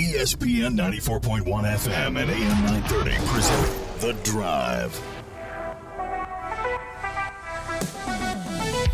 ESPN 0.00 0.76
94.1 0.76 1.44
FM 1.44 2.18
and 2.18 2.30
AM 2.30 2.64
930 2.64 3.16
present 3.26 4.00
The 4.00 4.14
Drive. 4.24 4.98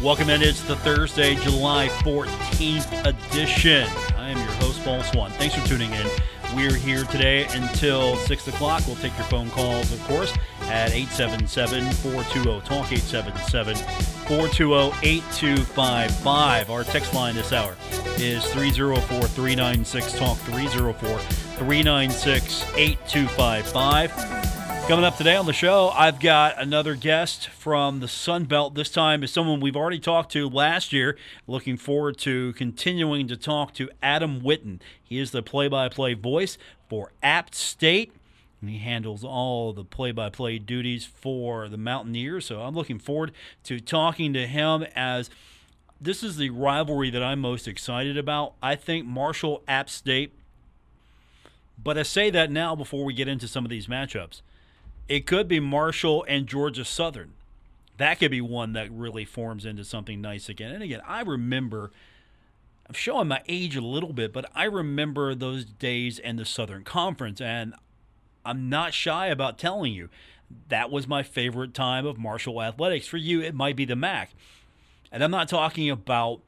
Welcome 0.02 0.30
in. 0.30 0.42
It's 0.42 0.62
the 0.62 0.74
Thursday, 0.74 1.36
July 1.36 1.90
14th 2.00 3.06
edition. 3.06 3.86
I 4.16 4.30
am 4.30 4.36
your 4.36 4.52
host, 4.56 4.82
Paul 4.82 5.04
Swann. 5.04 5.30
Thanks 5.32 5.54
for 5.54 5.64
tuning 5.68 5.92
in. 5.92 6.08
We're 6.54 6.74
here 6.74 7.04
today 7.04 7.46
until 7.50 8.16
6 8.16 8.48
o'clock. 8.48 8.86
We'll 8.86 8.96
take 8.96 9.16
your 9.16 9.26
phone 9.26 9.50
calls, 9.50 9.92
of 9.92 10.00
course, 10.04 10.32
at 10.62 10.92
877 10.92 11.90
420 11.92 12.60
TALK, 12.60 12.92
877 12.92 13.76
420 14.26 15.06
8255. 15.06 16.70
Our 16.70 16.84
text 16.84 17.14
line 17.14 17.34
this 17.34 17.52
hour 17.52 17.76
is 18.16 18.44
304 18.52 19.22
396 19.28 20.12
TALK, 20.12 20.38
304 20.38 21.18
396 21.18 22.62
8255. 22.76 24.35
Coming 24.88 25.04
up 25.04 25.16
today 25.16 25.34
on 25.34 25.46
the 25.46 25.52
show, 25.52 25.88
I've 25.88 26.20
got 26.20 26.62
another 26.62 26.94
guest 26.94 27.48
from 27.48 27.98
the 27.98 28.06
Sun 28.06 28.44
Belt. 28.44 28.76
This 28.76 28.88
time 28.88 29.24
is 29.24 29.32
someone 29.32 29.58
we've 29.58 29.74
already 29.74 29.98
talked 29.98 30.30
to 30.34 30.48
last 30.48 30.92
year. 30.92 31.18
Looking 31.48 31.76
forward 31.76 32.18
to 32.18 32.52
continuing 32.52 33.26
to 33.26 33.36
talk 33.36 33.74
to 33.74 33.90
Adam 34.00 34.42
Witten. 34.42 34.78
He 35.02 35.18
is 35.18 35.32
the 35.32 35.42
play 35.42 35.66
by 35.66 35.88
play 35.88 36.14
voice 36.14 36.56
for 36.88 37.10
App 37.20 37.52
State. 37.52 38.12
And 38.60 38.70
he 38.70 38.78
handles 38.78 39.24
all 39.24 39.72
the 39.72 39.82
play 39.82 40.12
by 40.12 40.30
play 40.30 40.60
duties 40.60 41.04
for 41.04 41.68
the 41.68 41.76
Mountaineers. 41.76 42.46
So 42.46 42.60
I'm 42.60 42.76
looking 42.76 43.00
forward 43.00 43.32
to 43.64 43.80
talking 43.80 44.32
to 44.34 44.46
him 44.46 44.86
as 44.94 45.30
this 46.00 46.22
is 46.22 46.36
the 46.36 46.50
rivalry 46.50 47.10
that 47.10 47.24
I'm 47.24 47.40
most 47.40 47.66
excited 47.66 48.16
about. 48.16 48.52
I 48.62 48.76
think 48.76 49.04
Marshall 49.04 49.64
App 49.66 49.90
State. 49.90 50.32
But 51.76 51.98
I 51.98 52.04
say 52.04 52.30
that 52.30 52.52
now 52.52 52.76
before 52.76 53.04
we 53.04 53.14
get 53.14 53.26
into 53.26 53.48
some 53.48 53.64
of 53.64 53.70
these 53.70 53.88
matchups. 53.88 54.42
It 55.08 55.26
could 55.26 55.46
be 55.48 55.60
Marshall 55.60 56.24
and 56.28 56.46
Georgia 56.46 56.84
Southern. 56.84 57.32
That 57.96 58.18
could 58.18 58.30
be 58.30 58.40
one 58.40 58.72
that 58.74 58.90
really 58.90 59.24
forms 59.24 59.64
into 59.64 59.84
something 59.84 60.20
nice 60.20 60.48
again. 60.48 60.72
And 60.72 60.82
again, 60.82 61.00
I 61.06 61.22
remember, 61.22 61.92
I'm 62.86 62.94
showing 62.94 63.28
my 63.28 63.42
age 63.48 63.76
a 63.76 63.80
little 63.80 64.12
bit, 64.12 64.32
but 64.32 64.50
I 64.54 64.64
remember 64.64 65.34
those 65.34 65.64
days 65.64 66.18
in 66.18 66.36
the 66.36 66.44
Southern 66.44 66.84
Conference. 66.84 67.40
And 67.40 67.74
I'm 68.44 68.68
not 68.68 68.92
shy 68.92 69.28
about 69.28 69.58
telling 69.58 69.92
you 69.92 70.08
that 70.68 70.90
was 70.90 71.06
my 71.06 71.22
favorite 71.22 71.72
time 71.72 72.04
of 72.04 72.18
Marshall 72.18 72.62
athletics. 72.62 73.06
For 73.06 73.16
you, 73.16 73.40
it 73.40 73.54
might 73.54 73.76
be 73.76 73.84
the 73.84 73.96
MAC. 73.96 74.30
And 75.10 75.22
I'm 75.24 75.30
not 75.30 75.48
talking 75.48 75.88
about 75.88 76.40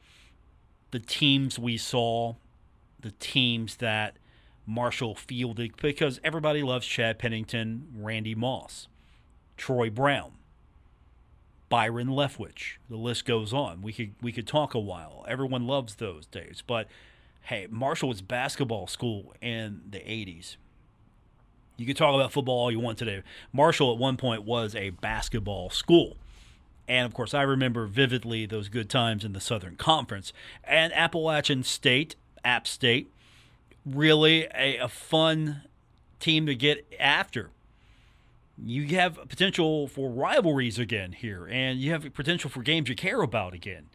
the 0.91 0.99
teams 0.99 1.59
we 1.59 1.77
saw, 1.77 2.35
the 3.01 3.13
teams 3.13 3.77
that 3.77 4.17
Marshall 4.69 5.15
Fielding 5.15 5.73
because 5.81 6.21
everybody 6.23 6.63
loves 6.63 6.87
Chad 6.87 7.19
Pennington, 7.19 7.89
Randy 7.97 8.35
Moss, 8.35 8.87
Troy 9.57 9.89
Brown, 9.89 10.33
Byron 11.71 12.09
Leftwich. 12.09 12.77
The 12.91 12.97
list 12.97 13.25
goes 13.25 13.55
on. 13.55 13.81
We 13.81 13.95
could 13.95 14.15
we 14.21 14.31
could 14.31 14.47
talk 14.47 14.75
a 14.75 14.79
while. 14.79 15.25
Everyone 15.27 15.67
loves 15.67 15.95
those 15.95 16.27
days, 16.27 16.63
but 16.67 16.87
hey, 17.45 17.67
Marshall 17.71 18.11
was 18.11 18.21
basketball 18.21 18.87
school 18.87 19.35
in 19.41 19.81
the 19.89 20.01
80s. 20.01 20.57
You 21.79 21.87
can 21.87 21.97
talk 21.97 22.15
about 22.15 22.31
football 22.31 22.59
all 22.59 22.71
you 22.71 22.81
want 22.81 22.99
today. 22.99 23.23
Marshall 23.55 23.91
at 23.93 23.99
one 23.99 24.19
point 24.19 24.43
was 24.43 24.75
a 24.75 24.91
basketball 24.91 25.71
school. 25.71 26.19
And 26.87 27.07
of 27.07 27.15
course, 27.15 27.33
I 27.33 27.43
remember 27.43 27.87
vividly 27.87 28.45
those 28.45 28.69
good 28.69 28.91
times 28.91 29.25
in 29.25 29.33
the 29.33 29.41
Southern 29.41 29.77
Conference. 29.77 30.33
And 30.65 30.93
Appalachian 30.93 31.63
State, 31.63 32.17
App 32.45 32.67
State, 32.67 33.11
really 33.95 34.47
a, 34.55 34.79
a 34.79 34.89
fun 34.89 35.63
team 36.21 36.47
to 36.47 36.55
get 36.55 36.87
after. 36.99 37.51
You 38.61 38.87
have 38.97 39.29
potential 39.29 39.87
for 39.87 40.11
rivalries 40.11 40.79
again 40.79 41.13
here, 41.13 41.47
and 41.47 41.79
you 41.79 41.93
have 41.93 42.13
potential 42.13 42.51
for 42.51 42.63
games 42.63 42.89
you 42.89 42.97
care 42.97 43.23
about 43.23 43.55
again. 43.55 43.87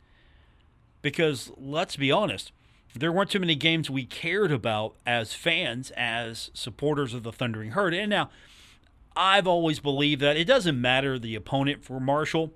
Because 1.02 1.52
let's 1.58 1.98
be 1.98 2.12
honest, 2.12 2.54
there 2.96 3.12
weren't 3.12 3.32
too 3.32 3.40
many 3.40 3.56
games 3.56 3.90
we 3.90 4.06
cared 4.06 4.52
about 4.52 4.96
as 5.06 5.34
fans, 5.34 5.92
as 5.98 6.50
supporters 6.54 7.14
of 7.14 7.24
the 7.24 7.32
Thundering 7.32 7.72
Herd. 7.72 7.94
And 7.94 8.10
now, 8.10 8.30
I've 9.16 9.48
always 9.48 9.80
believed 9.80 10.22
that 10.22 10.38
it 10.38 10.46
doesn't 10.46 10.80
matter 10.80 11.20
the 11.20 11.36
opponent 11.36 11.84
for 11.84 12.00
Marshall. 12.00 12.54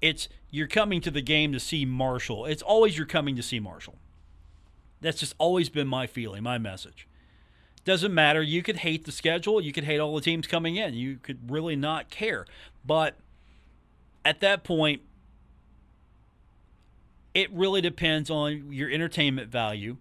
It's 0.00 0.28
you're 0.50 0.66
coming 0.66 1.00
to 1.02 1.10
the 1.10 1.20
game 1.20 1.52
to 1.52 1.60
see 1.60 1.84
Marshall. 1.84 2.46
It's 2.46 2.62
always 2.62 2.96
you're 2.96 3.06
coming 3.06 3.36
to 3.36 3.42
see 3.42 3.60
Marshall. 3.60 3.96
That's 5.00 5.20
just 5.20 5.34
always 5.38 5.68
been 5.68 5.88
my 5.88 6.06
feeling, 6.06 6.42
my 6.42 6.58
message. 6.58 7.06
Doesn't 7.84 8.12
matter. 8.12 8.42
You 8.42 8.62
could 8.62 8.76
hate 8.76 9.06
the 9.06 9.12
schedule. 9.12 9.60
You 9.60 9.72
could 9.72 9.84
hate 9.84 9.98
all 9.98 10.14
the 10.14 10.20
teams 10.20 10.46
coming 10.46 10.76
in. 10.76 10.94
You 10.94 11.16
could 11.16 11.50
really 11.50 11.76
not 11.76 12.10
care. 12.10 12.46
But 12.84 13.16
at 14.24 14.40
that 14.40 14.64
point, 14.64 15.00
it 17.34 17.50
really 17.52 17.80
depends 17.80 18.28
on 18.30 18.72
your 18.72 18.90
entertainment 18.90 19.50
value. 19.50 19.96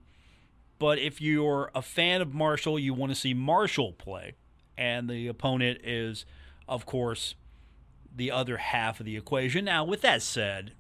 But 0.78 1.00
if 1.00 1.22
you're 1.22 1.72
a 1.76 1.82
fan 1.82 2.22
of 2.22 2.34
Marshall, 2.34 2.80
you 2.80 2.94
want 2.94 3.12
to 3.12 3.16
see 3.16 3.34
Marshall 3.34 3.94
play, 3.94 4.36
and 4.78 5.10
the 5.10 5.28
opponent 5.28 5.80
is, 5.84 6.26
of 6.68 6.86
course, 6.86 7.36
the 8.16 8.32
other 8.32 8.58
half 8.58 9.00
of 9.00 9.06
the 9.06 9.18
equation. 9.18 9.66
Now, 9.66 9.84
with 9.84 10.02
that 10.02 10.22
said, 10.22 10.72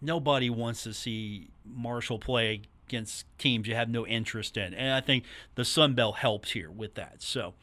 nobody 0.00 0.48
wants 0.48 0.84
to 0.84 0.94
see 0.94 1.50
Marshall 1.64 2.18
play 2.18 2.62
against 2.90 3.26
teams 3.38 3.66
you 3.66 3.74
have 3.74 3.88
no 3.88 4.06
interest 4.06 4.56
in. 4.56 4.74
And 4.74 4.92
I 4.92 5.00
think 5.00 5.24
the 5.54 5.64
Sun 5.64 5.94
Belt 5.94 6.16
helps 6.16 6.52
here 6.52 6.70
with 6.70 6.94
that. 6.94 7.22
So, 7.22 7.54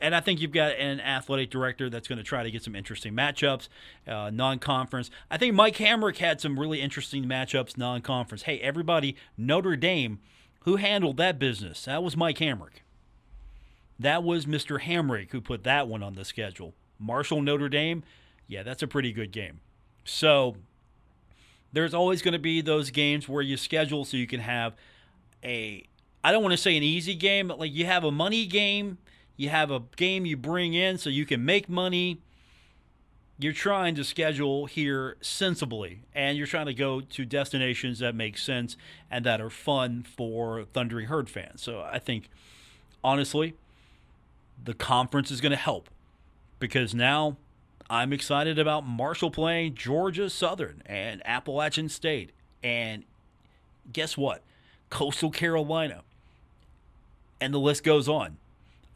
and 0.00 0.14
I 0.14 0.20
think 0.20 0.40
you've 0.40 0.52
got 0.52 0.72
an 0.72 1.00
athletic 1.00 1.50
director 1.50 1.88
that's 1.88 2.08
going 2.08 2.18
to 2.18 2.24
try 2.24 2.42
to 2.42 2.50
get 2.50 2.62
some 2.62 2.74
interesting 2.74 3.14
matchups, 3.14 3.68
uh, 4.06 4.30
non 4.30 4.58
conference. 4.58 5.10
I 5.30 5.38
think 5.38 5.54
Mike 5.54 5.76
Hamrick 5.76 6.18
had 6.18 6.40
some 6.40 6.58
really 6.58 6.80
interesting 6.80 7.24
matchups, 7.24 7.78
non 7.78 8.02
conference. 8.02 8.42
Hey, 8.42 8.58
everybody, 8.58 9.16
Notre 9.38 9.76
Dame, 9.76 10.18
who 10.60 10.76
handled 10.76 11.16
that 11.18 11.38
business? 11.38 11.84
That 11.84 12.02
was 12.02 12.16
Mike 12.16 12.38
Hamrick. 12.38 12.82
That 13.98 14.24
was 14.24 14.46
Mr. 14.46 14.80
Hamrick 14.80 15.30
who 15.30 15.40
put 15.40 15.62
that 15.62 15.86
one 15.86 16.02
on 16.02 16.14
the 16.14 16.24
schedule. 16.24 16.74
Marshall, 16.98 17.40
Notre 17.40 17.68
Dame, 17.68 18.02
yeah, 18.48 18.62
that's 18.62 18.82
a 18.82 18.88
pretty 18.88 19.12
good 19.12 19.30
game. 19.30 19.60
So 20.04 20.56
there's 21.72 21.94
always 21.94 22.22
going 22.22 22.32
to 22.32 22.38
be 22.38 22.60
those 22.60 22.90
games 22.90 23.28
where 23.28 23.42
you 23.42 23.56
schedule 23.56 24.04
so 24.04 24.16
you 24.16 24.26
can 24.26 24.40
have 24.40 24.74
a 25.42 25.84
I 26.24 26.30
don't 26.30 26.42
want 26.42 26.52
to 26.52 26.58
say 26.58 26.76
an 26.76 26.82
easy 26.82 27.14
game, 27.14 27.48
but 27.48 27.58
like 27.58 27.72
you 27.74 27.86
have 27.86 28.04
a 28.04 28.12
money 28.12 28.46
game, 28.46 28.98
you 29.36 29.48
have 29.48 29.70
a 29.70 29.82
game 29.96 30.24
you 30.24 30.36
bring 30.36 30.74
in 30.74 30.98
so 30.98 31.10
you 31.10 31.26
can 31.26 31.44
make 31.44 31.68
money. 31.68 32.20
You're 33.38 33.52
trying 33.52 33.96
to 33.96 34.04
schedule 34.04 34.66
here 34.66 35.16
sensibly, 35.20 36.02
and 36.14 36.38
you're 36.38 36.46
trying 36.46 36.66
to 36.66 36.74
go 36.74 37.00
to 37.00 37.24
destinations 37.24 37.98
that 37.98 38.14
make 38.14 38.38
sense 38.38 38.76
and 39.10 39.26
that 39.26 39.40
are 39.40 39.50
fun 39.50 40.04
for 40.04 40.64
Thundering 40.72 41.06
Herd 41.06 41.28
fans. 41.28 41.60
So 41.60 41.80
I 41.80 41.98
think, 41.98 42.28
honestly, 43.02 43.54
the 44.62 44.74
conference 44.74 45.32
is 45.32 45.40
going 45.40 45.50
to 45.50 45.56
help 45.56 45.88
because 46.60 46.94
now 46.94 47.36
I'm 47.92 48.14
excited 48.14 48.58
about 48.58 48.86
Marshall 48.86 49.30
playing 49.30 49.74
Georgia 49.74 50.30
Southern 50.30 50.82
and 50.86 51.20
Appalachian 51.26 51.90
State. 51.90 52.30
And 52.64 53.04
guess 53.92 54.16
what? 54.16 54.42
Coastal 54.88 55.30
Carolina. 55.30 56.00
And 57.38 57.52
the 57.52 57.58
list 57.58 57.84
goes 57.84 58.08
on. 58.08 58.38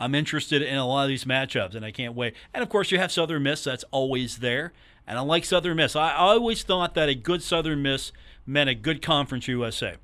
I'm 0.01 0.15
interested 0.15 0.63
in 0.63 0.79
a 0.79 0.89
lot 0.89 1.03
of 1.03 1.09
these 1.09 1.27
matchups, 1.27 1.75
and 1.75 1.85
I 1.85 1.91
can't 1.91 2.15
wait. 2.15 2.33
And 2.55 2.63
of 2.63 2.71
course, 2.71 2.91
you 2.91 2.99
have 2.99 3.13
Southern 3.13 3.43
Miss, 3.43 3.65
that's 3.65 3.85
always 3.91 4.39
there. 4.39 4.73
And 5.07 5.19
I 5.19 5.21
like 5.21 5.45
Southern 5.45 5.77
Miss. 5.77 5.95
I 5.95 6.15
always 6.15 6.63
thought 6.63 6.95
that 6.95 7.11
a 7.11 7.15
good 7.15 7.43
Southern 7.43 7.83
Miss 7.83 8.13
meant 8.47 8.71
a 8.71 8.75
good 8.75 9.03
Conference 9.03 9.47
USA. 9.47 9.97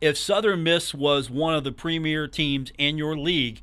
If 0.00 0.16
Southern 0.16 0.62
Miss 0.62 0.94
was 0.94 1.28
one 1.28 1.56
of 1.56 1.64
the 1.64 1.72
premier 1.72 2.28
teams 2.28 2.72
in 2.78 2.96
your 2.96 3.16
league 3.16 3.60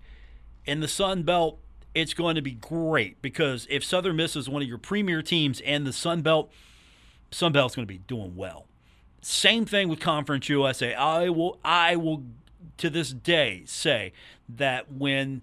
in 0.66 0.82
the 0.82 0.90
Sun 0.90 1.24
Belt, 1.24 1.58
it's 1.94 2.14
going 2.14 2.36
to 2.36 2.42
be 2.42 2.52
great 2.52 3.22
because 3.22 3.68
if 3.70 3.84
Southern 3.84 4.16
Miss 4.16 4.36
is 4.36 4.50
one 4.50 4.62
of 4.62 4.68
your 4.68 4.78
premier 4.78 5.22
teams 5.22 5.62
and 5.62 5.86
the 5.86 5.94
Sun 5.94 6.22
Belt, 6.22 6.52
Sun 7.32 7.52
Belt's 7.52 7.76
going 7.76 7.88
to 7.88 7.94
be 7.94 8.00
doing 8.00 8.36
well. 8.36 8.66
Same 9.22 9.66
thing 9.66 9.90
with 9.90 10.00
Conference 10.00 10.48
USA. 10.50 10.94
I 10.94 11.30
will 11.30 11.60
I 11.64 11.96
will 11.96 12.24
to 12.78 12.90
this 12.90 13.12
day 13.12 13.64
say 13.66 14.14
that 14.48 14.92
when 14.92 15.42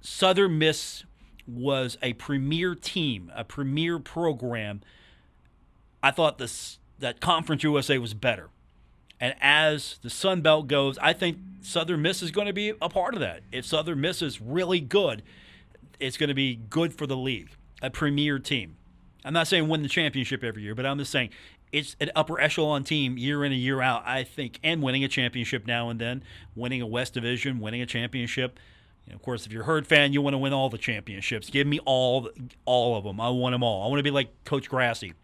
Southern 0.00 0.58
Miss 0.58 1.04
was 1.46 1.96
a 2.02 2.14
premier 2.14 2.74
team, 2.74 3.30
a 3.34 3.44
premier 3.44 3.98
program, 3.98 4.80
I 6.02 6.10
thought 6.10 6.38
this 6.38 6.78
that 6.98 7.20
Conference 7.20 7.62
USA 7.62 7.98
was 7.98 8.14
better. 8.14 8.50
And 9.20 9.34
as 9.40 9.98
the 10.02 10.10
Sun 10.10 10.40
Belt 10.40 10.66
goes, 10.66 10.98
I 10.98 11.12
think 11.12 11.38
Southern 11.62 12.02
Miss 12.02 12.22
is 12.22 12.30
going 12.30 12.46
to 12.46 12.52
be 12.52 12.70
a 12.82 12.88
part 12.88 13.14
of 13.14 13.20
that. 13.20 13.42
If 13.52 13.64
Southern 13.64 14.00
Miss 14.00 14.22
is 14.22 14.40
really 14.40 14.80
good, 14.80 15.22
it's 16.00 16.16
going 16.16 16.28
to 16.28 16.34
be 16.34 16.56
good 16.56 16.94
for 16.94 17.06
the 17.06 17.16
league, 17.16 17.50
a 17.82 17.90
premier 17.90 18.38
team. 18.38 18.76
I'm 19.24 19.32
not 19.32 19.46
saying 19.46 19.68
win 19.68 19.82
the 19.82 19.88
championship 19.88 20.44
every 20.44 20.62
year, 20.62 20.74
but 20.74 20.84
I'm 20.84 20.98
just 20.98 21.10
saying 21.10 21.30
it's 21.72 21.96
an 22.00 22.10
upper 22.14 22.40
echelon 22.40 22.84
team 22.84 23.16
year 23.16 23.44
in 23.44 23.52
and 23.52 23.60
year 23.60 23.80
out, 23.80 24.02
I 24.06 24.22
think, 24.22 24.60
and 24.62 24.82
winning 24.82 25.02
a 25.02 25.08
championship 25.08 25.66
now 25.66 25.88
and 25.88 26.00
then, 26.00 26.22
winning 26.54 26.82
a 26.82 26.86
West 26.86 27.14
Division, 27.14 27.58
winning 27.58 27.82
a 27.82 27.86
championship. 27.86 28.58
Of 29.12 29.20
course, 29.22 29.44
if 29.44 29.52
you're 29.52 29.62
a 29.62 29.66
Herd 29.66 29.86
fan, 29.86 30.12
you 30.12 30.22
want 30.22 30.34
to 30.34 30.38
win 30.38 30.52
all 30.52 30.70
the 30.70 30.78
championships. 30.78 31.50
Give 31.50 31.66
me 31.66 31.80
all, 31.84 32.30
all 32.64 32.96
of 32.96 33.04
them. 33.04 33.20
I 33.20 33.28
want 33.28 33.52
them 33.52 33.62
all. 33.62 33.84
I 33.84 33.88
want 33.88 33.98
to 33.98 34.02
be 34.02 34.10
like 34.10 34.44
Coach 34.44 34.68
Grassy. 34.68 35.14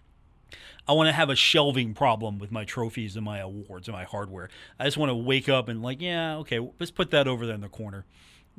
I 0.89 0.93
want 0.93 1.07
to 1.07 1.13
have 1.13 1.31
a 1.31 1.37
shelving 1.37 1.95
problem 1.95 2.39
with 2.39 2.51
my 2.51 2.65
trophies 2.65 3.17
and 3.17 3.25
my 3.25 3.39
awards 3.39 3.87
and 3.87 3.97
my 3.97 4.05
hardware. 4.05 4.51
I 4.79 4.85
just 4.85 4.97
want 4.97 5.11
to 5.11 5.15
wake 5.15 5.49
up 5.49 5.69
and 5.69 5.83
like, 5.83 6.01
yeah, 6.01 6.37
okay, 6.39 6.59
let's 6.79 6.91
put 6.91 7.11
that 7.13 7.29
over 7.29 7.47
there 7.47 7.55
in 7.55 7.61
the 7.61 7.69
corner. 7.69 8.05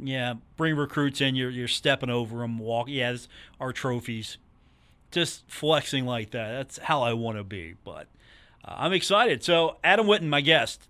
Yeah, 0.03 0.35
bring 0.57 0.75
recruits 0.75 1.21
in. 1.21 1.35
You're 1.35 1.51
you're 1.51 1.67
stepping 1.67 2.09
over 2.09 2.39
them. 2.39 2.57
Walk. 2.57 2.87
Yeah, 2.89 3.11
this, 3.11 3.27
our 3.59 3.71
trophies 3.71 4.37
just 5.11 5.43
flexing 5.47 6.05
like 6.05 6.31
that. 6.31 6.51
That's 6.51 6.77
how 6.79 7.03
I 7.03 7.13
want 7.13 7.37
to 7.37 7.43
be. 7.43 7.75
But 7.83 8.07
uh, 8.65 8.75
I'm 8.77 8.93
excited. 8.93 9.43
So, 9.43 9.77
Adam 9.83 10.07
Witten, 10.07 10.27
my 10.27 10.41
guest, 10.41 10.87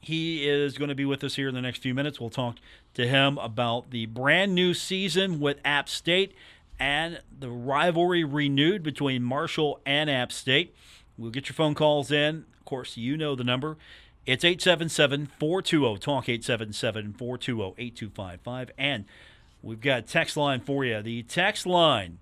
he 0.00 0.48
is 0.48 0.76
going 0.76 0.88
to 0.88 0.94
be 0.94 1.04
with 1.04 1.24
us 1.24 1.36
here 1.36 1.48
in 1.48 1.54
the 1.54 1.62
next 1.62 1.78
few 1.78 1.94
minutes. 1.94 2.20
We'll 2.20 2.30
talk 2.30 2.56
to 2.94 3.06
him 3.06 3.38
about 3.38 3.90
the 3.90 4.06
brand 4.06 4.54
new 4.54 4.74
season 4.74 5.40
with 5.40 5.58
App 5.64 5.88
State 5.88 6.34
and 6.78 7.20
the 7.36 7.48
rivalry 7.48 8.24
renewed 8.24 8.82
between 8.82 9.22
Marshall 9.22 9.80
and 9.86 10.10
App 10.10 10.32
State. 10.32 10.74
We'll 11.16 11.30
get 11.30 11.48
your 11.48 11.54
phone 11.54 11.74
calls 11.74 12.10
in. 12.10 12.44
Of 12.58 12.64
course, 12.64 12.96
you 12.96 13.16
know 13.16 13.34
the 13.34 13.44
number. 13.44 13.76
It's 14.26 14.42
877 14.42 15.26
420 15.38 15.98
Talk, 15.98 16.28
877 16.30 17.12
420 17.12 17.74
8255. 17.76 18.70
And 18.78 19.04
we've 19.62 19.80
got 19.82 20.06
text 20.06 20.36
line 20.36 20.60
for 20.60 20.82
you. 20.84 21.02
The 21.02 21.24
text 21.24 21.66
line 21.66 22.20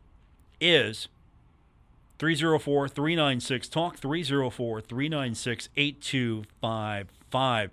is 0.61 1.07
304 2.19 2.89
396 2.89 3.69
Talk, 3.69 3.99
304 3.99 4.81
396 4.81 5.69
8255. 5.77 7.71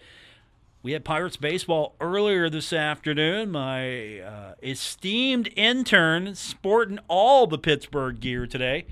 We 0.82 0.92
had 0.92 1.04
Pirates 1.04 1.36
baseball 1.36 1.96
earlier 2.00 2.52
this 2.52 2.72
afternoon. 2.72 3.50
My 3.50 4.20
uh, 4.20 4.54
esteemed 4.62 5.50
intern 5.56 6.36
sporting 6.36 7.00
all 7.08 7.48
the 7.48 7.58
Pittsburgh 7.58 8.20
gear 8.20 8.46
today. 8.46 8.86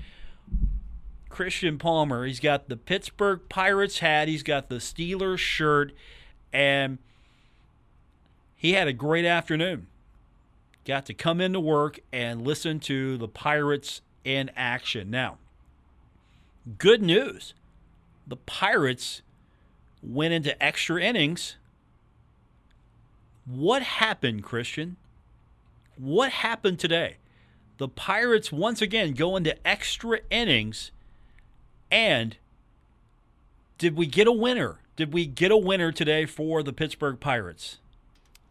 Christian 1.28 1.78
Palmer. 1.78 2.26
He's 2.26 2.40
got 2.40 2.68
the 2.68 2.76
Pittsburgh 2.76 3.40
Pirates 3.48 3.98
hat, 3.98 4.28
he's 4.28 4.42
got 4.42 4.68
the 4.68 4.76
Steelers 4.76 5.38
shirt, 5.38 5.92
and 6.52 6.98
he 8.56 8.72
had 8.72 8.88
a 8.88 8.92
great 8.92 9.24
afternoon. 9.24 9.86
Got 10.84 11.06
to 11.06 11.14
come 11.14 11.40
into 11.40 11.60
work 11.60 12.00
and 12.12 12.42
listen 12.42 12.80
to 12.80 13.18
the 13.18 13.28
Pirates 13.28 14.00
in 14.24 14.50
action. 14.56 15.10
Now, 15.10 15.38
Good 16.76 17.00
news 17.00 17.54
the 18.26 18.36
Pirates 18.36 19.22
went 20.02 20.34
into 20.34 20.62
extra 20.62 21.02
innings. 21.02 21.56
What 23.46 23.82
happened, 23.82 24.42
Christian? 24.42 24.96
What 25.96 26.30
happened 26.30 26.78
today? 26.78 27.16
The 27.78 27.88
Pirates 27.88 28.52
once 28.52 28.82
again 28.82 29.14
go 29.14 29.34
into 29.36 29.56
extra 29.66 30.20
innings, 30.30 30.90
and 31.90 32.36
did 33.78 33.96
we 33.96 34.06
get 34.06 34.26
a 34.26 34.32
winner? 34.32 34.78
Did 34.96 35.12
we 35.12 35.26
get 35.26 35.50
a 35.50 35.56
winner 35.56 35.92
today 35.92 36.26
for 36.26 36.62
the 36.62 36.72
Pittsburgh 36.72 37.20
Pirates? 37.20 37.78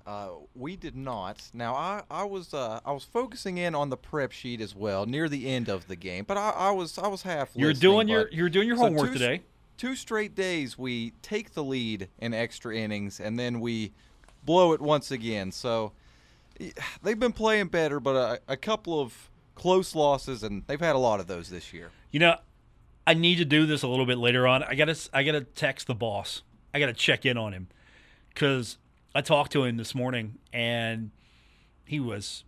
Uh, 0.05 0.29
we 0.55 0.77
did 0.77 0.95
not. 0.95 1.49
Now 1.53 1.75
I, 1.75 2.03
I 2.09 2.23
was 2.23 2.53
uh, 2.53 2.79
I 2.85 2.93
was 2.93 3.03
focusing 3.03 3.57
in 3.57 3.75
on 3.75 3.89
the 3.89 3.97
prep 3.97 4.31
sheet 4.31 4.61
as 4.61 4.73
well 4.73 5.05
near 5.05 5.27
the 5.27 5.49
end 5.49 5.67
of 5.67 5.87
the 5.87 5.97
game, 5.97 6.23
but 6.25 6.37
I, 6.37 6.51
I 6.51 6.71
was 6.71 6.97
I 6.97 7.07
was 7.07 7.23
half. 7.23 7.49
You're 7.55 7.73
doing 7.73 8.07
your 8.07 8.29
you're 8.31 8.49
doing 8.49 8.67
your 8.67 8.77
so 8.77 8.83
homework 8.83 9.07
two, 9.07 9.13
today. 9.13 9.41
Two 9.77 9.95
straight 9.95 10.33
days 10.33 10.77
we 10.77 11.11
take 11.21 11.53
the 11.53 11.63
lead 11.63 12.07
in 12.19 12.33
extra 12.33 12.75
innings 12.75 13.19
and 13.19 13.37
then 13.37 13.59
we 13.59 13.91
blow 14.45 14.71
it 14.71 14.79
once 14.79 15.11
again. 15.11 15.51
So 15.51 15.91
they've 17.03 17.19
been 17.19 17.33
playing 17.33 17.67
better, 17.67 17.99
but 17.99 18.15
a, 18.15 18.53
a 18.53 18.57
couple 18.57 18.99
of 18.99 19.29
close 19.55 19.93
losses, 19.95 20.43
and 20.43 20.63
they've 20.67 20.79
had 20.79 20.95
a 20.95 20.99
lot 20.99 21.19
of 21.19 21.27
those 21.27 21.49
this 21.49 21.73
year. 21.73 21.91
You 22.11 22.19
know, 22.21 22.37
I 23.07 23.13
need 23.13 23.37
to 23.37 23.45
do 23.45 23.65
this 23.65 23.83
a 23.83 23.87
little 23.87 24.05
bit 24.05 24.17
later 24.17 24.45
on. 24.45 24.63
I 24.63 24.75
gotta 24.75 24.97
I 25.13 25.23
gotta 25.23 25.41
text 25.41 25.87
the 25.87 25.95
boss. 25.95 26.41
I 26.73 26.79
gotta 26.79 26.93
check 26.93 27.25
in 27.25 27.37
on 27.37 27.53
him 27.53 27.69
because 28.33 28.77
I 29.15 29.21
talked 29.21 29.53
to 29.53 29.63
him 29.63 29.77
this 29.77 29.95
morning 29.95 30.39
and 30.51 31.11
he 31.85 32.01
was 32.01 32.43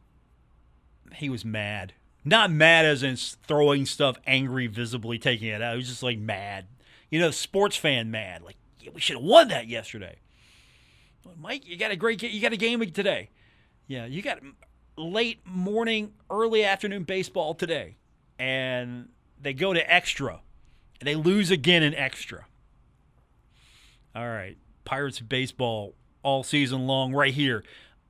he 1.16 1.30
was 1.30 1.46
mad. 1.46 1.94
Not 2.26 2.52
mad 2.52 2.86
as 2.86 3.04
in 3.04 3.16
throwing 3.16 3.86
stuff 3.86 4.18
angry, 4.28 4.68
visibly 4.68 5.18
taking 5.18 5.48
it 5.48 5.62
out. 5.62 5.72
He 5.72 5.78
was 5.78 5.88
just 5.88 6.04
like 6.04 6.20
mad. 6.20 6.66
You 7.10 7.22
know, 7.22 7.32
sports 7.32 7.78
fan 7.78 8.12
mad. 8.12 8.44
Like, 8.44 8.58
yeah, 8.82 8.92
we 8.94 9.00
should 9.00 9.16
have 9.16 9.24
won 9.24 9.48
that 9.48 9.70
yesterday. 9.70 10.18
Mike, 11.38 11.66
you 11.66 11.78
got 11.78 11.92
a 11.92 11.96
great 11.96 12.22
you 12.22 12.42
got 12.42 12.52
a 12.52 12.58
game 12.58 12.82
today. 12.92 13.30
Yeah, 13.88 14.06
you 14.06 14.22
got 14.22 14.40
late 14.98 15.40
morning, 15.46 16.12
early 16.30 16.66
afternoon 16.66 17.04
baseball 17.04 17.54
today. 17.54 17.96
And 18.38 19.08
they 19.42 19.54
go 19.54 19.74
to 19.74 19.94
extra. 19.94 20.42
And 21.00 21.08
they 21.08 21.16
lose 21.16 21.52
again 21.52 21.84
in 21.84 21.96
extra. 21.96 22.46
All 24.16 24.28
right. 24.28 24.58
Pirates 24.86 25.20
baseball 25.20 25.94
all 26.24 26.44
season 26.44 26.88
long 26.88 27.14
right 27.14 27.34
here 27.34 27.64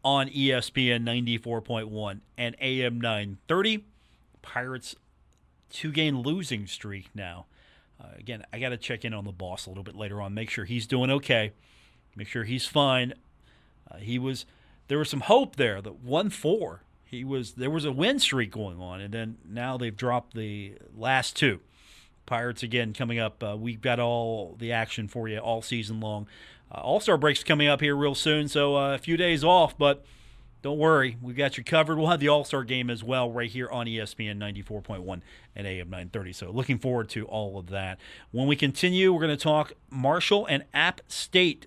on 0.03 0.29
ESPN 0.29 1.03
94.1 1.03 2.21
and 2.37 2.55
AM 2.59 2.99
930. 3.01 3.85
Pirates 4.41 4.95
two 5.69 5.91
game 5.91 6.21
losing 6.21 6.67
streak 6.67 7.09
now. 7.13 7.45
Uh, 8.01 8.07
again, 8.17 8.43
I 8.51 8.59
got 8.59 8.69
to 8.69 8.77
check 8.77 9.03
in 9.03 9.13
on 9.13 9.25
the 9.25 9.31
boss 9.31 9.65
a 9.65 9.69
little 9.69 9.83
bit 9.83 9.95
later 9.95 10.21
on, 10.21 10.33
make 10.33 10.49
sure 10.49 10.65
he's 10.65 10.87
doing 10.87 11.11
okay, 11.11 11.51
make 12.15 12.27
sure 12.27 12.45
he's 12.45 12.65
fine. 12.65 13.13
Uh, 13.89 13.97
he 13.97 14.17
was 14.17 14.45
there 14.87 14.97
was 14.97 15.09
some 15.09 15.21
hope 15.21 15.55
there 15.57 15.81
that 15.81 15.99
one 15.99 16.29
four. 16.29 16.83
He 17.03 17.23
was 17.23 17.53
there 17.53 17.69
was 17.69 17.85
a 17.85 17.91
win 17.91 18.19
streak 18.19 18.51
going 18.51 18.79
on, 18.79 19.01
and 19.01 19.13
then 19.13 19.37
now 19.47 19.77
they've 19.77 19.95
dropped 19.95 20.35
the 20.35 20.75
last 20.95 21.35
two. 21.35 21.59
Pirates 22.29 22.61
again 22.61 22.93
coming 22.93 23.17
up. 23.17 23.43
Uh, 23.43 23.57
we've 23.57 23.81
got 23.81 23.99
all 23.99 24.55
the 24.59 24.71
action 24.71 25.07
for 25.07 25.27
you 25.27 25.39
all 25.39 25.63
season 25.63 25.99
long. 25.99 26.27
Uh, 26.71 26.79
All 26.79 26.99
Star 26.99 27.17
break's 27.17 27.43
coming 27.43 27.67
up 27.67 27.81
here 27.81 27.95
real 27.95 28.13
soon, 28.13 28.47
so 28.47 28.77
uh, 28.77 28.93
a 28.93 28.99
few 28.99 29.17
days 29.17 29.43
off, 29.43 29.75
but 29.75 30.05
don't 30.61 30.77
worry, 30.77 31.17
we've 31.21 31.35
got 31.35 31.57
you 31.57 31.63
covered. 31.63 31.97
We'll 31.97 32.09
have 32.09 32.19
the 32.19 32.27
All 32.27 32.43
Star 32.43 32.63
game 32.63 32.91
as 32.91 33.03
well 33.03 33.31
right 33.31 33.49
here 33.49 33.67
on 33.69 33.87
ESPN 33.87 34.37
94.1 34.37 35.21
and 35.55 35.65
AM 35.67 35.89
930. 35.89 36.33
So 36.33 36.51
looking 36.51 36.77
forward 36.77 37.09
to 37.09 37.25
all 37.25 37.57
of 37.57 37.69
that. 37.69 37.97
When 38.31 38.45
we 38.47 38.55
continue, 38.55 39.11
we're 39.11 39.21
going 39.25 39.35
to 39.35 39.43
talk 39.43 39.73
Marshall 39.89 40.45
and 40.45 40.65
App 40.71 41.01
State. 41.07 41.65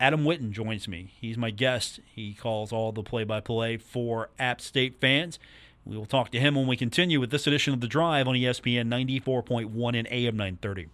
Adam 0.00 0.24
Witten 0.24 0.50
joins 0.50 0.88
me. 0.88 1.12
He's 1.20 1.38
my 1.38 1.50
guest. 1.50 2.00
He 2.12 2.34
calls 2.34 2.72
all 2.72 2.90
the 2.90 3.04
play 3.04 3.22
by 3.22 3.40
play 3.40 3.76
for 3.76 4.30
App 4.38 4.60
State 4.60 5.00
fans. 5.00 5.38
We 5.86 5.96
will 5.96 6.04
talk 6.04 6.32
to 6.32 6.40
him 6.40 6.56
when 6.56 6.66
we 6.66 6.76
continue 6.76 7.20
with 7.20 7.30
this 7.30 7.46
edition 7.46 7.72
of 7.72 7.80
The 7.80 7.86
Drive 7.86 8.26
on 8.26 8.34
ESPN 8.34 8.88
94.1 8.88 9.96
and 9.96 10.08
AM 10.10 10.36
930. 10.36 10.88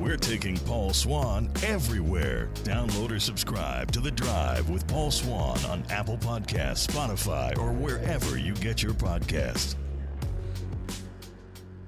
We're 0.00 0.16
taking 0.16 0.56
Paul 0.56 0.92
Swann 0.92 1.48
everywhere. 1.62 2.48
Download 2.64 3.12
or 3.12 3.20
subscribe 3.20 3.92
to 3.92 4.00
The 4.00 4.10
Drive 4.10 4.68
with 4.68 4.84
Paul 4.88 5.12
Swann 5.12 5.64
on 5.66 5.84
Apple 5.90 6.18
Podcasts, 6.18 6.88
Spotify, 6.88 7.56
or 7.56 7.72
wherever 7.72 8.36
you 8.36 8.54
get 8.54 8.82
your 8.82 8.94
podcasts. 8.94 9.76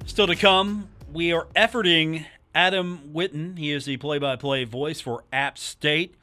Still 0.06 0.28
to 0.28 0.36
come, 0.36 0.88
we 1.12 1.32
are 1.32 1.48
efforting 1.56 2.24
Adam 2.54 3.10
Witten. 3.12 3.58
He 3.58 3.72
is 3.72 3.84
the 3.84 3.96
play 3.96 4.18
by 4.18 4.36
play 4.36 4.62
voice 4.62 5.00
for 5.00 5.24
App 5.32 5.58
State. 5.58 6.14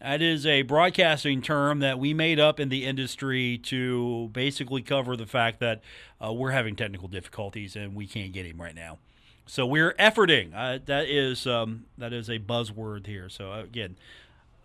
That 0.00 0.22
is 0.22 0.46
a 0.46 0.62
broadcasting 0.62 1.42
term 1.42 1.80
that 1.80 1.98
we 1.98 2.14
made 2.14 2.40
up 2.40 2.58
in 2.58 2.70
the 2.70 2.86
industry 2.86 3.58
to 3.64 4.30
basically 4.32 4.80
cover 4.80 5.14
the 5.14 5.26
fact 5.26 5.60
that 5.60 5.82
uh, 6.24 6.32
we're 6.32 6.52
having 6.52 6.74
technical 6.74 7.06
difficulties 7.06 7.76
and 7.76 7.94
we 7.94 8.06
can't 8.06 8.32
get 8.32 8.46
him 8.46 8.60
right 8.60 8.74
now. 8.74 8.98
So 9.44 9.66
we're 9.66 9.92
efforting. 9.94 10.52
Uh, 10.54 10.78
that 10.86 11.06
is 11.06 11.46
um, 11.46 11.84
that 11.98 12.14
is 12.14 12.30
a 12.30 12.38
buzzword 12.38 13.06
here. 13.06 13.28
So 13.28 13.52
uh, 13.52 13.62
again, 13.62 13.96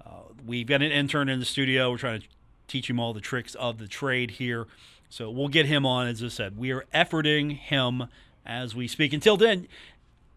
uh, 0.06 0.22
we've 0.46 0.68
got 0.68 0.82
an 0.82 0.92
intern 0.92 1.28
in 1.28 1.40
the 1.40 1.46
studio. 1.46 1.92
We're 1.92 1.98
trying 1.98 2.22
to 2.22 2.28
teach 2.68 2.90
him 2.90 3.00
all 3.00 3.14
the 3.14 3.20
tricks 3.20 3.56
of 3.56 3.78
the 3.78 3.88
trade 3.88 4.32
here. 4.32 4.68
So 5.10 5.30
we'll 5.30 5.50
get 5.50 5.66
him 5.66 5.86
on. 5.86 6.08
As 6.08 6.24
I 6.24 6.30
said, 6.30 6.58
we 6.58 6.72
are 6.72 6.86
efforting 6.94 7.58
him 7.58 8.08
as 8.46 8.74
we 8.74 8.88
speak. 8.88 9.12
Until 9.12 9.36
then, 9.36 9.68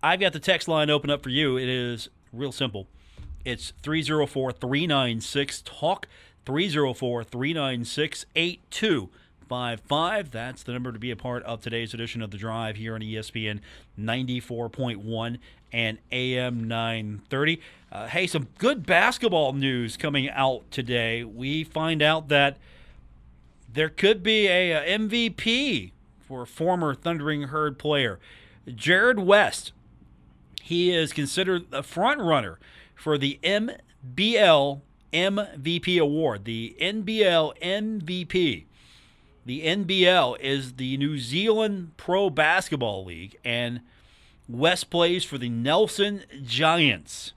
I've 0.03 0.19
got 0.19 0.33
the 0.33 0.41
text 0.41 0.67
line 0.67 0.91
open 0.91 1.09
up 1.09 1.23
for 1.23 1.31
you. 1.31 1.57
It 1.57 1.69
is 1.69 2.09
real 2.33 2.53
simple. 2.53 2.89
It's 3.45 3.73
304 3.83 4.53
396 4.53 5.63
TALK, 5.63 6.07
304 6.45 7.25
396 7.25 8.27
8255. 8.35 10.31
That's 10.31 10.63
the 10.63 10.73
number 10.73 10.93
to 10.93 10.99
be 10.99 11.11
a 11.11 11.17
part 11.17 11.43
of 11.45 11.61
today's 11.61 11.95
edition 11.95 12.23
of 12.23 12.31
The 12.31 12.37
Drive 12.37 12.77
here 12.77 12.95
on 12.95 13.01
ESPN 13.01 13.61
94.1 13.99 15.39
and 15.73 15.99
AM 16.11 16.69
930. 16.69 17.61
Uh, 17.91 18.07
hey, 18.09 18.27
some 18.27 18.49
good 18.59 18.85
basketball 18.87 19.53
news 19.53 19.97
coming 19.97 20.29
out 20.31 20.71
today. 20.71 21.25
We 21.25 21.65
find 21.65 22.03
out 22.03 22.29
that 22.29 22.59
there 23.73 23.89
could 23.89 24.23
be 24.23 24.47
a, 24.49 24.73
a 24.73 24.99
MVP 24.99 25.93
for 26.21 26.43
a 26.43 26.47
former 26.47 26.95
Thundering 26.95 27.45
Herd 27.45 27.79
player. 27.79 28.19
Jarrod 28.67 29.19
West 29.19 29.73
he 30.69 30.95
is 30.95 31.15
considered 31.15 31.65
a 31.73 31.83
front 31.83 32.21
runner 32.21 32.59
for 32.99 33.17
the 33.17 33.39
NBL 33.43 34.81
MVP 35.13 36.01
award. 36.01 36.45
The 36.45 36.77
NBL 36.81 37.59
MVP. 37.63 38.65
The 39.47 39.63
NBL 39.65 40.39
is 40.41 40.75
the 40.75 40.99
New 40.99 41.19
Zealand 41.19 41.93
Pro 41.97 42.29
Basketball 42.29 43.07
League, 43.07 43.39
and 43.43 43.81
West 44.47 44.91
plays 44.91 45.25
for 45.25 45.39
the 45.39 45.49
Nelson 45.49 46.25
Giants. 46.45 47.33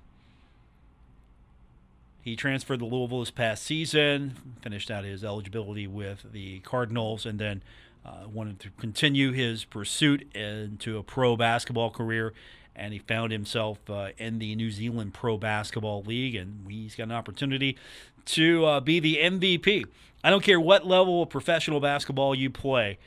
He 2.22 2.36
transferred 2.36 2.80
to 2.80 2.86
Louisville 2.86 3.22
this 3.22 3.32
past 3.32 3.64
season, 3.64 4.36
finished 4.62 4.92
out 4.92 5.06
his 5.06 5.24
eligibility 5.24 5.88
with 5.88 6.26
the 6.34 6.60
Cardinals, 6.60 7.26
and 7.26 7.40
then 7.40 7.64
uh, 8.06 8.28
wanted 8.32 8.60
to 8.60 8.70
continue 8.78 9.32
his 9.32 9.64
pursuit 9.64 10.28
into 10.36 10.98
a 10.98 11.04
pro 11.04 11.38
basketball 11.38 11.90
career. 11.90 12.34
And 12.76 12.94
he 12.94 13.00
found 13.00 13.32
himself 13.32 13.78
uh, 13.90 14.10
in 14.18 14.40
the 14.40 14.56
New 14.56 14.72
Zealand 14.72 15.14
Pro 15.14 15.38
Basketball 15.38 16.04
League, 16.04 16.36
and 16.36 16.66
he's 16.70 16.96
got 16.96 17.04
an 17.04 17.12
opportunity 17.12 17.78
to 18.26 18.66
uh, 18.66 18.80
be 18.80 19.00
the 19.00 19.18
MVP. 19.18 19.86
I 20.24 20.30
don't 20.30 20.44
care 20.44 20.60
what 20.60 20.86
level 20.86 21.24
of 21.24 21.30
professional 21.30 21.80
basketball 21.80 22.34
you 22.34 22.50
play. 22.50 22.98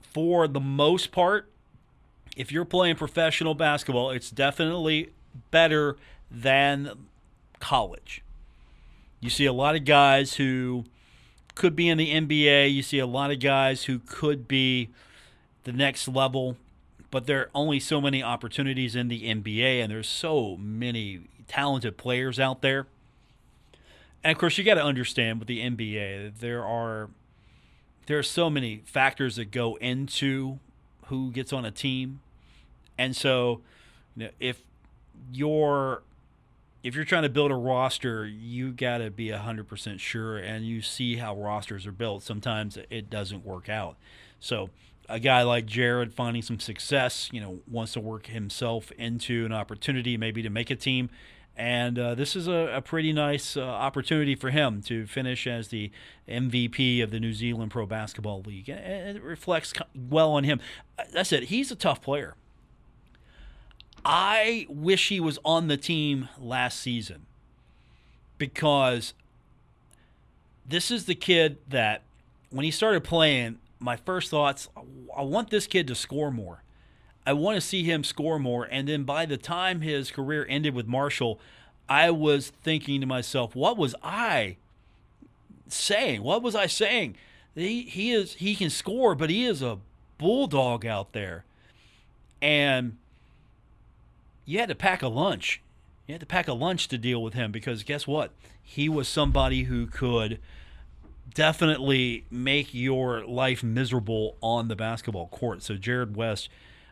For 0.00 0.48
the 0.48 0.60
most 0.60 1.12
part, 1.12 1.48
if 2.36 2.50
you're 2.50 2.64
playing 2.64 2.96
professional 2.96 3.54
basketball, 3.54 4.10
it's 4.10 4.30
definitely 4.30 5.10
better 5.50 5.96
than 6.30 7.06
college. 7.60 8.22
You 9.20 9.30
see 9.30 9.46
a 9.46 9.52
lot 9.52 9.76
of 9.76 9.84
guys 9.84 10.34
who 10.34 10.84
could 11.54 11.76
be 11.76 11.88
in 11.88 11.98
the 11.98 12.12
NBA. 12.12 12.72
You 12.72 12.82
see 12.82 12.98
a 12.98 13.06
lot 13.06 13.30
of 13.30 13.40
guys 13.40 13.84
who 13.84 14.00
could 14.00 14.48
be 14.48 14.88
the 15.64 15.72
next 15.72 16.08
level, 16.08 16.56
but 17.12 17.26
there 17.26 17.40
are 17.42 17.50
only 17.54 17.78
so 17.78 18.00
many 18.00 18.22
opportunities 18.22 18.96
in 18.96 19.08
the 19.08 19.24
NBA, 19.24 19.82
and 19.82 19.92
there's 19.92 20.08
so 20.08 20.56
many 20.56 21.20
talented 21.46 21.98
players 21.98 22.40
out 22.40 22.62
there. 22.62 22.86
And 24.24 24.32
of 24.32 24.38
course, 24.38 24.56
you 24.56 24.64
got 24.64 24.74
to 24.74 24.82
understand 24.82 25.38
with 25.38 25.46
the 25.46 25.60
NBA, 25.60 26.38
there 26.40 26.64
are 26.64 27.10
there 28.06 28.18
are 28.18 28.22
so 28.22 28.50
many 28.50 28.82
factors 28.84 29.36
that 29.36 29.50
go 29.50 29.76
into 29.76 30.58
who 31.06 31.30
gets 31.30 31.52
on 31.52 31.66
a 31.66 31.70
team, 31.70 32.20
and 32.96 33.14
so 33.14 33.60
you 34.16 34.24
know, 34.24 34.30
if 34.40 34.62
you're 35.30 36.02
if 36.82 36.94
you're 36.94 37.04
trying 37.04 37.24
to 37.24 37.28
build 37.28 37.50
a 37.50 37.56
roster, 37.56 38.26
you 38.26 38.72
got 38.72 38.98
to 38.98 39.10
be 39.10 39.28
100% 39.28 40.00
sure 40.00 40.38
and 40.38 40.66
you 40.66 40.82
see 40.82 41.16
how 41.16 41.36
rosters 41.36 41.86
are 41.86 41.92
built. 41.92 42.24
Sometimes 42.24 42.76
it 42.90 43.08
doesn't 43.08 43.44
work 43.44 43.68
out. 43.68 43.96
So, 44.40 44.70
a 45.12 45.20
guy 45.20 45.42
like 45.42 45.66
Jarrod 45.66 46.14
finding 46.14 46.40
some 46.40 46.58
success, 46.58 47.28
you 47.32 47.40
know, 47.40 47.60
wants 47.70 47.92
to 47.92 48.00
work 48.00 48.28
himself 48.28 48.90
into 48.92 49.44
an 49.44 49.52
opportunity 49.52 50.16
maybe 50.16 50.42
to 50.42 50.48
make 50.48 50.70
a 50.70 50.76
team. 50.76 51.10
And 51.54 51.98
uh, 51.98 52.14
this 52.14 52.34
is 52.34 52.48
a, 52.48 52.72
a 52.74 52.80
pretty 52.80 53.12
nice 53.12 53.58
uh, 53.58 53.60
opportunity 53.62 54.34
for 54.34 54.48
him 54.48 54.80
to 54.82 55.06
finish 55.06 55.46
as 55.46 55.68
the 55.68 55.90
MVP 56.26 57.02
of 57.02 57.10
the 57.10 57.20
New 57.20 57.34
Zealand 57.34 57.70
Pro 57.70 57.84
Basketball 57.84 58.40
League. 58.40 58.70
And 58.70 59.18
it 59.18 59.22
reflects 59.22 59.74
well 59.94 60.32
on 60.32 60.44
him. 60.44 60.60
That's 61.12 61.30
it. 61.30 61.44
He's 61.44 61.70
a 61.70 61.76
tough 61.76 62.00
player. 62.00 62.34
I 64.02 64.66
wish 64.70 65.10
he 65.10 65.20
was 65.20 65.38
on 65.44 65.68
the 65.68 65.76
team 65.76 66.30
last 66.40 66.80
season 66.80 67.26
because 68.38 69.12
this 70.66 70.90
is 70.90 71.04
the 71.04 71.14
kid 71.14 71.58
that 71.68 72.02
when 72.48 72.64
he 72.64 72.70
started 72.70 73.04
playing, 73.04 73.58
my 73.82 73.96
first 73.96 74.30
thoughts 74.30 74.68
I 75.16 75.22
want 75.22 75.50
this 75.50 75.66
kid 75.66 75.86
to 75.88 75.94
score 75.94 76.30
more. 76.30 76.62
I 77.26 77.32
want 77.34 77.56
to 77.56 77.60
see 77.60 77.84
him 77.84 78.02
score 78.04 78.38
more. 78.38 78.64
And 78.64 78.88
then 78.88 79.04
by 79.04 79.26
the 79.26 79.36
time 79.36 79.80
his 79.80 80.10
career 80.10 80.46
ended 80.48 80.74
with 80.74 80.86
Marshall, 80.86 81.38
I 81.88 82.10
was 82.10 82.50
thinking 82.62 83.00
to 83.00 83.06
myself, 83.06 83.54
what 83.54 83.76
was 83.76 83.94
I 84.02 84.56
saying? 85.68 86.22
What 86.22 86.42
was 86.42 86.54
I 86.54 86.66
saying? 86.66 87.16
He, 87.54 87.82
he 87.82 88.12
is 88.12 88.34
he 88.34 88.54
can 88.54 88.70
score, 88.70 89.14
but 89.14 89.30
he 89.30 89.44
is 89.44 89.62
a 89.62 89.78
bulldog 90.18 90.86
out 90.86 91.12
there. 91.12 91.44
And 92.40 92.96
you 94.44 94.58
had 94.58 94.68
to 94.68 94.74
pack 94.74 95.02
a 95.02 95.08
lunch. 95.08 95.60
You 96.06 96.14
had 96.14 96.20
to 96.20 96.26
pack 96.26 96.48
a 96.48 96.54
lunch 96.54 96.88
to 96.88 96.98
deal 96.98 97.22
with 97.22 97.34
him 97.34 97.52
because 97.52 97.82
guess 97.82 98.06
what? 98.06 98.32
He 98.62 98.88
was 98.88 99.06
somebody 99.06 99.64
who 99.64 99.86
could 99.86 100.40
definitely 101.34 102.24
make 102.30 102.74
your 102.74 103.24
life 103.24 103.62
miserable 103.62 104.36
on 104.40 104.68
the 104.68 104.76
basketball 104.76 105.28
court. 105.28 105.62
So 105.62 105.76
Jarrod 105.76 106.14
West, 106.14 106.48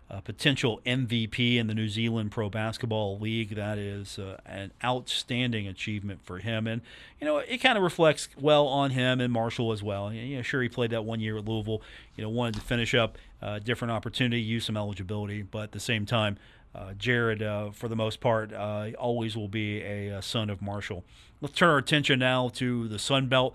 a 0.09 0.21
potential 0.21 0.81
MVP 0.85 1.57
in 1.57 1.67
the 1.67 1.75
New 1.75 1.89
Zealand 1.89 2.33
Pro 2.33 2.51
Basketball 2.51 3.19
League, 3.19 3.55
that 3.55 3.79
is 3.79 4.19
uh, 4.19 4.39
an 4.45 4.73
outstanding 4.83 5.69
achievement 5.69 6.21
for 6.25 6.39
him. 6.39 6.67
And 6.67 6.83
you 7.21 7.27
know, 7.27 7.39
it 7.39 7.59
kind 7.59 7.77
of 7.77 7.85
reflects 7.85 8.29
well 8.39 8.67
on 8.67 8.91
him 8.91 9.21
and 9.21 9.33
Marshall 9.33 9.73
as 9.73 9.83
well. 9.83 10.13
You 10.13 10.37
know, 10.37 10.43
sure 10.43 10.63
he 10.63 10.69
played 10.69 10.91
that 10.91 11.05
one 11.05 11.21
year 11.21 11.39
at 11.39 11.45
Louisville. 11.45 11.83
You 12.17 12.25
know, 12.25 12.31
wanted 12.31 12.55
to 12.55 12.61
finish 12.61 12.95
up 12.95 13.19
a 13.43 13.47
uh, 13.47 13.59
different 13.59 13.93
opportunity, 13.93 14.41
use 14.41 14.65
some 14.65 14.77
eligibility, 14.77 15.43
but 15.43 15.65
at 15.65 15.73
the 15.73 15.81
same 15.81 16.07
time 16.07 16.39
uh, 16.75 16.93
Jarrod, 16.99 17.43
uh, 17.43 17.73
for 17.73 17.89
the 17.89 17.97
most 17.97 18.21
part, 18.21 18.53
uh, 18.53 18.91
always 18.99 19.37
will 19.37 19.49
be 19.49 19.81
a, 19.83 20.09
a, 20.09 20.23
son 20.23 20.51
of 20.51 20.63
Marshall. 20.63 21.05
Let's 21.41 21.55
turn 21.55 21.71
our 21.71 21.79
attention 21.79 22.19
now 22.21 22.49
to 22.51 22.87
the 22.87 22.99
Sun 22.99 23.27
Belt. 23.29 23.55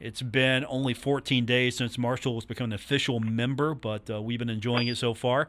It's 0.00 0.22
been 0.22 0.64
only 0.68 0.94
14 0.94 1.44
days 1.44 1.76
since 1.76 1.96
Marshall 1.96 2.34
has 2.34 2.44
become 2.44 2.66
an 2.66 2.72
official 2.72 3.20
member, 3.20 3.74
but 3.74 4.08
uh, 4.10 4.20
we've 4.20 4.38
been 4.38 4.50
enjoying 4.50 4.88
it 4.88 4.96
so 4.96 5.14
far. 5.14 5.48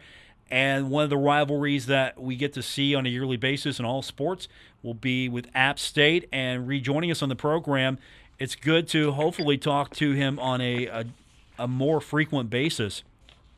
And 0.49 0.91
one 0.91 1.03
of 1.03 1.09
the 1.09 1.17
rivalries 1.17 1.87
that 1.87 2.21
we 2.21 2.35
get 2.35 2.53
to 2.53 2.61
see 2.61 2.93
on 2.93 3.05
a 3.05 3.09
yearly 3.09 3.37
basis 3.37 3.79
in 3.79 3.85
all 3.85 4.01
sports 4.01 4.47
will 4.83 4.93
be 4.93 5.27
with 5.27 5.47
App 5.55 5.79
State. 5.79 6.29
And 6.31 6.67
rejoining 6.67 7.09
us 7.09 7.23
on 7.23 7.29
the 7.29 7.35
program, 7.35 7.97
it's 8.37 8.55
good 8.55 8.87
to 8.89 9.13
hopefully 9.13 9.57
talk 9.57 9.95
to 9.95 10.11
him 10.11 10.39
on 10.39 10.61
a, 10.61 10.85
a, 10.85 11.05
a 11.57 11.67
more 11.67 11.99
frequent 11.99 12.49
basis 12.51 13.03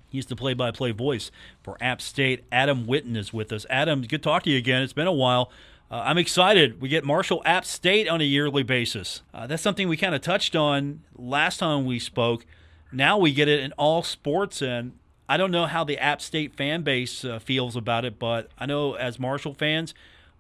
He's 0.10 0.26
the 0.26 0.36
play 0.36 0.54
by 0.54 0.72
play 0.72 0.92
voice 0.92 1.32
for 1.62 1.78
App 1.82 2.02
State. 2.02 2.46
Adam 2.52 2.86
Witten 2.86 3.18
is 3.18 3.34
with 3.34 3.52
us. 3.52 3.66
Adam, 3.70 4.02
good 4.02 4.10
to 4.10 4.18
talk 4.20 4.44
to 4.44 4.50
you 4.50 4.58
again. 4.58 4.82
It's 4.82 4.94
been 4.94 5.08
a 5.08 5.14
while. 5.14 5.52
Uh, 5.90 6.02
I'm 6.06 6.18
excited. 6.18 6.82
We 6.82 6.90
get 6.90 7.06
Marshall 7.06 7.42
App 7.46 7.64
State 7.64 8.10
on 8.10 8.20
a 8.20 8.26
yearly 8.26 8.64
basis. 8.64 9.22
Uh, 9.34 9.48
that's 9.48 9.64
something 9.64 9.88
we 9.88 9.96
kind 9.96 10.14
of 10.14 10.22
touched 10.22 10.56
on 10.56 11.02
last 11.16 11.58
time 11.58 11.86
we 11.86 11.98
spoke. 11.98 12.46
Now 12.92 13.18
we 13.18 13.32
get 13.34 13.48
it 13.48 13.62
in 13.62 13.72
all 13.74 14.04
sports, 14.04 14.62
and 14.62 14.94
I 15.30 15.38
don't 15.38 15.52
know 15.52 15.66
how 15.66 15.86
the 15.86 15.98
App 15.98 16.22
State 16.22 16.54
fan 16.54 16.82
base 16.82 17.24
uh, 17.24 17.40
feels 17.40 17.78
about 17.78 18.04
it, 18.04 18.20
but 18.20 18.50
I 18.58 18.66
know 18.66 18.96
as 18.96 19.18
Marshall 19.18 19.54
fans, 19.54 19.94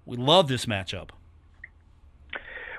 we 0.06 0.18
love 0.18 0.50
this 0.50 0.66
matchup. 0.66 1.10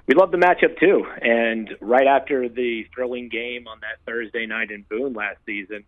We 0.07 0.15
love 0.15 0.31
the 0.31 0.39
matchup 0.39 0.79
too. 0.79 1.07
And 1.21 1.75
right 1.81 2.07
after 2.07 2.49
the 2.49 2.87
thrilling 2.95 3.29
game 3.29 3.69
on 3.69 3.81
that 3.81 3.99
Thursday 4.07 4.47
night 4.47 4.71
in 4.71 4.83
Boone 4.89 5.13
last 5.13 5.37
season, 5.45 5.85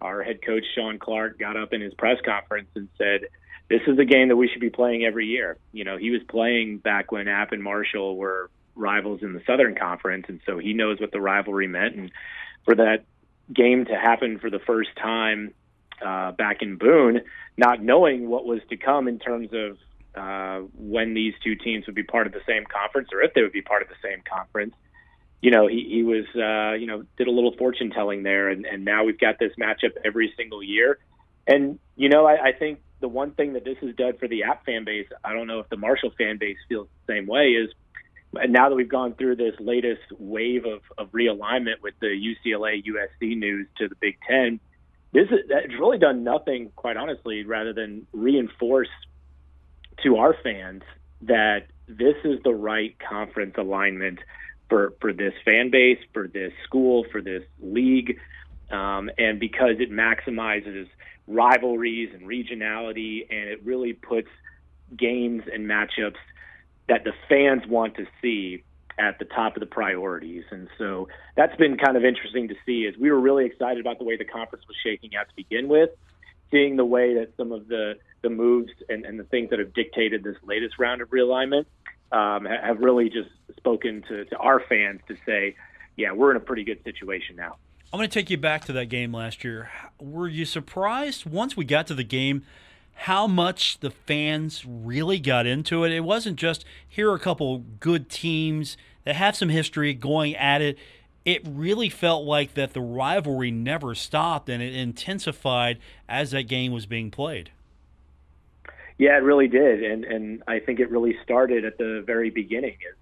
our 0.00 0.22
head 0.22 0.40
coach 0.44 0.64
Shawn 0.74 0.98
Clark 0.98 1.38
got 1.38 1.56
up 1.56 1.72
in 1.72 1.80
his 1.80 1.94
press 1.94 2.18
conference 2.24 2.68
and 2.74 2.88
said, 2.98 3.26
"This 3.68 3.82
is 3.86 3.98
a 3.98 4.04
game 4.04 4.28
that 4.28 4.36
we 4.36 4.48
should 4.48 4.60
be 4.60 4.70
playing 4.70 5.04
every 5.04 5.26
year." 5.26 5.58
You 5.72 5.84
know, 5.84 5.96
he 5.96 6.10
was 6.10 6.22
playing 6.28 6.78
back 6.78 7.12
when 7.12 7.28
App 7.28 7.52
and 7.52 7.62
Marshall 7.62 8.16
were 8.16 8.50
rivals 8.76 9.22
in 9.22 9.32
the 9.32 9.42
Southern 9.46 9.74
Conference, 9.74 10.26
and 10.28 10.40
so 10.46 10.58
he 10.58 10.72
knows 10.72 11.00
what 11.00 11.12
the 11.12 11.20
rivalry 11.20 11.68
meant. 11.68 11.94
And 11.96 12.12
for 12.64 12.74
that 12.74 13.04
game 13.52 13.84
to 13.86 13.94
happen 13.94 14.38
for 14.38 14.50
the 14.50 14.58
first 14.58 14.90
time 14.96 15.52
uh, 16.04 16.32
back 16.32 16.62
in 16.62 16.76
Boone, 16.76 17.20
not 17.56 17.82
knowing 17.82 18.28
what 18.28 18.44
was 18.44 18.60
to 18.70 18.76
come 18.76 19.08
in 19.08 19.18
terms 19.18 19.50
of 19.52 19.78
uh, 20.14 20.66
when 20.74 21.14
these 21.14 21.34
two 21.42 21.54
teams 21.54 21.86
would 21.86 21.94
be 21.94 22.02
part 22.02 22.26
of 22.26 22.32
the 22.32 22.40
same 22.46 22.64
conference 22.64 23.08
or 23.12 23.20
if 23.22 23.34
they 23.34 23.42
would 23.42 23.52
be 23.52 23.62
part 23.62 23.82
of 23.82 23.88
the 23.88 23.94
same 24.02 24.22
conference, 24.22 24.74
you 25.40 25.50
know, 25.50 25.66
he, 25.66 25.86
he 25.90 26.02
was, 26.02 26.24
uh, 26.34 26.74
you 26.74 26.86
know, 26.86 27.04
did 27.18 27.26
a 27.26 27.30
little 27.30 27.54
fortune 27.56 27.90
telling 27.90 28.22
there, 28.22 28.48
and, 28.48 28.64
and 28.64 28.84
now 28.84 29.04
we've 29.04 29.18
got 29.18 29.38
this 29.38 29.52
matchup 29.60 29.92
every 30.04 30.32
single 30.36 30.62
year. 30.62 30.98
And 31.46 31.78
you 31.96 32.08
know, 32.08 32.26
I, 32.26 32.46
I 32.46 32.52
think 32.52 32.80
the 33.00 33.08
one 33.08 33.32
thing 33.32 33.52
that 33.54 33.64
this 33.64 33.76
has 33.82 33.94
done 33.96 34.16
for 34.18 34.28
the 34.28 34.44
app 34.44 34.64
fan 34.64 34.84
base, 34.84 35.06
I 35.24 35.32
don't 35.32 35.46
know 35.46 35.60
if 35.60 35.68
the 35.68 35.76
Marshall 35.76 36.12
fan 36.16 36.38
base 36.38 36.56
feels 36.68 36.88
the 37.06 37.12
same 37.12 37.26
way, 37.26 37.48
is 37.48 37.70
now 38.48 38.68
that 38.68 38.74
we've 38.74 38.88
gone 38.88 39.14
through 39.14 39.36
this 39.36 39.54
latest 39.60 40.02
wave 40.18 40.64
of, 40.64 40.80
of 40.98 41.10
realignment 41.12 41.82
with 41.82 41.94
the 42.00 42.06
UCLA 42.06 42.82
USC 42.84 43.36
news 43.36 43.66
to 43.78 43.88
the 43.88 43.94
Big 43.96 44.16
Ten, 44.28 44.60
this 45.12 45.28
is, 45.28 45.78
really 45.78 45.98
done 45.98 46.24
nothing, 46.24 46.72
quite 46.74 46.96
honestly, 46.96 47.44
rather 47.44 47.72
than 47.72 48.06
reinforce 48.12 48.88
to 50.02 50.16
our 50.16 50.34
fans 50.42 50.82
that 51.22 51.68
this 51.86 52.16
is 52.24 52.42
the 52.42 52.52
right 52.52 52.96
conference 52.98 53.54
alignment 53.56 54.18
for 54.68 54.94
for 55.00 55.12
this 55.12 55.32
fan 55.44 55.70
base, 55.70 55.98
for 56.12 56.26
this 56.26 56.52
school, 56.64 57.04
for 57.12 57.20
this 57.20 57.44
league, 57.60 58.18
um, 58.70 59.08
and 59.16 59.38
because 59.38 59.76
it 59.78 59.92
maximizes 59.92 60.88
rivalries 61.26 62.10
and 62.12 62.22
regionality, 62.28 63.26
and 63.30 63.48
it 63.48 63.64
really 63.64 63.92
puts 63.92 64.28
games 64.96 65.42
and 65.52 65.66
matchups 65.66 66.22
that 66.88 67.04
the 67.04 67.12
fans 67.28 67.66
want 67.66 67.96
to 67.96 68.06
see 68.20 68.62
at 68.98 69.18
the 69.18 69.24
top 69.24 69.56
of 69.56 69.60
the 69.60 69.66
priorities. 69.66 70.44
And 70.50 70.68
so 70.78 71.08
that's 71.36 71.56
been 71.56 71.76
kind 71.76 71.96
of 71.96 72.04
interesting 72.04 72.48
to 72.48 72.54
see. 72.64 72.86
As 72.86 72.96
we 72.96 73.10
were 73.10 73.20
really 73.20 73.46
excited 73.46 73.80
about 73.80 73.98
the 73.98 74.04
way 74.04 74.16
the 74.16 74.24
conference 74.24 74.64
was 74.68 74.76
shaking 74.82 75.16
out 75.16 75.28
to 75.28 75.34
begin 75.34 75.68
with. 75.68 75.90
seeing 76.50 76.76
the 76.76 76.84
way 76.84 77.14
that 77.14 77.30
some 77.36 77.52
of 77.52 77.68
the 77.68 77.94
the 78.22 78.30
moves 78.30 78.72
and, 78.88 79.04
and 79.04 79.18
the 79.18 79.24
things 79.24 79.50
that 79.50 79.58
have 79.58 79.74
dictated 79.74 80.24
this 80.24 80.36
latest 80.44 80.78
round 80.78 81.02
of 81.02 81.10
realignment 81.10 81.66
um, 82.10 82.46
have 82.46 82.78
really 82.78 83.10
just 83.10 83.28
spoken 83.56 84.02
to, 84.08 84.24
to 84.24 84.36
our 84.38 84.60
fans 84.60 85.00
to 85.08 85.14
say, 85.26 85.54
yeah, 85.96 86.10
we're 86.12 86.30
in 86.30 86.38
a 86.38 86.40
pretty 86.40 86.64
good 86.64 86.82
situation 86.84 87.36
now. 87.36 87.56
I'm 87.94 87.98
going 87.98 88.10
to 88.10 88.12
take 88.12 88.28
you 88.28 88.38
back 88.38 88.64
to 88.64 88.72
that 88.72 88.86
game 88.86 89.12
last 89.12 89.44
year. 89.44 89.70
Were 90.00 90.26
you 90.26 90.46
surprised 90.46 91.26
once 91.26 91.56
we 91.56 91.64
got 91.64 91.86
to 91.86 91.94
the 91.94 92.02
game 92.02 92.42
how 92.94 93.28
much 93.28 93.78
the 93.78 93.90
fans 93.90 94.64
really 94.66 95.20
got 95.20 95.46
into 95.46 95.84
it? 95.84 95.92
It 95.92 96.00
wasn't 96.00 96.34
just 96.34 96.64
here 96.88 97.08
are 97.12 97.14
a 97.14 97.20
couple 97.20 97.58
good 97.78 98.10
teams 98.10 98.76
that 99.04 99.14
have 99.14 99.36
some 99.36 99.48
history 99.48 99.94
going 99.94 100.34
at 100.34 100.60
it 100.60 100.76
it 101.24 101.42
really 101.48 101.88
felt 101.88 102.24
like 102.24 102.54
that 102.54 102.72
the 102.72 102.80
rivalry 102.80 103.52
never 103.52 103.94
stopped 103.94 104.48
and 104.48 104.60
it 104.60 104.74
intensified 104.74 105.78
as 106.08 106.32
that 106.32 106.48
game 106.48 106.72
was 106.72 106.86
being 106.86 107.12
played. 107.12 107.52
Yeah, 108.98 109.16
it 109.16 109.22
really 109.22 109.46
did, 109.46 109.84
and 109.84 110.04
and 110.04 110.42
I 110.48 110.58
think 110.58 110.80
it 110.80 110.90
really 110.90 111.16
started 111.22 111.64
at 111.64 111.78
the 111.78 112.02
very 112.04 112.30
beginning. 112.30 112.72
Is 112.72 112.96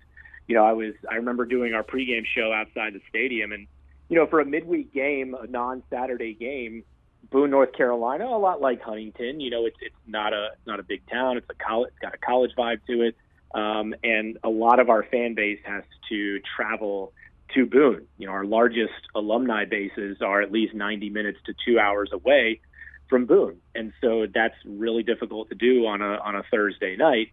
you 0.48 0.54
know 0.54 0.66
I 0.66 0.72
was 0.74 0.92
I 1.10 1.14
remember 1.14 1.46
doing 1.46 1.72
our 1.72 1.82
pregame 1.82 2.26
show 2.26 2.52
outside 2.52 2.92
the 2.92 3.00
stadium, 3.08 3.52
and 3.52 3.66
you 4.12 4.18
know 4.18 4.26
for 4.26 4.40
a 4.40 4.44
midweek 4.44 4.92
game, 4.92 5.34
a 5.34 5.46
non-Saturday 5.46 6.34
game, 6.34 6.84
Boone, 7.30 7.50
North 7.50 7.72
Carolina, 7.72 8.26
a 8.26 8.36
lot 8.36 8.60
like 8.60 8.82
Huntington. 8.82 9.40
You 9.40 9.50
know, 9.50 9.64
it's 9.64 9.78
it's 9.80 9.96
not 10.06 10.34
a 10.34 10.50
not 10.66 10.80
a 10.80 10.82
big 10.82 11.00
town. 11.10 11.38
It's 11.38 11.48
a 11.48 11.54
college, 11.54 11.88
it's 11.88 11.98
got 11.98 12.14
a 12.14 12.18
college 12.18 12.50
vibe 12.56 12.80
to 12.88 13.04
it, 13.04 13.16
um, 13.54 13.94
and 14.04 14.36
a 14.44 14.50
lot 14.50 14.80
of 14.80 14.90
our 14.90 15.02
fan 15.02 15.34
base 15.34 15.60
has 15.64 15.82
to 16.10 16.40
travel 16.54 17.14
to 17.54 17.64
Boone. 17.64 18.06
You 18.18 18.26
know, 18.26 18.34
our 18.34 18.44
largest 18.44 18.92
alumni 19.14 19.64
bases 19.64 20.18
are 20.20 20.42
at 20.42 20.52
least 20.52 20.74
90 20.74 21.08
minutes 21.08 21.38
to 21.46 21.54
two 21.64 21.78
hours 21.78 22.10
away 22.12 22.60
from 23.08 23.24
Boone, 23.24 23.60
and 23.74 23.94
so 24.02 24.26
that's 24.26 24.56
really 24.66 25.02
difficult 25.02 25.48
to 25.48 25.54
do 25.54 25.86
on 25.86 26.02
a 26.02 26.18
on 26.18 26.36
a 26.36 26.42
Thursday 26.50 26.96
night. 26.96 27.28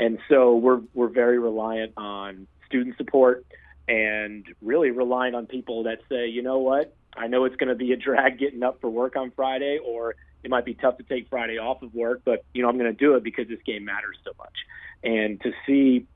And 0.00 0.18
so 0.28 0.56
we're 0.56 0.80
we're 0.94 1.10
very 1.10 1.38
reliant 1.38 1.92
on 1.96 2.48
student 2.66 2.96
support 2.96 3.46
and 3.88 4.46
really 4.62 4.90
relying 4.90 5.34
on 5.34 5.46
people 5.46 5.84
that 5.84 5.98
say, 6.08 6.28
you 6.28 6.42
know 6.42 6.58
what, 6.58 6.96
I 7.16 7.26
know 7.26 7.44
it's 7.44 7.56
going 7.56 7.68
to 7.68 7.74
be 7.74 7.92
a 7.92 7.96
drag 7.96 8.38
getting 8.38 8.62
up 8.62 8.80
for 8.80 8.90
work 8.90 9.16
on 9.16 9.30
Friday, 9.30 9.78
or 9.84 10.16
it 10.42 10.50
might 10.50 10.64
be 10.64 10.74
tough 10.74 10.98
to 10.98 11.04
take 11.04 11.28
Friday 11.28 11.58
off 11.58 11.82
of 11.82 11.94
work, 11.94 12.22
but 12.24 12.44
you 12.52 12.62
know 12.62 12.68
I'm 12.68 12.78
going 12.78 12.90
to 12.90 12.98
do 12.98 13.14
it 13.14 13.22
because 13.22 13.48
this 13.48 13.60
game 13.64 13.84
matters 13.84 14.16
so 14.24 14.32
much. 14.38 14.54
And 15.02 15.40
to 15.42 15.52
see 15.66 16.06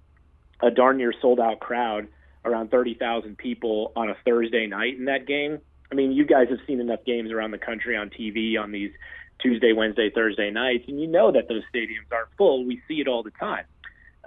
a 0.61 0.71
darn 0.71 0.97
near 0.97 1.13
sold 1.21 1.41
out 1.41 1.61
crowd 1.61 2.09
around 2.45 2.71
30,000 2.71 3.37
people 3.37 3.93
on 3.97 4.11
a 4.11 4.17
Thursday 4.25 4.67
night 4.67 4.97
in 4.97 5.07
that 5.07 5.27
game. 5.27 5.59
I 5.91 5.95
mean, 5.95 6.13
you 6.13 6.25
guys 6.25 6.49
have 6.51 6.59
seen 6.67 6.81
enough 6.81 7.05
games 7.05 7.31
around 7.31 7.51
the 7.51 7.59
country 7.59 7.97
on 7.97 8.11
TV 8.11 8.61
on 8.61 8.73
these 8.73 8.93
Tuesday, 9.41 9.73
Wednesday, 9.73 10.11
Thursday 10.11 10.51
nights, 10.51 10.85
and 10.89 11.01
you 11.01 11.07
know 11.07 11.31
that 11.33 11.49
those 11.49 11.63
stadiums 11.73 12.11
aren't 12.13 12.31
full. 12.37 12.65
We 12.65 12.83
see 12.89 13.01
it 13.01 13.09
all 13.09 13.23
the 13.23 13.31
time. 13.31 13.65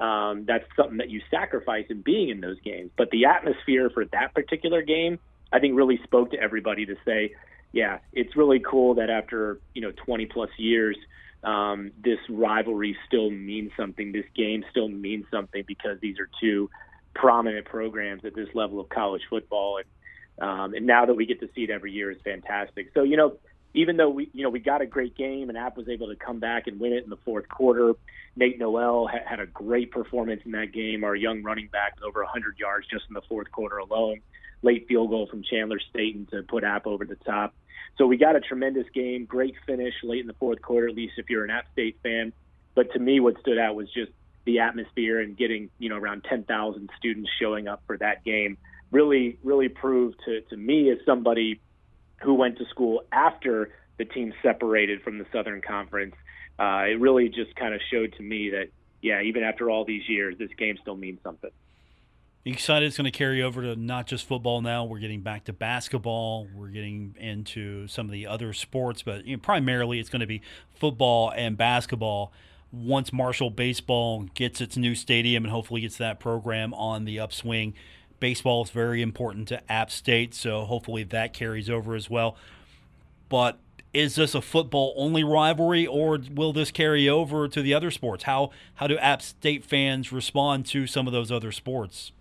Um, 0.02 0.46
that's 0.48 0.66
something 0.76 0.98
that 0.98 1.12
you 1.12 1.22
sacrifice 1.30 1.86
in 1.90 2.02
being 2.02 2.30
in 2.30 2.42
those 2.42 2.60
games. 2.62 2.90
But 2.98 3.12
the 3.12 3.26
atmosphere 3.26 3.92
for 3.92 4.06
that 4.06 4.34
particular 4.34 4.82
game, 4.82 5.20
I 5.54 5.60
think, 5.60 5.78
really 5.78 6.00
spoke 6.04 6.32
to 6.32 6.40
everybody 6.40 6.88
to 6.88 6.96
say, 7.06 7.36
yeah, 7.72 8.00
it's 8.12 8.36
really 8.36 8.60
cool 8.60 8.96
that 8.96 9.12
after 9.12 9.62
you 9.76 9.82
know 9.82 9.92
20 9.92 10.26
plus 10.26 10.50
years, 10.58 10.98
um, 11.44 11.92
this 12.04 12.18
rivalry 12.30 12.98
still 13.08 13.30
means 13.30 13.72
something. 13.78 14.12
This 14.12 14.26
game 14.36 14.66
still 14.72 14.90
means 14.90 15.26
something 15.30 15.64
because 15.68 16.00
these 16.02 16.20
are 16.20 16.30
two 16.40 16.70
prominent 17.14 17.66
programs 17.66 18.26
at 18.26 18.34
this 18.34 18.50
level 18.56 18.80
of 18.80 18.90
college 18.90 19.22
football, 19.30 19.78
and 19.78 20.50
um, 20.50 20.74
and 20.74 20.88
now 20.88 21.06
that 21.06 21.14
we 21.14 21.28
get 21.28 21.40
to 21.42 21.50
see 21.54 21.62
it 21.64 21.70
every 21.70 21.92
year 21.92 22.10
is 22.10 22.18
fantastic. 22.24 22.90
So 22.96 23.04
you 23.04 23.18
know, 23.18 23.38
even 23.74 23.98
though 23.98 24.10
we 24.10 24.30
you 24.34 24.44
know 24.44 24.50
we 24.50 24.60
got 24.60 24.82
a 24.82 24.86
great 24.86 25.16
game 25.16 25.50
and 25.50 25.58
App 25.58 25.78
was 25.78 25.88
able 25.90 26.08
to 26.08 26.16
come 26.16 26.40
back 26.40 26.68
and 26.68 26.80
win 26.80 26.94
it 26.94 27.04
in 27.04 27.10
the 27.10 27.18
fourth 27.18 27.48
quarter, 27.48 27.94
Nate 28.36 28.60
Noel 28.60 29.08
ha- 29.08 29.26
had 29.26 29.40
a 29.40 29.46
great 29.46 29.92
performance 29.92 30.42
in 30.46 30.52
that 30.52 30.72
game. 30.72 31.04
Our 31.04 31.16
young 31.16 31.44
running 31.44 31.68
back 31.68 31.96
with 31.96 32.04
over 32.04 32.22
100 32.22 32.60
yards 32.60 32.88
just 32.88 33.06
in 33.08 33.14
the 33.14 33.22
fourth 33.22 33.52
quarter 33.52 33.78
alone. 33.78 34.22
Late 34.62 34.88
field 34.88 35.10
goal 35.10 35.28
from 35.28 35.44
Chandler 35.44 35.80
Staton 35.90 36.28
to 36.32 36.44
put 36.44 36.64
App 36.64 36.86
over 36.86 37.06
the 37.06 37.16
top. 37.16 37.56
So 37.98 38.06
we 38.06 38.18
got 38.18 38.36
a 38.36 38.42
tremendous 38.42 38.86
game, 38.94 39.26
great 39.26 39.56
finish 39.66 39.94
late 40.04 40.22
in 40.22 40.28
the 40.28 40.34
fourth 40.34 40.62
quarter, 40.62 40.88
at 40.88 40.96
least 40.96 41.14
if 41.18 41.30
you're 41.30 41.44
an 41.44 41.50
App 41.50 41.66
State 41.74 41.98
fan. 42.04 42.32
But 42.76 42.94
to 42.94 43.00
me, 43.00 43.20
what 43.20 43.40
stood 43.40 43.58
out 43.58 43.76
was 43.76 43.92
just 43.92 44.12
the 44.46 44.60
atmosphere 44.60 45.20
and 45.20 45.38
getting 45.38 45.70
you 45.78 45.90
know 45.90 45.98
around 45.98 46.24
10,000 46.28 46.90
students 46.98 47.30
showing 47.40 47.68
up 47.68 47.84
for 47.86 47.98
that 47.98 48.24
game 48.24 48.58
really 48.92 49.38
really 49.44 49.70
proved 49.70 50.18
to 50.26 50.42
to 50.42 50.58
me 50.58 50.90
as 50.90 50.98
somebody 51.06 51.62
who 52.22 52.34
went 52.34 52.58
to 52.58 52.66
school 52.66 53.04
after 53.12 53.74
the 53.98 54.06
team 54.06 54.34
separated 54.42 55.02
from 55.02 55.18
the 55.18 55.26
Southern 55.32 55.62
Conference. 55.62 56.16
Uh, 56.60 56.86
it 56.90 57.00
really 57.00 57.30
just 57.30 57.56
kind 57.56 57.74
of 57.74 57.82
showed 57.90 58.14
to 58.14 58.24
me 58.24 58.52
that 58.52 58.70
yeah, 59.02 59.22
even 59.22 59.44
after 59.44 59.70
all 59.70 59.84
these 59.84 60.08
years, 60.08 60.38
this 60.38 60.52
game 60.58 60.78
still 60.82 60.96
means 60.96 61.20
something. 61.24 61.50
excited 62.46 62.86
it's 62.86 62.98
going 62.98 63.12
to 63.12 63.18
carry 63.18 63.42
over 63.42 63.62
to 63.62 63.76
not 63.76 64.06
just 64.08 64.28
football 64.28 64.62
now. 64.62 64.86
We're 64.86 65.00
getting 65.00 65.22
back 65.22 65.46
to 65.46 65.54
basketball. 65.54 66.48
We're 66.54 66.68
getting 66.68 67.16
into 67.20 67.88
some 67.88 68.06
of 68.06 68.12
the 68.12 68.28
other 68.28 68.54
sports, 68.54 69.02
but 69.02 69.26
you 69.26 69.36
know, 69.36 69.42
primarily 69.42 70.00
it's 70.00 70.10
going 70.10 70.22
to 70.22 70.28
be 70.28 70.42
football 70.76 71.32
and 71.36 71.58
basketball 71.58 72.32
once 72.72 73.12
Marshall 73.12 73.50
Baseball 73.50 74.24
gets 74.34 74.62
its 74.62 74.78
new 74.78 74.96
stadium 74.96 75.44
and 75.44 75.52
hopefully 75.52 75.82
gets 75.82 75.98
that 75.98 76.20
program 76.20 76.74
on 76.74 77.06
the 77.06 77.20
upswing. 77.20 77.74
Baseball 78.22 78.64
is 78.64 78.70
very 78.70 79.02
important 79.02 79.48
to 79.50 79.72
App 79.72 79.90
State, 79.92 80.36
so 80.36 80.64
hopefully 80.64 81.04
that 81.04 81.34
carries 81.34 81.70
over 81.70 81.96
as 81.96 82.08
well. 82.08 82.38
But 83.28 83.58
is 83.94 84.16
this 84.16 84.36
a 84.36 84.42
football 84.42 84.94
only 84.96 85.24
rivalry 85.24 85.88
or 85.88 86.20
will 86.32 86.54
this 86.54 86.70
carry 86.70 87.10
over 87.10 87.48
to 87.48 87.62
the 87.62 87.74
other 87.74 87.90
sports? 87.92 88.24
How 88.24 88.52
how 88.76 88.88
do 88.88 88.98
App 89.00 89.24
State 89.24 89.66
fans 89.66 90.12
respond 90.12 90.68
to 90.68 90.86
some 90.86 91.08
of 91.08 91.14
those 91.14 91.32
other 91.32 91.52
sports? 91.52 92.12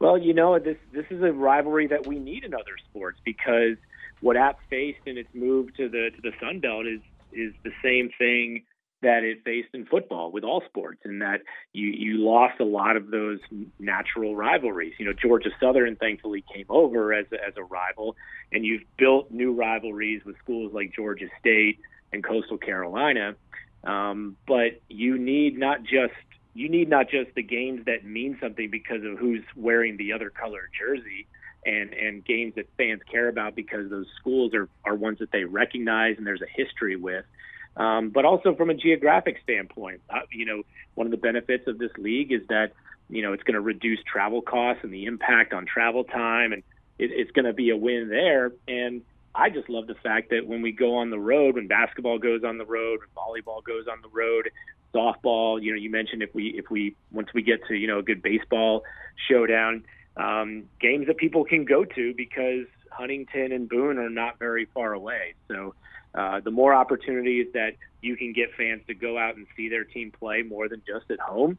Well, 0.00 0.18
you 0.18 0.34
know, 0.34 0.58
this 0.58 0.78
this 0.92 1.06
is 1.10 1.22
a 1.22 1.32
rivalry 1.32 1.86
that 1.86 2.04
we 2.04 2.18
need 2.18 2.42
in 2.42 2.52
other 2.52 2.76
sports 2.90 3.20
because 3.24 3.76
what 4.20 4.36
App 4.36 4.58
faced 4.68 5.06
in 5.06 5.16
its 5.16 5.28
move 5.32 5.74
to 5.76 5.88
the 5.88 6.10
to 6.10 6.20
the 6.22 6.32
Sun 6.40 6.58
Belt 6.58 6.86
is 6.86 7.00
is 7.32 7.54
the 7.62 7.72
same 7.82 8.10
thing 8.18 8.64
that 9.02 9.24
it 9.24 9.44
faced 9.44 9.68
in 9.74 9.84
football 9.86 10.30
with 10.30 10.44
all 10.44 10.62
sports, 10.66 11.00
and 11.04 11.22
that 11.22 11.42
you 11.72 11.88
you 11.88 12.18
lost 12.18 12.60
a 12.60 12.64
lot 12.64 12.96
of 12.96 13.10
those 13.10 13.38
natural 13.78 14.34
rivalries. 14.34 14.94
You 14.98 15.06
know, 15.06 15.12
Georgia 15.12 15.50
Southern 15.60 15.96
thankfully 15.96 16.44
came 16.52 16.66
over 16.68 17.12
as 17.12 17.26
as 17.32 17.54
a 17.56 17.62
rival, 17.62 18.16
and 18.52 18.64
you've 18.64 18.82
built 18.96 19.30
new 19.30 19.52
rivalries 19.52 20.24
with 20.24 20.36
schools 20.38 20.72
like 20.72 20.94
Georgia 20.94 21.26
State 21.40 21.78
and 22.12 22.24
Coastal 22.24 22.58
Carolina. 22.58 23.34
Um, 23.84 24.36
but 24.46 24.80
you 24.88 25.18
need 25.18 25.58
not 25.58 25.82
just 25.82 26.14
you 26.54 26.68
need 26.68 26.88
not 26.88 27.08
just 27.08 27.34
the 27.34 27.42
games 27.42 27.84
that 27.86 28.04
mean 28.04 28.38
something 28.40 28.70
because 28.70 29.02
of 29.04 29.18
who's 29.18 29.42
wearing 29.56 29.96
the 29.96 30.12
other 30.12 30.30
color 30.30 30.68
jersey 30.78 31.26
and 31.64 31.92
and 31.92 32.24
games 32.24 32.54
that 32.56 32.66
fans 32.76 33.00
care 33.10 33.28
about 33.28 33.54
because 33.54 33.90
those 33.90 34.06
schools 34.20 34.54
are 34.54 34.68
are 34.84 34.94
ones 34.94 35.18
that 35.18 35.32
they 35.32 35.44
recognize 35.44 36.16
and 36.18 36.26
there's 36.26 36.42
a 36.42 36.62
history 36.62 36.96
with 36.96 37.24
um, 37.76 38.10
but 38.10 38.24
also 38.24 38.54
from 38.54 38.70
a 38.70 38.74
geographic 38.74 39.38
standpoint. 39.42 40.00
Uh, 40.10 40.20
you 40.30 40.46
know, 40.46 40.62
one 40.94 41.06
of 41.06 41.10
the 41.10 41.16
benefits 41.16 41.66
of 41.66 41.78
this 41.78 41.92
league 41.98 42.32
is 42.32 42.42
that 42.48 42.72
you 43.08 43.22
know 43.22 43.32
it's 43.32 43.42
going 43.42 43.54
to 43.54 43.60
reduce 43.60 44.00
travel 44.04 44.42
costs 44.42 44.84
and 44.84 44.92
the 44.92 45.06
impact 45.06 45.52
on 45.52 45.66
travel 45.66 46.04
time, 46.04 46.52
and 46.52 46.62
it, 46.98 47.10
it's 47.12 47.30
going 47.30 47.46
to 47.46 47.52
be 47.52 47.70
a 47.70 47.76
win 47.76 48.08
there. 48.08 48.52
And 48.68 49.02
I 49.34 49.50
just 49.50 49.68
love 49.68 49.86
the 49.86 49.94
fact 49.94 50.30
that 50.30 50.46
when 50.46 50.62
we 50.62 50.72
go 50.72 50.96
on 50.96 51.10
the 51.10 51.18
road, 51.18 51.54
when 51.54 51.66
basketball 51.66 52.18
goes 52.18 52.44
on 52.44 52.58
the 52.58 52.66
road, 52.66 53.00
when 53.00 53.08
volleyball 53.16 53.64
goes 53.64 53.86
on 53.90 54.02
the 54.02 54.08
road, 54.08 54.50
softball. 54.94 55.62
You 55.62 55.72
know, 55.72 55.78
you 55.78 55.90
mentioned 55.90 56.22
if 56.22 56.34
we 56.34 56.48
if 56.56 56.70
we 56.70 56.96
once 57.10 57.28
we 57.34 57.42
get 57.42 57.66
to 57.68 57.74
you 57.74 57.86
know 57.86 57.98
a 57.98 58.02
good 58.02 58.22
baseball 58.22 58.84
showdown, 59.28 59.84
um, 60.16 60.64
games 60.80 61.06
that 61.06 61.16
people 61.16 61.44
can 61.44 61.64
go 61.64 61.84
to 61.84 62.14
because 62.14 62.66
Huntington 62.90 63.52
and 63.52 63.68
Boone 63.68 63.98
are 63.98 64.10
not 64.10 64.38
very 64.38 64.66
far 64.66 64.92
away. 64.92 65.34
So 65.48 65.74
uh, 66.14 66.40
the 66.40 66.50
more 66.50 66.74
opportunities 66.74 67.46
that 67.54 67.74
you 68.00 68.16
can 68.16 68.32
get 68.32 68.54
fans 68.56 68.82
to 68.86 68.94
go 68.94 69.18
out 69.18 69.36
and 69.36 69.46
see 69.56 69.68
their 69.68 69.84
team 69.84 70.12
play 70.12 70.42
more 70.42 70.68
than 70.68 70.82
just 70.86 71.10
at 71.10 71.20
home, 71.20 71.58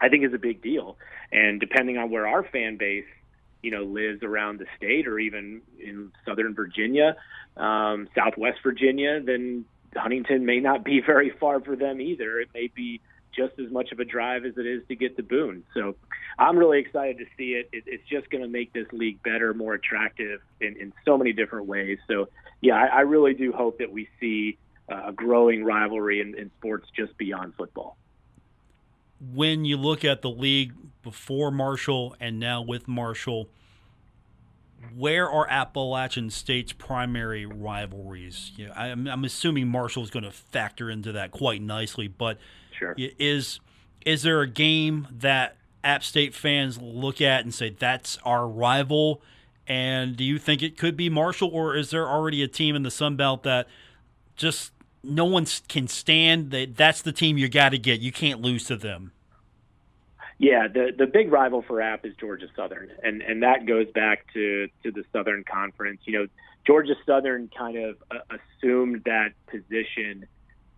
I 0.00 0.08
think 0.08 0.24
is 0.24 0.34
a 0.34 0.38
big 0.38 0.62
deal. 0.62 0.96
And 1.32 1.60
depending 1.60 1.98
on 1.98 2.10
where 2.10 2.26
our 2.26 2.42
fan 2.42 2.76
base, 2.76 3.06
you 3.62 3.70
know, 3.70 3.84
lives 3.84 4.22
around 4.22 4.60
the 4.60 4.66
state 4.76 5.06
or 5.06 5.18
even 5.18 5.62
in 5.78 6.12
Southern 6.26 6.54
Virginia, 6.54 7.16
um, 7.56 8.08
Southwest 8.14 8.58
Virginia, 8.62 9.20
then 9.20 9.64
Huntington 9.96 10.44
may 10.44 10.60
not 10.60 10.84
be 10.84 11.00
very 11.06 11.30
far 11.30 11.60
for 11.60 11.76
them 11.76 12.00
either. 12.00 12.40
It 12.40 12.48
may 12.54 12.68
be 12.68 13.00
just 13.34 13.58
as 13.58 13.70
much 13.70 13.92
of 13.92 14.00
a 14.00 14.04
drive 14.04 14.44
as 14.44 14.56
it 14.56 14.66
is 14.66 14.82
to 14.88 14.96
get 14.96 15.16
to 15.16 15.22
Boone. 15.22 15.62
So 15.74 15.94
I'm 16.38 16.56
really 16.56 16.80
excited 16.80 17.18
to 17.18 17.24
see 17.36 17.52
it. 17.52 17.68
it 17.72 17.84
it's 17.86 18.02
just 18.08 18.30
going 18.30 18.42
to 18.42 18.48
make 18.48 18.72
this 18.72 18.86
league 18.92 19.22
better, 19.22 19.54
more 19.54 19.74
attractive 19.74 20.40
in, 20.60 20.76
in 20.76 20.92
so 21.04 21.16
many 21.16 21.32
different 21.32 21.66
ways. 21.66 21.98
So, 22.08 22.28
yeah, 22.60 22.74
I, 22.74 22.86
I 22.86 23.00
really 23.00 23.34
do 23.34 23.52
hope 23.52 23.78
that 23.78 23.90
we 23.90 24.08
see 24.20 24.58
uh, 24.90 25.08
a 25.08 25.12
growing 25.12 25.64
rivalry 25.64 26.20
in, 26.20 26.36
in 26.36 26.50
sports 26.58 26.88
just 26.96 27.16
beyond 27.18 27.54
football. 27.54 27.96
When 29.34 29.64
you 29.64 29.76
look 29.76 30.04
at 30.04 30.22
the 30.22 30.30
league 30.30 30.72
before 31.02 31.50
Marshall 31.50 32.14
and 32.20 32.38
now 32.38 32.62
with 32.62 32.86
Marshall, 32.86 33.48
where 34.96 35.28
are 35.28 35.48
Appalachian 35.48 36.30
State's 36.30 36.72
primary 36.72 37.46
rivalries? 37.46 38.52
You 38.56 38.68
know, 38.68 38.72
I'm, 38.74 39.06
I'm 39.08 39.24
assuming 39.24 39.68
Marshall 39.68 40.02
is 40.04 40.10
going 40.10 40.24
to 40.24 40.30
factor 40.30 40.88
into 40.90 41.12
that 41.12 41.30
quite 41.30 41.60
nicely, 41.60 42.08
but 42.08 42.38
sure. 42.78 42.94
is 42.96 43.60
is 44.06 44.22
there 44.22 44.40
a 44.40 44.48
game 44.48 45.08
that 45.10 45.56
App 45.82 46.04
State 46.04 46.34
fans 46.34 46.80
look 46.80 47.20
at 47.20 47.42
and 47.42 47.52
say 47.52 47.70
that's 47.70 48.18
our 48.24 48.46
rival? 48.46 49.20
And 49.68 50.16
do 50.16 50.24
you 50.24 50.38
think 50.38 50.62
it 50.62 50.78
could 50.78 50.96
be 50.96 51.10
Marshall, 51.10 51.50
or 51.52 51.76
is 51.76 51.90
there 51.90 52.08
already 52.08 52.42
a 52.42 52.48
team 52.48 52.74
in 52.74 52.82
the 52.82 52.90
Sun 52.90 53.16
Belt 53.16 53.42
that 53.42 53.68
just 54.34 54.72
no 55.04 55.26
one 55.26 55.44
can 55.68 55.86
stand? 55.86 56.50
That 56.52 56.74
that's 56.74 57.02
the 57.02 57.12
team 57.12 57.36
you 57.36 57.50
got 57.50 57.70
to 57.70 57.78
get. 57.78 58.00
You 58.00 58.10
can't 58.10 58.40
lose 58.40 58.64
to 58.64 58.76
them. 58.76 59.12
Yeah, 60.38 60.68
the 60.68 60.92
the 60.96 61.06
big 61.06 61.30
rival 61.30 61.62
for 61.62 61.82
App 61.82 62.06
is 62.06 62.14
Georgia 62.18 62.46
Southern, 62.56 62.90
and 63.02 63.20
and 63.20 63.42
that 63.42 63.66
goes 63.66 63.90
back 63.90 64.32
to 64.32 64.68
to 64.84 64.90
the 64.90 65.04
Southern 65.12 65.44
Conference. 65.44 66.00
You 66.04 66.18
know, 66.18 66.26
Georgia 66.66 66.94
Southern 67.04 67.50
kind 67.56 67.76
of 67.76 67.96
uh, 68.10 68.36
assumed 68.62 69.02
that 69.04 69.32
position 69.48 70.26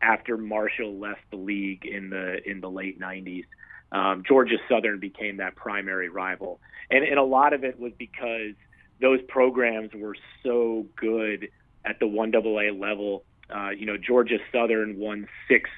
after 0.02 0.36
Marshall 0.36 0.98
left 0.98 1.20
the 1.30 1.36
league 1.36 1.84
in 1.84 2.10
the 2.10 2.38
in 2.48 2.60
the 2.60 2.70
late 2.70 2.98
'90s. 2.98 3.44
Um, 3.92 4.24
Georgia 4.26 4.56
Southern 4.68 4.98
became 4.98 5.36
that 5.36 5.54
primary 5.54 6.08
rival, 6.08 6.58
and 6.90 7.04
and 7.04 7.18
a 7.18 7.24
lot 7.24 7.52
of 7.52 7.62
it 7.62 7.78
was 7.78 7.92
because 7.98 8.54
those 9.00 9.20
programs 9.28 9.90
were 9.94 10.16
so 10.42 10.86
good 10.96 11.48
at 11.84 11.98
the 12.00 12.06
one 12.06 12.34
AA 12.34 12.72
level. 12.72 13.24
Uh, 13.54 13.70
you 13.70 13.86
know, 13.86 13.96
Georgia 13.96 14.38
Southern 14.52 14.98
won 14.98 15.26
six 15.48 15.68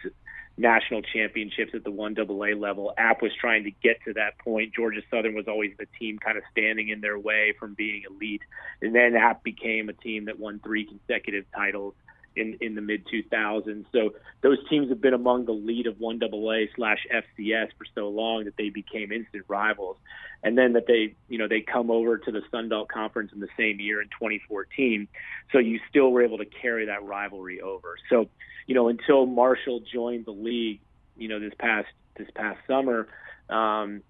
national 0.59 1.03
championships 1.03 1.73
at 1.75 1.85
the 1.85 1.91
1AA 1.91 2.59
level. 2.61 2.93
App 2.99 3.23
was 3.23 3.33
trying 3.41 3.65
to 3.65 3.71
get 3.71 3.97
to 4.05 4.13
that 4.13 4.39
point. 4.39 4.75
Georgia 4.75 5.01
Southern 5.11 5.35
was 5.35 5.49
always 5.49 5.73
the 5.79 5.87
team 5.99 6.19
kind 6.19 6.37
of 6.37 6.45
standing 6.51 6.89
in 6.89 7.01
their 7.01 7.19
way 7.19 7.55
from 7.59 7.75
being 7.75 8.03
elite. 8.11 8.43
And 8.83 8.95
then 8.95 9.17
App 9.17 9.43
became 9.43 9.89
a 9.89 9.95
team 9.95 10.27
that 10.27 10.39
won 10.39 10.61
three 10.63 10.85
consecutive 10.85 11.47
titles 11.55 11.95
in, 12.37 12.57
in 12.61 12.75
the 12.75 12.81
mid 12.81 13.07
2000s. 13.07 13.85
So 13.93 14.15
those 14.43 14.59
teams 14.69 14.89
have 14.89 15.01
been 15.01 15.15
among 15.15 15.47
the 15.47 15.53
lead 15.53 15.87
of 15.87 15.97
1AA 15.97 16.69
slash 16.75 17.07
FCS 17.13 17.69
for 17.79 17.85
so 17.95 18.09
long 18.09 18.45
that 18.45 18.57
they 18.57 18.71
became 18.71 19.13
instant 19.13 19.45
rivals. 19.49 19.97
And 20.43 20.59
then 20.59 20.73
that 20.73 20.87
they, 20.87 21.15
you 21.29 21.39
know, 21.39 21.47
they 21.49 21.61
come 21.61 21.91
over 21.91 22.19
to 22.19 22.33
the 22.33 22.43
Sun 22.51 22.69
Belt 22.69 22.89
Conference 22.89 23.33
in 23.33 23.41
the 23.41 23.49
same 23.57 23.79
year 23.81 24.01
in 24.01 24.09
2014. 24.09 25.07
So 25.53 25.59
you 25.59 25.81
still 25.89 26.11
were 26.11 26.23
able 26.23 26.39
to 26.39 26.47
carry 26.47 26.87
that 26.87 27.05
rivalry 27.05 27.61
over. 27.61 27.97
So, 28.11 28.29
you 28.67 28.75
know, 28.75 28.89
until 28.89 29.27
Marshall 29.27 29.81
joined 29.93 30.27
the 30.27 30.33
league, 30.33 30.81
you 31.17 31.29
know, 31.29 31.39
this 31.39 31.53
past 31.59 31.89
this 32.17 32.29
past 32.35 32.59
summer, 32.67 33.09
um, 33.49 34.03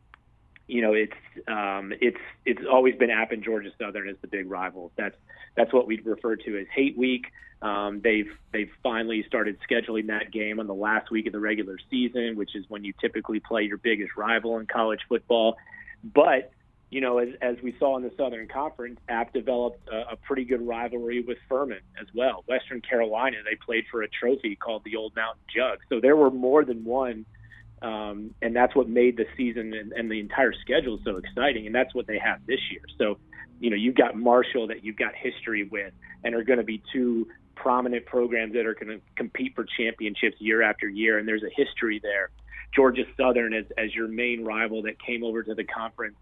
you 0.72 0.80
know, 0.80 0.94
it's 0.94 1.12
um, 1.48 1.92
it's 2.00 2.16
it's 2.46 2.62
always 2.70 2.96
been 2.96 3.10
App 3.10 3.30
and 3.30 3.44
Georgia 3.44 3.70
Southern 3.78 4.08
as 4.08 4.16
the 4.22 4.26
big 4.26 4.50
rivals. 4.50 4.90
That's 4.96 5.14
that's 5.54 5.70
what 5.70 5.86
we 5.86 6.00
refer 6.00 6.36
to 6.36 6.58
as 6.58 6.66
Hate 6.74 6.96
Week. 6.96 7.26
Um, 7.60 8.00
they've 8.02 8.30
they've 8.52 8.70
finally 8.82 9.22
started 9.28 9.58
scheduling 9.70 10.06
that 10.06 10.32
game 10.32 10.60
on 10.60 10.66
the 10.66 10.74
last 10.74 11.10
week 11.10 11.26
of 11.26 11.34
the 11.34 11.40
regular 11.40 11.76
season, 11.90 12.36
which 12.36 12.56
is 12.56 12.64
when 12.68 12.84
you 12.84 12.94
typically 13.02 13.38
play 13.38 13.64
your 13.64 13.76
biggest 13.76 14.16
rival 14.16 14.58
in 14.58 14.66
college 14.66 15.00
football. 15.10 15.58
But 16.02 16.52
you 16.88 17.02
know, 17.02 17.18
as, 17.18 17.28
as 17.42 17.56
we 17.62 17.76
saw 17.78 17.98
in 17.98 18.02
the 18.02 18.12
Southern 18.16 18.48
Conference, 18.48 18.98
App 19.10 19.34
developed 19.34 19.86
a, 19.90 20.12
a 20.12 20.16
pretty 20.16 20.44
good 20.44 20.66
rivalry 20.66 21.20
with 21.20 21.36
Furman 21.50 21.80
as 22.00 22.06
well. 22.14 22.44
Western 22.46 22.80
Carolina, 22.80 23.36
they 23.44 23.56
played 23.56 23.84
for 23.90 24.02
a 24.02 24.08
trophy 24.08 24.56
called 24.56 24.84
the 24.84 24.96
Old 24.96 25.14
Mountain 25.14 25.42
Jug. 25.54 25.80
So 25.90 26.00
there 26.00 26.16
were 26.16 26.30
more 26.30 26.64
than 26.64 26.82
one, 26.82 27.26
um, 27.82 28.34
and 28.40 28.54
that's 28.54 28.74
what 28.74 28.88
made 28.88 29.16
the 29.16 29.26
season 29.36 29.74
and, 29.74 29.92
and 29.92 30.10
the 30.10 30.20
entire 30.20 30.52
schedule 30.52 30.98
so 31.04 31.16
exciting. 31.16 31.66
And 31.66 31.74
that's 31.74 31.94
what 31.94 32.06
they 32.06 32.18
have 32.18 32.40
this 32.46 32.60
year. 32.70 32.82
So, 32.98 33.18
you 33.60 33.70
know, 33.70 33.76
you've 33.76 33.96
got 33.96 34.16
Marshall 34.16 34.68
that 34.68 34.84
you've 34.84 34.96
got 34.96 35.14
history 35.14 35.64
with, 35.64 35.92
and 36.24 36.34
are 36.34 36.44
going 36.44 36.58
to 36.58 36.64
be 36.64 36.82
two 36.92 37.28
prominent 37.54 38.06
programs 38.06 38.54
that 38.54 38.66
are 38.66 38.74
going 38.74 38.98
to 38.98 39.00
compete 39.16 39.54
for 39.54 39.64
championships 39.76 40.36
year 40.40 40.62
after 40.62 40.88
year, 40.88 41.18
and 41.18 41.28
there's 41.28 41.42
a 41.42 41.50
history 41.54 42.00
there. 42.02 42.30
Georgia 42.74 43.04
Southern 43.16 43.52
as, 43.52 43.66
as 43.76 43.94
your 43.94 44.08
main 44.08 44.44
rival 44.44 44.82
that 44.82 45.00
came 45.02 45.22
over 45.22 45.42
to 45.42 45.54
the 45.54 45.64
conference 45.64 46.16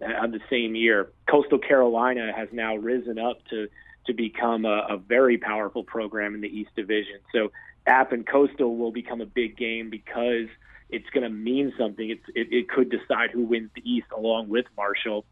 of 0.00 0.32
the 0.32 0.40
same 0.50 0.74
year. 0.74 1.10
Coastal 1.30 1.58
Carolina 1.58 2.32
has 2.34 2.48
now 2.52 2.76
risen 2.76 3.18
up 3.18 3.38
to 3.50 3.68
to 4.06 4.12
become 4.12 4.66
a, 4.66 4.86
a 4.90 4.96
very 4.98 5.38
powerful 5.38 5.82
program 5.82 6.34
in 6.34 6.42
the 6.42 6.48
East 6.48 6.68
Division. 6.76 7.20
So 7.32 7.52
App 7.86 8.12
and 8.12 8.26
Coastal 8.26 8.76
will 8.76 8.92
become 8.92 9.22
a 9.22 9.26
big 9.26 9.56
game 9.56 9.88
because 9.88 10.48
it's 10.90 11.08
going 11.10 11.24
to 11.24 11.30
mean 11.30 11.72
something. 11.78 12.08
It's, 12.08 12.24
it, 12.34 12.52
it 12.52 12.68
could 12.68 12.90
decide 12.90 13.30
who 13.30 13.44
wins 13.44 13.70
the 13.74 13.82
East 13.88 14.06
along 14.16 14.48
with 14.48 14.66
Marshall. 14.76 15.24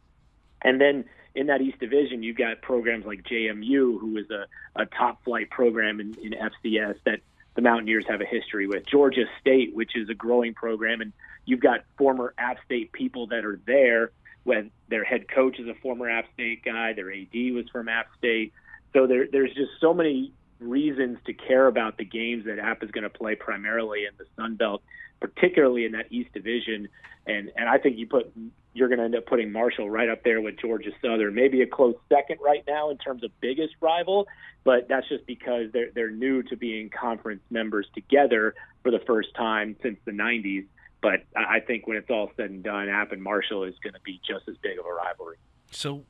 And 0.63 0.81
then 0.81 1.05
in 1.35 1.47
that 1.47 1.61
East 1.61 1.79
Division, 1.79 2.23
you've 2.23 2.37
got 2.37 2.63
programs 2.63 3.05
like 3.05 3.23
JMU, 3.25 4.01
who 4.01 4.17
is 4.17 4.31
a, 4.31 4.47
a 4.81 4.87
top 4.87 5.25
flight 5.25 5.51
program 5.51 6.01
in, 6.01 6.15
in 6.23 6.33
FCS 6.33 6.97
that 7.05 7.21
the 7.55 7.63
Mountaineers 7.63 8.07
have 8.09 8.21
a 8.21 8.25
history 8.27 8.67
with. 8.67 8.87
Georgia 8.87 9.25
State, 9.41 9.75
which 9.75 9.97
is 9.97 10.09
a 10.09 10.15
growing 10.15 10.55
program, 10.55 11.01
and 11.01 11.13
you've 11.45 11.61
got 11.61 11.85
former 11.99 12.35
App 12.39 12.59
State 12.65 12.93
people 12.93 13.27
that 13.29 13.45
are 13.45 13.61
there 13.67 14.13
when 14.45 14.71
their 14.89 15.05
head 15.05 15.29
coach 15.29 15.59
is 15.59 15.69
a 15.69 15.75
former 15.75 16.09
App 16.09 16.27
State 16.35 16.65
guy, 16.65 16.93
their 16.93 17.13
AD 17.13 17.35
was 17.55 17.69
from 17.71 17.89
App 17.89 18.09
State. 18.19 18.53
So 18.93 19.07
there, 19.07 19.27
there's 19.31 19.55
just 19.55 19.71
so 19.81 19.95
many 19.95 20.33
reasons 20.63 21.19
to 21.27 21.33
care 21.33 21.67
about 21.67 21.99
the 21.99 22.05
games 22.05 22.45
that 22.47 22.59
App 22.59 22.83
is 22.83 22.91
going 22.91 23.05
to 23.05 23.11
play 23.11 23.35
primarily 23.35 24.05
in 24.05 24.13
the 24.19 24.25
Sun 24.37 24.57
Belt, 24.57 24.83
particularly 25.21 25.85
in 25.85 25.93
that 25.93 26.07
East 26.11 26.33
Division. 26.33 26.89
And 27.27 27.51
and 27.57 27.69
I 27.69 27.79
think 27.79 27.99
you 27.99 28.07
put 28.07 28.33
you're 28.75 28.89
going 28.89 28.99
to 28.99 29.05
end 29.05 29.15
up 29.15 29.27
putting 29.27 29.53
Marshall 29.53 29.91
right 29.91 30.09
up 30.09 30.25
there 30.25 30.41
with 30.41 30.59
Georgia 30.59 30.91
Southern, 31.03 31.35
maybe 31.35 31.61
a 31.63 31.67
close 31.67 31.95
second 32.09 32.39
right 32.43 32.65
now 32.67 32.91
in 32.91 32.97
terms 32.97 33.23
of 33.23 33.31
biggest 33.41 33.75
rival, 33.81 34.27
but 34.65 34.89
that's 34.89 35.09
just 35.09 35.27
because 35.27 35.71
they're 35.73 35.91
they're 35.95 36.11
new 36.11 36.43
to 36.45 36.57
being 36.57 36.91
conference 36.91 37.43
members 37.51 37.87
together 37.95 38.55
for 38.83 38.91
the 38.91 39.01
first 39.07 39.35
time 39.35 39.77
since 39.83 39.99
the 40.05 40.13
90s. 40.13 40.67
But 41.01 41.25
I 41.37 41.61
think 41.61 41.87
when 41.87 41.97
it's 41.97 42.11
all 42.11 42.31
said 42.37 42.51
and 42.51 42.63
done, 42.63 42.89
App 42.89 43.11
and 43.11 43.21
Marshall 43.21 43.65
is 43.65 43.75
going 43.83 43.95
to 43.95 44.01
be 44.05 44.21
just 44.27 44.49
as 44.49 44.57
big 44.63 44.79
of 44.79 44.87
a 44.87 44.93
rivalry. 44.93 45.37
So, 45.73 46.05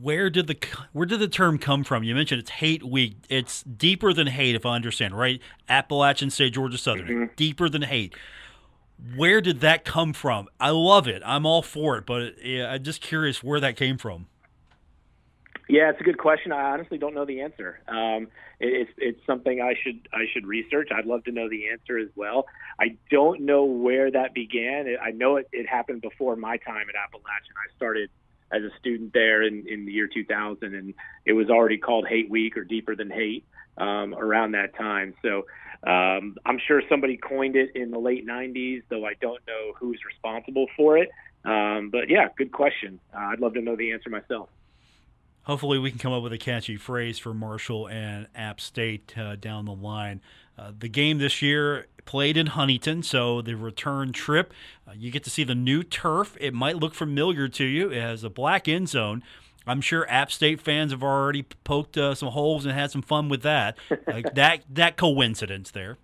where 0.00 0.30
did 0.30 0.46
the 0.46 0.56
where 0.92 1.06
did 1.06 1.20
the 1.20 1.28
term 1.28 1.58
come 1.58 1.84
from? 1.84 2.02
You 2.02 2.14
mentioned 2.14 2.40
it's 2.40 2.50
hate 2.50 2.84
week. 2.84 3.16
It's 3.28 3.62
deeper 3.62 4.12
than 4.12 4.28
hate, 4.28 4.54
if 4.54 4.64
I 4.64 4.74
understand 4.74 5.16
right. 5.18 5.40
Appalachian 5.68 6.30
State, 6.30 6.54
Georgia 6.54 6.78
Southern, 6.78 7.06
mm-hmm. 7.06 7.34
deeper 7.36 7.68
than 7.68 7.82
hate. 7.82 8.14
Where 9.16 9.40
did 9.40 9.60
that 9.60 9.84
come 9.84 10.12
from? 10.12 10.48
I 10.58 10.70
love 10.70 11.06
it. 11.06 11.22
I'm 11.26 11.44
all 11.44 11.62
for 11.62 11.98
it, 11.98 12.06
but 12.06 12.42
yeah, 12.42 12.72
I'm 12.72 12.82
just 12.82 13.02
curious 13.02 13.42
where 13.42 13.60
that 13.60 13.76
came 13.76 13.98
from. 13.98 14.26
Yeah, 15.68 15.90
it's 15.90 16.00
a 16.00 16.04
good 16.04 16.18
question. 16.18 16.52
I 16.52 16.72
honestly 16.72 16.96
don't 16.96 17.12
know 17.12 17.24
the 17.24 17.40
answer. 17.40 17.80
Um, 17.88 18.28
it, 18.60 18.88
it's 18.88 18.90
it's 18.98 19.26
something 19.26 19.60
I 19.60 19.74
should 19.82 20.08
I 20.12 20.26
should 20.32 20.46
research. 20.46 20.90
I'd 20.94 21.06
love 21.06 21.24
to 21.24 21.32
know 21.32 21.48
the 21.48 21.70
answer 21.70 21.98
as 21.98 22.08
well. 22.14 22.46
I 22.78 22.96
don't 23.10 23.40
know 23.40 23.64
where 23.64 24.10
that 24.12 24.32
began. 24.32 24.86
I 25.02 25.10
know 25.10 25.36
it, 25.36 25.48
it 25.52 25.68
happened 25.68 26.02
before 26.02 26.36
my 26.36 26.56
time 26.58 26.86
at 26.88 26.94
Appalachian. 26.94 27.54
I 27.56 27.74
started 27.76 28.10
as 28.52 28.62
a 28.62 28.70
student 28.78 29.12
there 29.12 29.42
in, 29.42 29.66
in 29.68 29.86
the 29.86 29.92
year 29.92 30.08
2000, 30.12 30.74
and 30.74 30.94
it 31.24 31.32
was 31.32 31.50
already 31.50 31.78
called 31.78 32.06
Hate 32.06 32.30
Week 32.30 32.56
or 32.56 32.64
Deeper 32.64 32.94
Than 32.94 33.10
Hate 33.10 33.44
um, 33.78 34.14
around 34.14 34.52
that 34.52 34.74
time. 34.76 35.14
So 35.22 35.46
um, 35.88 36.36
I'm 36.46 36.58
sure 36.66 36.82
somebody 36.88 37.16
coined 37.16 37.56
it 37.56 37.74
in 37.74 37.90
the 37.90 37.98
late 37.98 38.26
90s, 38.26 38.82
though 38.88 39.04
I 39.04 39.14
don't 39.20 39.40
know 39.46 39.72
who's 39.78 40.00
responsible 40.06 40.66
for 40.76 40.98
it. 40.98 41.10
Um, 41.44 41.90
but 41.90 42.08
yeah, 42.08 42.28
good 42.36 42.52
question. 42.52 43.00
Uh, 43.14 43.18
I'd 43.32 43.40
love 43.40 43.54
to 43.54 43.60
know 43.60 43.76
the 43.76 43.92
answer 43.92 44.10
myself 44.10 44.48
hopefully 45.46 45.78
we 45.78 45.90
can 45.90 45.98
come 45.98 46.12
up 46.12 46.22
with 46.22 46.32
a 46.32 46.38
catchy 46.38 46.76
phrase 46.76 47.18
for 47.18 47.32
Marshall 47.32 47.88
and 47.88 48.26
App 48.34 48.60
State 48.60 49.16
uh, 49.16 49.36
down 49.36 49.64
the 49.64 49.72
line. 49.72 50.20
Uh, 50.58 50.72
the 50.78 50.88
game 50.88 51.18
this 51.18 51.42
year 51.42 51.86
played 52.04 52.36
in 52.36 52.46
Huntington, 52.46 53.02
so 53.02 53.42
the 53.42 53.54
return 53.54 54.12
trip, 54.12 54.54
uh, 54.88 54.92
you 54.96 55.10
get 55.10 55.24
to 55.24 55.30
see 55.30 55.44
the 55.44 55.54
new 55.54 55.82
turf. 55.82 56.36
It 56.40 56.54
might 56.54 56.76
look 56.76 56.94
familiar 56.94 57.48
to 57.48 57.64
you. 57.64 57.90
It 57.90 58.00
has 58.00 58.24
a 58.24 58.30
black 58.30 58.66
end 58.68 58.88
zone. 58.88 59.22
I'm 59.66 59.80
sure 59.80 60.08
App 60.08 60.30
State 60.30 60.60
fans 60.60 60.92
have 60.92 61.02
already 61.02 61.42
poked 61.64 61.98
uh, 61.98 62.14
some 62.14 62.28
holes 62.28 62.64
and 62.64 62.72
had 62.72 62.90
some 62.90 63.02
fun 63.02 63.28
with 63.28 63.42
that. 63.42 63.76
that 64.34 64.62
that 64.70 64.96
coincidence 64.96 65.72
there. 65.72 65.98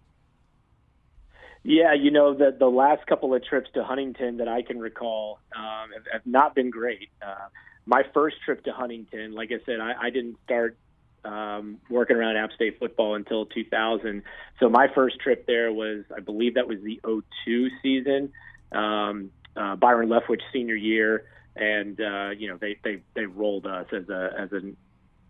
Yeah, 1.62 1.94
you 1.94 2.10
know 2.10 2.34
the 2.34 2.54
the 2.58 2.66
last 2.66 3.06
couple 3.06 3.32
of 3.34 3.44
trips 3.44 3.70
to 3.74 3.84
Huntington 3.84 4.38
that 4.38 4.48
I 4.48 4.62
can 4.62 4.80
recall 4.80 5.38
um, 5.56 5.92
have, 5.94 6.06
have, 6.12 6.26
not 6.26 6.56
been 6.56 6.70
great. 6.70 7.10
Uh, 7.24 7.48
my 7.86 8.02
first 8.12 8.36
trip 8.44 8.64
to 8.64 8.72
Huntington, 8.72 9.32
like 9.32 9.52
I 9.52 9.64
said, 9.64 9.78
I, 9.78 9.94
I 10.00 10.10
didn't 10.10 10.38
start 10.44 10.76
um, 11.24 11.78
working 11.88 12.16
around 12.16 12.37
App 12.37 12.52
State 12.52 12.78
football 12.78 13.14
until 13.14 13.46
2000. 13.46 14.22
So 14.61 14.68
my 14.68 14.88
first 14.94 15.20
trip 15.20 15.46
there 15.46 15.72
was, 15.72 16.04
I 16.14 16.20
believe 16.20 16.54
that 16.54 16.66
was 16.66 16.78
the 16.82 17.00
02 17.44 17.68
season, 17.82 18.32
um, 18.72 19.30
uh, 19.56 19.76
Byron 19.76 20.08
Leftwich 20.08 20.40
senior 20.52 20.74
year, 20.74 21.24
and 21.54 22.00
uh, 22.00 22.30
you 22.30 22.48
know 22.48 22.56
they 22.56 22.78
they 22.82 23.02
they 23.14 23.26
rolled 23.26 23.66
us 23.66 23.87
as 23.92 24.08
a 24.08 24.30
as 24.38 24.52
an 24.52 24.76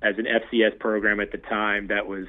as 0.03 0.17
an 0.19 0.27
FCS 0.27 0.79
program 0.79 1.21
at 1.21 1.33
the 1.33 1.39
time 1.39 1.89
that 1.89 2.07
was 2.07 2.27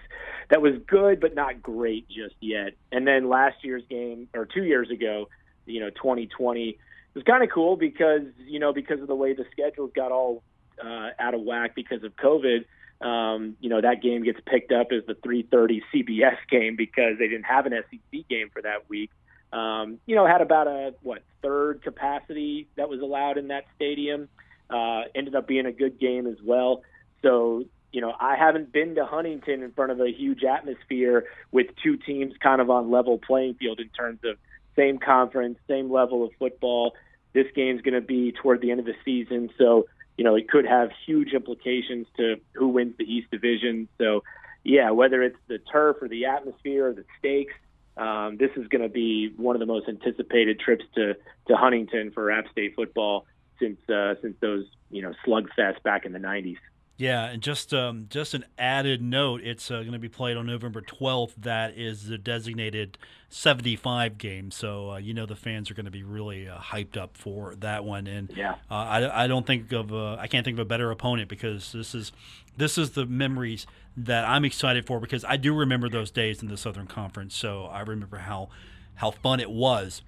that 0.49 0.61
was 0.61 0.73
good 0.87 1.19
but 1.19 1.35
not 1.35 1.61
great 1.61 2.07
just 2.07 2.35
yet. 2.39 2.73
And 2.91 3.07
then 3.07 3.29
last 3.29 3.63
year's 3.63 3.83
game 3.89 4.27
or 4.33 4.45
two 4.45 4.63
years 4.63 4.89
ago, 4.89 5.29
you 5.65 5.79
know, 5.79 5.89
2020 5.91 6.77
was 7.13 7.23
kind 7.23 7.43
of 7.43 7.49
cool 7.51 7.75
because 7.75 8.23
you 8.45 8.59
know 8.59 8.73
because 8.73 8.99
of 8.99 9.07
the 9.07 9.15
way 9.15 9.33
the 9.33 9.45
schedules 9.51 9.91
got 9.95 10.11
all 10.11 10.43
uh, 10.83 11.09
out 11.19 11.33
of 11.33 11.41
whack 11.41 11.75
because 11.75 12.03
of 12.03 12.15
COVID, 12.15 12.65
um, 13.03 13.57
you 13.59 13.69
know 13.69 13.81
that 13.81 14.01
game 14.01 14.23
gets 14.23 14.39
picked 14.45 14.71
up 14.71 14.87
as 14.91 15.05
the 15.05 15.15
3:30 15.15 15.81
CBS 15.93 16.37
game 16.49 16.75
because 16.75 17.17
they 17.19 17.27
didn't 17.27 17.45
have 17.45 17.65
an 17.65 17.73
SEC 17.91 18.27
game 18.29 18.49
for 18.51 18.61
that 18.61 18.89
week. 18.89 19.11
Um, 19.51 19.99
you 20.05 20.15
know, 20.15 20.25
had 20.25 20.41
about 20.41 20.67
a 20.67 20.95
what 21.01 21.21
third 21.41 21.83
capacity 21.83 22.67
that 22.75 22.89
was 22.89 23.01
allowed 23.01 23.37
in 23.37 23.49
that 23.49 23.65
stadium. 23.75 24.29
Uh, 24.69 25.03
ended 25.13 25.35
up 25.35 25.47
being 25.47 25.67
a 25.67 25.71
good 25.71 25.99
game 25.99 26.25
as 26.25 26.37
well. 26.41 26.81
So 27.21 27.65
you 27.91 28.01
know, 28.01 28.13
I 28.19 28.35
haven't 28.35 28.73
been 28.73 28.95
to 28.95 29.05
Huntington 29.05 29.61
in 29.61 29.71
front 29.71 29.91
of 29.91 30.01
a 30.01 30.11
huge 30.11 30.43
atmosphere 30.43 31.25
with 31.51 31.67
two 31.83 31.95
teams 31.95 32.33
kind 32.41 32.59
of 32.59 32.71
on 32.71 32.89
level 32.89 33.19
playing 33.19 33.53
field 33.53 33.79
in 33.79 33.89
terms 33.89 34.19
of 34.23 34.37
same 34.75 34.97
conference, 34.97 35.59
same 35.67 35.91
level 35.91 36.25
of 36.25 36.31
football. 36.39 36.95
This 37.33 37.45
game's 37.55 37.81
going 37.81 37.93
to 37.93 38.01
be 38.01 38.31
toward 38.31 38.61
the 38.61 38.71
end 38.71 38.79
of 38.79 38.87
the 38.87 38.95
season, 39.05 39.51
so 39.57 39.85
you 40.17 40.23
know 40.23 40.35
it 40.35 40.49
could 40.49 40.65
have 40.65 40.91
huge 41.05 41.33
implications 41.33 42.07
to 42.17 42.35
who 42.53 42.67
wins 42.67 42.95
the 42.97 43.05
East 43.05 43.31
Division. 43.31 43.87
So, 43.97 44.23
yeah, 44.63 44.91
whether 44.91 45.21
it's 45.23 45.37
the 45.47 45.59
turf 45.59 45.97
or 46.01 46.07
the 46.07 46.25
atmosphere 46.25 46.87
or 46.87 46.93
the 46.93 47.05
stakes, 47.19 47.53
um, 47.97 48.37
this 48.37 48.51
is 48.55 48.67
going 48.67 48.81
to 48.81 48.89
be 48.89 49.33
one 49.37 49.55
of 49.55 49.59
the 49.59 49.65
most 49.65 49.87
anticipated 49.87 50.59
trips 50.59 50.85
to 50.95 51.15
to 51.47 51.55
Huntington 51.55 52.11
for 52.11 52.31
App 52.31 52.49
State 52.51 52.75
football 52.75 53.25
since 53.59 53.77
uh, 53.89 54.15
since 54.21 54.35
those 54.39 54.65
you 54.89 55.01
know 55.01 55.13
slugfest 55.25 55.83
back 55.83 56.05
in 56.05 56.13
the 56.13 56.19
'90s. 56.19 56.57
Yeah, 56.95 57.25
and 57.25 57.41
just 57.41 57.73
um, 57.73 58.05
just 58.09 58.35
an 58.35 58.45
added 58.57 59.01
note, 59.01 59.41
it's 59.43 59.71
uh, 59.71 59.79
going 59.79 59.93
to 59.93 59.99
be 59.99 60.09
played 60.09 60.37
on 60.37 60.45
November 60.45 60.79
12th. 60.79 61.33
That 61.37 61.75
is 61.75 62.07
the 62.07 62.19
designated 62.19 62.99
75 63.29 64.19
game, 64.19 64.51
so 64.51 64.91
uh, 64.91 64.97
you 64.97 65.11
know 65.13 65.25
the 65.25 65.35
fans 65.35 65.71
are 65.71 65.73
going 65.73 65.85
to 65.85 65.91
be 65.91 66.03
really 66.03 66.47
uh, 66.47 66.59
hyped 66.59 66.95
up 66.95 67.17
for 67.17 67.55
that 67.55 67.83
one. 67.83 68.05
And 68.05 68.31
yeah, 68.35 68.53
uh, 68.69 68.75
I, 68.75 69.23
I 69.23 69.27
don't 69.27 69.45
think 69.45 69.71
of 69.71 69.91
uh, 69.91 70.17
I 70.19 70.27
can't 70.27 70.45
think 70.45 70.55
of 70.55 70.59
a 70.59 70.65
better 70.65 70.91
opponent 70.91 71.29
because 71.29 71.71
this 71.71 71.95
is 71.95 72.11
this 72.57 72.77
is 72.77 72.91
the 72.91 73.07
memories 73.07 73.65
that 73.97 74.23
I'm 74.25 74.45
excited 74.45 74.85
for 74.85 74.99
because 74.99 75.25
I 75.25 75.37
do 75.37 75.55
remember 75.55 75.89
those 75.89 76.11
days 76.11 76.43
in 76.43 76.47
the 76.47 76.57
Southern 76.57 76.87
Conference. 76.87 77.35
So 77.35 77.65
I 77.65 77.81
remember 77.81 78.19
how 78.19 78.49
how 78.95 79.09
fun 79.09 79.39
it 79.39 79.49
was 79.49 80.03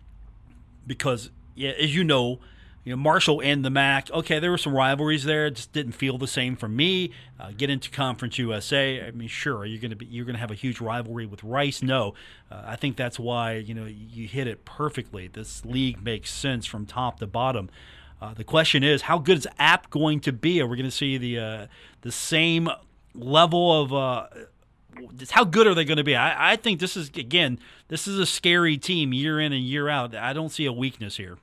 because 0.85 1.31
yeah, 1.55 1.71
as 1.71 1.95
you 1.95 2.03
know 2.03 2.39
you 2.85 2.91
know, 2.91 2.97
Marshall 2.97 3.41
and 3.41 3.65
the 3.65 3.71
MAC. 3.71 4.11
Okay, 4.11 4.39
there 4.39 4.51
were 4.51 4.59
some 4.59 4.73
rivalries 4.73 5.23
there. 5.23 5.47
It 5.47 5.55
just 5.55 5.73
didn't 5.73 5.93
feel 5.93 6.19
the 6.19 6.27
same 6.27 6.55
for 6.55 6.67
me. 6.67 7.11
Uh, 7.39 7.51
get 7.57 7.71
into 7.71 7.89
Conference 7.89 8.37
USA. 8.37 9.07
I 9.07 9.11
mean, 9.11 9.27
sure, 9.27 9.65
you're 9.65 9.81
going 9.81 9.89
to 9.89 9.97
be 9.97 10.05
you're 10.05 10.23
going 10.23 10.35
to 10.35 10.39
have 10.39 10.51
a 10.51 10.55
huge 10.55 10.79
rivalry 10.79 11.25
with 11.25 11.43
Rice. 11.43 11.81
No, 11.81 12.13
uh, 12.51 12.61
I 12.63 12.75
think 12.75 12.95
that's 12.95 13.19
why 13.19 13.55
you 13.55 13.73
know 13.73 13.85
you 13.85 14.27
hit 14.27 14.47
it 14.47 14.65
perfectly. 14.65 15.27
This 15.27 15.65
league 15.65 16.03
makes 16.03 16.31
sense 16.31 16.67
from 16.67 16.85
top 16.85 17.19
to 17.19 17.27
bottom. 17.27 17.71
Uh, 18.21 18.35
the 18.35 18.43
question 18.43 18.83
is, 18.83 19.01
how 19.03 19.17
good 19.17 19.39
is 19.39 19.47
App 19.57 19.89
going 19.89 20.19
to 20.21 20.31
be? 20.31 20.61
Are 20.61 20.67
we 20.67 20.77
going 20.77 20.89
to 20.89 20.95
see 20.95 21.17
the 21.17 21.39
uh, 21.39 21.67
the 22.01 22.11
same 22.11 22.69
level 23.15 23.81
of 23.81 23.93
uh, 23.93 24.27
how 25.31 25.43
good 25.43 25.65
are 25.65 25.73
they 25.73 25.85
going 25.85 25.97
to 25.97 26.03
be? 26.03 26.15
I, 26.15 26.53
I 26.53 26.55
think 26.55 26.79
this 26.79 26.95
is 26.95 27.09
again, 27.09 27.57
this 27.87 28.07
is 28.07 28.19
a 28.19 28.27
scary 28.27 28.77
team 28.77 29.11
year 29.11 29.39
in 29.39 29.53
and 29.53 29.63
year 29.63 29.89
out. 29.89 30.15
I 30.15 30.33
don't 30.33 30.49
see 30.49 30.65
a 30.65 30.71
weakness 30.71 31.17
here. 31.17 31.39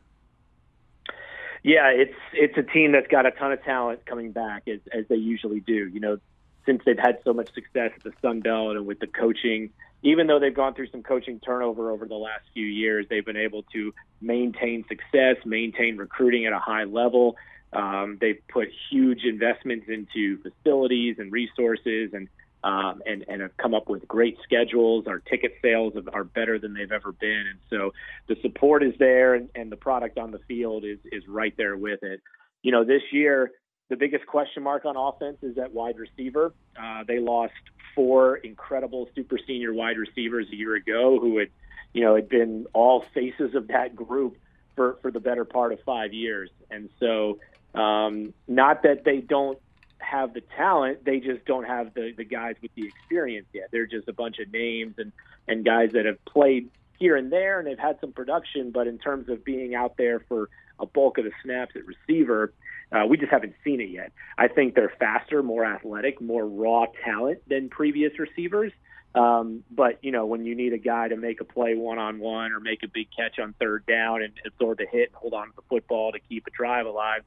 Yeah, 1.62 1.88
it's 1.90 2.14
it's 2.32 2.56
a 2.58 2.62
team 2.62 2.92
that's 2.92 3.06
got 3.06 3.24
a 3.24 3.30
ton 3.30 3.52
of 3.52 3.62
talent 3.62 4.04
coming 4.04 4.32
back 4.32 4.64
as 4.66 4.80
as 4.92 5.06
they 5.08 5.16
usually 5.16 5.60
do. 5.60 5.88
You 5.88 6.00
know, 6.00 6.18
since 6.66 6.82
they've 6.84 6.98
had 6.98 7.18
so 7.24 7.32
much 7.32 7.52
success 7.54 7.92
at 7.94 8.02
the 8.02 8.12
Sun 8.20 8.40
Belt 8.40 8.76
and 8.76 8.86
with 8.86 8.98
the 8.98 9.06
coaching, 9.06 9.70
even 10.02 10.26
though 10.26 10.40
they've 10.40 10.54
gone 10.54 10.74
through 10.74 10.88
some 10.88 11.02
coaching 11.02 11.38
turnover 11.40 11.90
over 11.90 12.06
the 12.06 12.16
last 12.16 12.44
few 12.52 12.66
years, 12.66 13.06
they've 13.08 13.24
been 13.24 13.36
able 13.36 13.62
to 13.74 13.94
maintain 14.20 14.84
success, 14.88 15.36
maintain 15.44 15.96
recruiting 15.96 16.46
at 16.46 16.52
a 16.52 16.58
high 16.58 16.84
level. 16.84 17.36
Um, 17.72 18.18
they've 18.20 18.40
put 18.48 18.68
huge 18.90 19.24
investments 19.24 19.86
into 19.88 20.38
facilities 20.42 21.16
and 21.18 21.32
resources 21.32 22.12
and 22.12 22.28
um, 22.64 23.02
and, 23.06 23.24
and 23.28 23.42
have 23.42 23.56
come 23.56 23.74
up 23.74 23.88
with 23.88 24.06
great 24.06 24.38
schedules. 24.42 25.06
Our 25.06 25.18
ticket 25.18 25.54
sales 25.62 25.94
are 26.12 26.24
better 26.24 26.58
than 26.58 26.74
they've 26.74 26.92
ever 26.92 27.12
been, 27.12 27.44
and 27.50 27.58
so 27.70 27.92
the 28.28 28.36
support 28.42 28.82
is 28.82 28.94
there, 28.98 29.34
and, 29.34 29.48
and 29.54 29.70
the 29.70 29.76
product 29.76 30.18
on 30.18 30.30
the 30.30 30.40
field 30.48 30.84
is 30.84 30.98
is 31.10 31.26
right 31.28 31.54
there 31.56 31.76
with 31.76 32.02
it. 32.02 32.20
You 32.62 32.72
know, 32.72 32.84
this 32.84 33.02
year 33.10 33.52
the 33.92 33.96
biggest 33.96 34.26
question 34.26 34.62
mark 34.62 34.86
on 34.86 34.96
offense 34.96 35.36
is 35.42 35.58
at 35.58 35.72
wide 35.72 35.96
receiver. 35.98 36.54
Uh, 36.82 37.04
they 37.06 37.18
lost 37.18 37.52
four 37.94 38.36
incredible 38.36 39.06
super 39.14 39.38
senior 39.46 39.74
wide 39.74 39.98
receivers 39.98 40.46
a 40.50 40.56
year 40.56 40.76
ago, 40.76 41.18
who 41.20 41.36
had, 41.36 41.48
you 41.92 42.00
know, 42.00 42.14
had 42.14 42.26
been 42.26 42.66
all 42.72 43.04
faces 43.12 43.54
of 43.54 43.68
that 43.68 43.94
group 43.94 44.38
for 44.76 44.96
for 45.02 45.10
the 45.10 45.20
better 45.20 45.44
part 45.44 45.72
of 45.72 45.80
five 45.84 46.12
years, 46.12 46.50
and 46.70 46.88
so. 47.00 47.38
Um, 47.74 48.34
not 48.46 48.82
that 48.82 49.04
they 49.04 49.20
don't 49.20 49.58
have 50.02 50.34
the 50.34 50.42
talent. 50.56 51.04
They 51.04 51.20
just 51.20 51.44
don't 51.44 51.64
have 51.64 51.94
the 51.94 52.12
the 52.16 52.24
guys 52.24 52.56
with 52.62 52.74
the 52.74 52.86
experience 52.86 53.46
yet. 53.52 53.68
They're 53.70 53.86
just 53.86 54.08
a 54.08 54.12
bunch 54.12 54.38
of 54.38 54.52
names 54.52 54.94
and 54.98 55.12
and 55.48 55.64
guys 55.64 55.90
that 55.92 56.06
have 56.06 56.24
played 56.24 56.70
here 56.98 57.16
and 57.16 57.32
there 57.32 57.58
and 57.58 57.66
they've 57.66 57.78
had 57.78 57.98
some 58.00 58.12
production, 58.12 58.70
but 58.70 58.86
in 58.86 58.98
terms 58.98 59.28
of 59.28 59.44
being 59.44 59.74
out 59.74 59.96
there 59.96 60.20
for 60.28 60.48
a 60.78 60.86
bulk 60.86 61.18
of 61.18 61.24
the 61.24 61.32
snaps 61.42 61.74
at 61.74 61.82
receiver, 61.84 62.52
uh, 62.92 63.04
we 63.08 63.16
just 63.16 63.30
haven't 63.30 63.54
seen 63.64 63.80
it 63.80 63.90
yet. 63.90 64.12
I 64.38 64.48
think 64.48 64.74
they're 64.74 64.92
faster, 65.00 65.42
more 65.42 65.64
athletic, 65.64 66.20
more 66.20 66.46
raw 66.46 66.86
talent 67.04 67.40
than 67.48 67.68
previous 67.68 68.18
receivers. 68.18 68.72
Um, 69.14 69.64
but 69.70 69.98
you 70.02 70.10
know, 70.10 70.26
when 70.26 70.44
you 70.44 70.54
need 70.54 70.72
a 70.72 70.78
guy 70.78 71.08
to 71.08 71.16
make 71.16 71.40
a 71.40 71.44
play 71.44 71.74
one 71.74 71.98
on 71.98 72.18
one 72.18 72.52
or 72.52 72.60
make 72.60 72.82
a 72.82 72.88
big 72.88 73.08
catch 73.14 73.38
on 73.38 73.54
third 73.60 73.84
down 73.86 74.22
and 74.22 74.32
absorb 74.46 74.78
the 74.78 74.86
hit 74.86 75.08
and 75.08 75.16
hold 75.16 75.34
on 75.34 75.48
to 75.48 75.52
the 75.56 75.62
football 75.68 76.12
to 76.12 76.20
keep 76.20 76.46
a 76.46 76.50
drive 76.50 76.86
alive, 76.86 77.22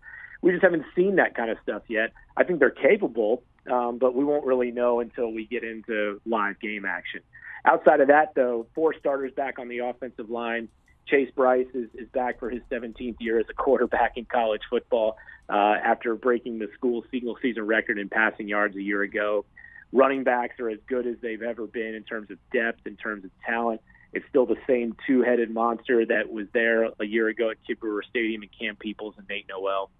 we 0.45 0.51
just 0.51 0.63
haven't 0.63 0.85
seen 0.95 1.15
that 1.15 1.33
kind 1.33 1.49
of 1.49 1.57
stuff 1.63 1.81
yet. 1.87 2.13
I 2.37 2.43
think 2.43 2.59
they're 2.59 2.69
capable, 2.69 3.41
um, 3.69 3.97
but 3.97 4.13
we 4.13 4.23
won't 4.23 4.45
really 4.45 4.69
know 4.69 4.99
until 4.99 5.31
we 5.31 5.47
get 5.47 5.63
into 5.63 6.21
live 6.23 6.59
game 6.59 6.85
action. 6.85 7.21
Outside 7.65 7.99
of 7.99 8.09
that, 8.09 8.35
though, 8.35 8.67
four 8.75 8.93
starters 8.93 9.33
back 9.35 9.57
on 9.57 9.69
the 9.69 9.79
offensive 9.79 10.29
line. 10.29 10.69
Chase 11.07 11.31
Brice 11.35 11.65
is, 11.73 11.89
is 11.95 12.07
back 12.09 12.39
for 12.39 12.51
his 12.51 12.61
17th 12.71 13.15
year 13.19 13.39
as 13.39 13.47
a 13.49 13.53
quarterback 13.55 14.17
in 14.17 14.25
college 14.25 14.61
football 14.69 15.17
uh, 15.49 15.77
after 15.83 16.13
breaking 16.13 16.59
the 16.59 16.67
school 16.75 17.03
single 17.09 17.37
season 17.41 17.65
record 17.65 17.97
in 17.97 18.07
passing 18.07 18.47
yards 18.47 18.75
a 18.75 18.81
year 18.81 19.01
ago. 19.01 19.45
Running 19.91 20.23
backs 20.23 20.59
are 20.59 20.69
as 20.69 20.79
good 20.87 21.07
as 21.07 21.15
they've 21.23 21.41
ever 21.41 21.65
been 21.65 21.95
in 21.95 22.03
terms 22.03 22.29
of 22.29 22.37
depth, 22.53 22.85
in 22.85 22.97
terms 22.97 23.25
of 23.25 23.31
talent. 23.47 23.81
It's 24.15 24.25
still 24.29 24.45
the 24.45 24.57
same 24.65 24.95
two 25.05 25.21
headed 25.21 25.51
monster 25.51 26.05
that 26.05 26.31
was 26.31 26.47
there 26.53 26.85
a 26.99 27.05
year 27.05 27.27
ago 27.27 27.51
at 27.51 27.57
Kidd 27.67 27.79
Brewer 27.79 28.03
Stadium 28.09 28.41
and 28.41 28.51
Cam 28.57 28.75
Peoples 28.75 29.15
and 29.17 29.27
Nate 29.27 29.45
Noel 29.47 29.91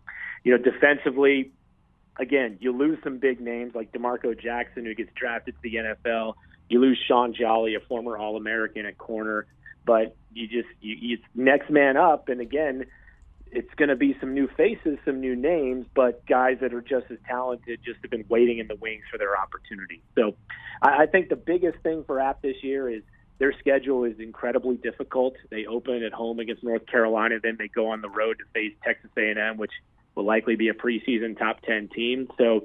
you 0.45 0.51
know, 0.51 0.63
defensively, 0.63 1.51
again, 2.17 2.57
you 2.61 2.71
lose 2.71 2.99
some 3.03 3.17
big 3.17 3.41
names 3.41 3.73
like 3.75 3.91
D'Marco 3.91 4.33
Jackson, 4.33 4.85
who 4.85 4.93
gets 4.93 5.09
drafted 5.15 5.55
to 5.55 5.61
the 5.61 5.75
NFL. 5.75 6.35
You 6.69 6.79
lose 6.79 6.99
Shaun 7.07 7.33
Jolly, 7.33 7.75
a 7.75 7.79
former 7.79 8.15
All 8.15 8.37
American 8.37 8.85
at 8.85 8.97
corner, 8.97 9.47
but 9.85 10.15
you 10.31 10.47
just 10.47 10.69
you, 10.81 10.95
you 10.99 11.17
next 11.33 11.69
man 11.71 11.97
up. 11.97 12.29
And 12.29 12.41
again, 12.41 12.85
it's 13.51 13.73
going 13.75 13.89
to 13.89 13.95
be 13.95 14.15
some 14.19 14.35
new 14.35 14.47
faces, 14.55 14.99
some 15.03 15.19
new 15.19 15.35
names, 15.35 15.87
but 15.95 16.23
guys 16.27 16.57
that 16.61 16.75
are 16.75 16.81
just 16.81 17.07
as 17.09 17.17
talented 17.27 17.79
just 17.83 17.99
have 18.03 18.11
been 18.11 18.25
waiting 18.29 18.59
in 18.59 18.67
the 18.67 18.75
wings 18.75 19.03
for 19.11 19.17
their 19.17 19.35
opportunity. 19.35 20.03
So, 20.13 20.35
I, 20.81 21.03
I 21.03 21.05
think 21.07 21.29
the 21.29 21.35
biggest 21.35 21.79
thing 21.79 22.03
for 22.05 22.19
App 22.19 22.43
this 22.43 22.57
year 22.61 22.87
is 22.87 23.01
their 23.37 23.53
schedule 23.59 24.05
is 24.05 24.19
incredibly 24.19 24.77
difficult. 24.77 25.35
They 25.49 25.65
open 25.65 26.03
at 26.03 26.13
home 26.13 26.39
against 26.39 26.63
North 26.63 26.85
Carolina, 26.85 27.39
then 27.41 27.57
they 27.57 27.67
go 27.67 27.89
on 27.89 28.01
the 28.01 28.09
road 28.09 28.37
to 28.39 28.45
face 28.53 28.73
Texas 28.83 29.11
A&M, 29.17 29.57
which 29.57 29.71
will 30.15 30.25
likely 30.25 30.55
be 30.55 30.69
a 30.69 30.73
preseason 30.73 31.37
top 31.37 31.61
10 31.61 31.89
team. 31.89 32.29
So 32.37 32.63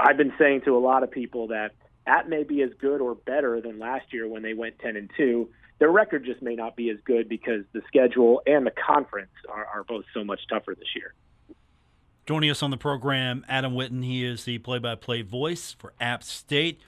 I've 0.00 0.16
been 0.16 0.32
saying 0.38 0.62
to 0.64 0.76
a 0.76 0.80
lot 0.80 1.02
of 1.02 1.10
people 1.10 1.48
that 1.48 1.72
App 2.06 2.28
may 2.28 2.42
be 2.42 2.62
as 2.62 2.70
good 2.80 3.00
or 3.00 3.14
better 3.14 3.60
than 3.60 3.78
last 3.78 4.12
year 4.12 4.26
when 4.26 4.42
they 4.42 4.54
went 4.54 4.78
10 4.80 4.96
and 4.96 5.10
2. 5.16 5.48
Their 5.78 5.90
record 5.90 6.24
just 6.24 6.42
may 6.42 6.56
not 6.56 6.76
be 6.76 6.90
as 6.90 6.98
good 7.04 7.28
because 7.28 7.64
the 7.72 7.82
schedule 7.86 8.42
and 8.46 8.66
the 8.66 8.72
conference 8.72 9.30
are, 9.48 9.66
are 9.66 9.84
both 9.84 10.04
so 10.12 10.24
much 10.24 10.40
tougher 10.48 10.74
this 10.74 10.88
year. 10.94 11.14
Joining 12.26 12.50
us 12.50 12.62
on 12.62 12.70
the 12.70 12.76
program, 12.76 13.44
Adam 13.48 13.74
Witten. 13.74 14.04
He 14.04 14.24
is 14.24 14.44
the 14.44 14.58
play 14.58 14.78
by 14.78 14.94
play 14.94 15.22
voice 15.22 15.74
for 15.78 15.94
App 16.00 16.22
State. 16.22 16.80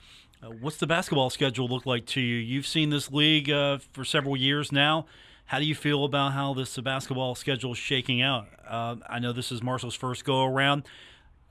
Uh, 0.43 0.49
what's 0.59 0.77
the 0.77 0.87
basketball 0.87 1.29
schedule 1.29 1.67
look 1.67 1.85
like 1.85 2.05
to 2.05 2.19
you? 2.19 2.35
You've 2.35 2.67
seen 2.67 2.89
this 2.89 3.11
league 3.11 3.49
uh, 3.49 3.77
for 3.93 4.03
several 4.03 4.35
years 4.35 4.71
now. 4.71 5.05
How 5.45 5.59
do 5.59 5.65
you 5.65 5.75
feel 5.75 6.03
about 6.03 6.33
how 6.33 6.53
this 6.53 6.77
basketball 6.77 7.35
schedule 7.35 7.73
is 7.73 7.77
shaking 7.77 8.21
out? 8.21 8.47
Uh, 8.67 8.97
I 9.07 9.19
know 9.19 9.31
this 9.31 9.51
is 9.51 9.63
Marshall's 9.63 9.95
first 9.95 10.25
go 10.25 10.43
around. 10.43 10.83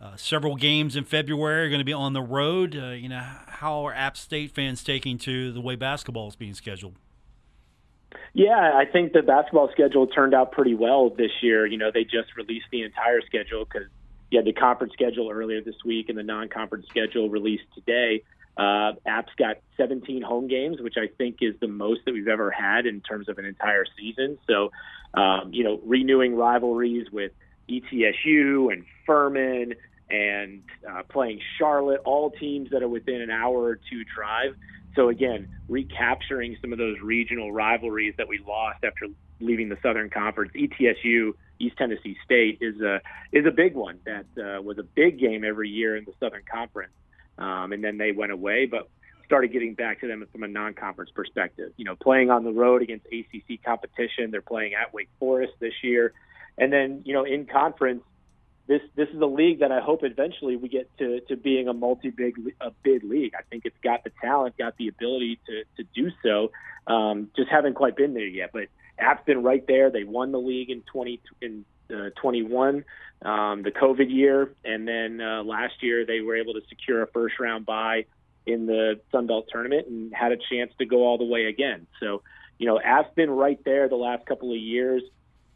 Uh, 0.01 0.17
several 0.17 0.57
games 0.57 0.97
in 0.97 1.05
February 1.05 1.67
are 1.67 1.69
going 1.69 1.79
to 1.79 1.85
be 1.85 1.93
on 1.93 2.13
the 2.13 2.23
road. 2.23 2.77
Uh, 2.77 2.89
you 2.89 3.09
know, 3.09 3.23
how 3.47 3.87
are 3.87 3.95
App 3.95 4.17
State 4.17 4.51
fans 4.51 4.83
taking 4.83 5.17
to 5.19 5.53
the 5.53 5.61
way 5.61 5.75
basketball 5.77 6.29
is 6.29 6.37
being 6.37 6.55
scheduled? 6.55 6.97
Yeah, 8.35 8.73
I 8.75 8.85
think 8.85 9.13
the 9.13 9.23
basketball 9.23 9.71
schedule 9.73 10.07
turned 10.07 10.35
out 10.35 10.53
pretty 10.53 10.75
well 10.75 11.09
this 11.09 11.31
year. 11.41 11.65
You 11.65 11.79
know, 11.79 11.91
they 11.93 12.05
just 12.05 12.37
released 12.37 12.67
the 12.71 12.83
entire 12.83 13.23
schedule 13.23 13.65
because 13.65 13.89
you 14.31 14.39
had 14.39 14.45
the 14.45 14.53
conference 14.53 14.93
schedule 14.93 15.31
earlier 15.31 15.63
this 15.63 15.77
week 15.85 16.09
and 16.11 16.19
the 16.19 16.23
non-conference 16.23 16.87
schedule 16.89 17.31
released 17.31 17.65
today. 17.75 18.23
Uh, 18.57 18.93
App's 19.07 19.33
got 19.39 19.59
17 19.77 20.23
home 20.23 20.47
games, 20.47 20.81
which 20.81 20.97
I 20.97 21.09
think 21.17 21.39
is 21.41 21.55
the 21.61 21.69
most 21.69 22.01
that 22.05 22.13
we've 22.13 22.29
ever 22.29 22.51
had 22.51 22.87
in 22.87 23.01
terms 23.01 23.29
of 23.29 23.39
an 23.39 23.45
entire 23.45 23.87
season. 23.99 24.39
So, 24.47 24.71
um, 25.15 25.53
you 25.53 25.65
know, 25.65 25.81
renewing 25.85 26.35
rivalries 26.35 27.11
with 27.11 27.33
ETSU 27.69 28.73
and 28.73 28.85
Furman 29.07 29.75
and 30.11 30.63
uh, 30.89 31.03
playing 31.09 31.41
Charlotte, 31.59 32.03
all 32.05 32.31
teams 32.31 32.71
that 32.71 32.83
are 32.83 32.89
within 32.89 33.23
an 33.23 33.31
hour 33.31 33.63
or 33.63 33.77
two 33.77 34.05
drive. 34.15 34.55
So 34.95 35.09
again, 35.09 35.49
recapturing 35.69 36.59
some 36.61 36.73
of 36.73 36.79
those 36.79 36.99
regional 37.03 37.51
rivalries 37.51 38.15
that 38.19 38.29
we 38.29 38.39
lost 38.47 38.85
after 38.85 39.07
leaving 39.41 39.71
the 39.71 39.79
Southern 39.83 40.11
Conference. 40.11 40.53
ETSU, 40.55 41.33
East 41.59 41.77
Tennessee 41.79 42.17
State, 42.25 42.59
is 42.61 42.81
a 42.81 43.01
is 43.33 43.47
a 43.47 43.51
big 43.51 43.75
one. 43.75 43.99
That 44.05 44.27
uh, 44.39 44.61
was 44.61 44.79
a 44.79 44.83
big 44.83 45.19
game 45.19 45.45
every 45.45 45.71
year 45.71 45.97
in 45.97 46.05
the 46.05 46.13
Southern 46.21 46.43
Conference, 46.51 46.93
um, 47.43 47.73
and 47.73 47.83
then 47.83 47.99
they 47.99 48.13
went 48.13 48.33
away. 48.33 48.67
But 48.67 48.89
started 49.25 49.53
getting 49.53 49.75
back 49.75 50.01
to 50.01 50.07
them 50.07 50.27
from 50.31 50.43
a 50.43 50.49
non-conference 50.49 51.11
perspective. 51.15 51.73
You 51.77 51.85
know, 51.85 51.97
playing 51.97 52.31
on 52.31 52.45
the 52.45 52.53
road 52.53 52.83
against 52.83 53.07
ACC 53.07 53.63
competition. 53.65 54.31
They're 54.31 54.43
playing 54.43 54.75
at 54.75 54.93
Wake 54.93 55.09
Forest 55.19 55.55
this 55.59 55.75
year, 55.83 56.13
and 56.59 56.73
then 56.73 57.03
you 57.05 57.15
know 57.15 57.25
in 57.25 57.47
conference 57.47 58.03
this 58.67 58.81
this 58.95 59.09
is 59.09 59.21
a 59.21 59.27
league 59.27 59.61
that 59.61 59.73
I 59.73 59.81
hope 59.81 60.05
eventually 60.05 60.57
we 60.57 60.69
get 60.69 60.89
to 60.99 61.21
to 61.29 61.37
being 61.37 61.69
a 61.69 61.73
multi 61.73 62.11
big 62.11 62.35
a 62.61 62.71
bid 62.83 63.03
league. 63.03 63.33
I 63.39 63.43
think 63.51 63.65
it's 63.65 63.77
got 63.83 64.05
the 64.05 64.11
talent, 64.21 64.57
got 64.57 64.77
the 64.77 64.89
ability 64.89 65.41
to 65.47 65.65
to 65.83 65.89
do 65.95 66.11
so. 66.23 66.53
Um, 66.87 67.31
just 67.37 67.51
haven't 67.51 67.75
quite 67.75 67.97
been 67.97 68.15
there 68.15 68.27
yet. 68.27 68.51
But 68.53 68.69
App's 68.99 69.25
been 69.25 69.43
right 69.43 69.67
there. 69.67 69.91
They 69.91 70.05
won 70.05 70.33
the 70.33 70.41
league 70.41 70.71
in 70.71 70.83
twenty 70.83 71.21
in 71.41 71.65
uh, 71.93 72.11
21, 72.21 72.85
um, 73.23 73.63
the 73.63 73.71
COVID 73.71 74.11
year, 74.11 74.53
and 74.65 74.87
then 74.87 75.21
uh, 75.21 75.43
last 75.45 75.75
year 75.83 76.05
they 76.05 76.21
were 76.21 76.37
able 76.37 76.55
to 76.55 76.63
secure 76.69 77.03
a 77.03 77.07
first 77.09 77.39
round 77.39 77.67
bye 77.67 78.07
in 78.47 78.67
the 78.67 79.01
Sun 79.13 79.27
Belt 79.27 79.47
tournament 79.51 79.87
and 79.87 80.13
had 80.15 80.33
a 80.33 80.37
chance 80.51 80.73
to 80.79 80.85
go 80.85 81.05
all 81.05 81.19
the 81.19 81.25
way 81.25 81.45
again. 81.45 81.87
So, 82.01 82.23
you 82.59 82.67
know, 82.67 82.81
App's 82.81 83.15
been 83.15 83.31
right 83.31 83.63
there 83.65 83.89
the 83.89 83.97
last 83.97 84.27
couple 84.27 84.53
of 84.53 84.59
years. 84.59 85.03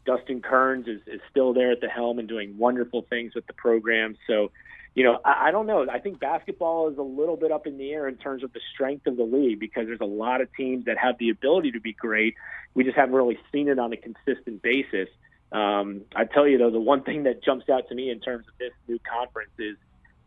Dustin 0.05 0.41
Kerns 0.41 0.87
is, 0.87 1.01
is 1.05 1.19
still 1.29 1.53
there 1.53 1.71
at 1.71 1.81
the 1.81 1.89
helm 1.89 2.19
and 2.19 2.27
doing 2.27 2.57
wonderful 2.57 3.05
things 3.09 3.35
with 3.35 3.45
the 3.45 3.53
program. 3.53 4.17
So, 4.25 4.51
you 4.95 5.03
know, 5.03 5.19
I, 5.23 5.49
I 5.49 5.51
don't 5.51 5.67
know. 5.67 5.85
I 5.89 5.99
think 5.99 6.19
basketball 6.19 6.89
is 6.89 6.97
a 6.97 7.03
little 7.03 7.35
bit 7.35 7.51
up 7.51 7.67
in 7.67 7.77
the 7.77 7.91
air 7.91 8.07
in 8.07 8.15
terms 8.15 8.43
of 8.43 8.53
the 8.53 8.61
strength 8.73 9.05
of 9.05 9.17
the 9.17 9.23
league 9.23 9.59
because 9.59 9.85
there's 9.85 10.01
a 10.01 10.05
lot 10.05 10.39
of 10.39 10.47
teams 10.55 10.85
that 10.85 10.97
have 10.97 11.17
the 11.19 11.29
ability 11.29 11.73
to 11.73 11.81
be 11.81 11.93
great. 11.93 12.35
We 12.73 12.85
just 12.85 12.95
haven't 12.95 13.15
really 13.15 13.37
seen 13.51 13.67
it 13.67 13.79
on 13.79 13.91
a 13.91 13.97
consistent 13.97 14.61
basis. 14.61 15.09
Um, 15.51 16.01
I 16.15 16.25
tell 16.25 16.47
you 16.47 16.57
though, 16.57 16.71
the 16.71 16.79
one 16.79 17.03
thing 17.03 17.23
that 17.23 17.43
jumps 17.43 17.69
out 17.69 17.87
to 17.89 17.95
me 17.95 18.09
in 18.09 18.19
terms 18.19 18.45
of 18.47 18.57
this 18.57 18.73
new 18.87 18.99
conference 18.99 19.51
is 19.57 19.77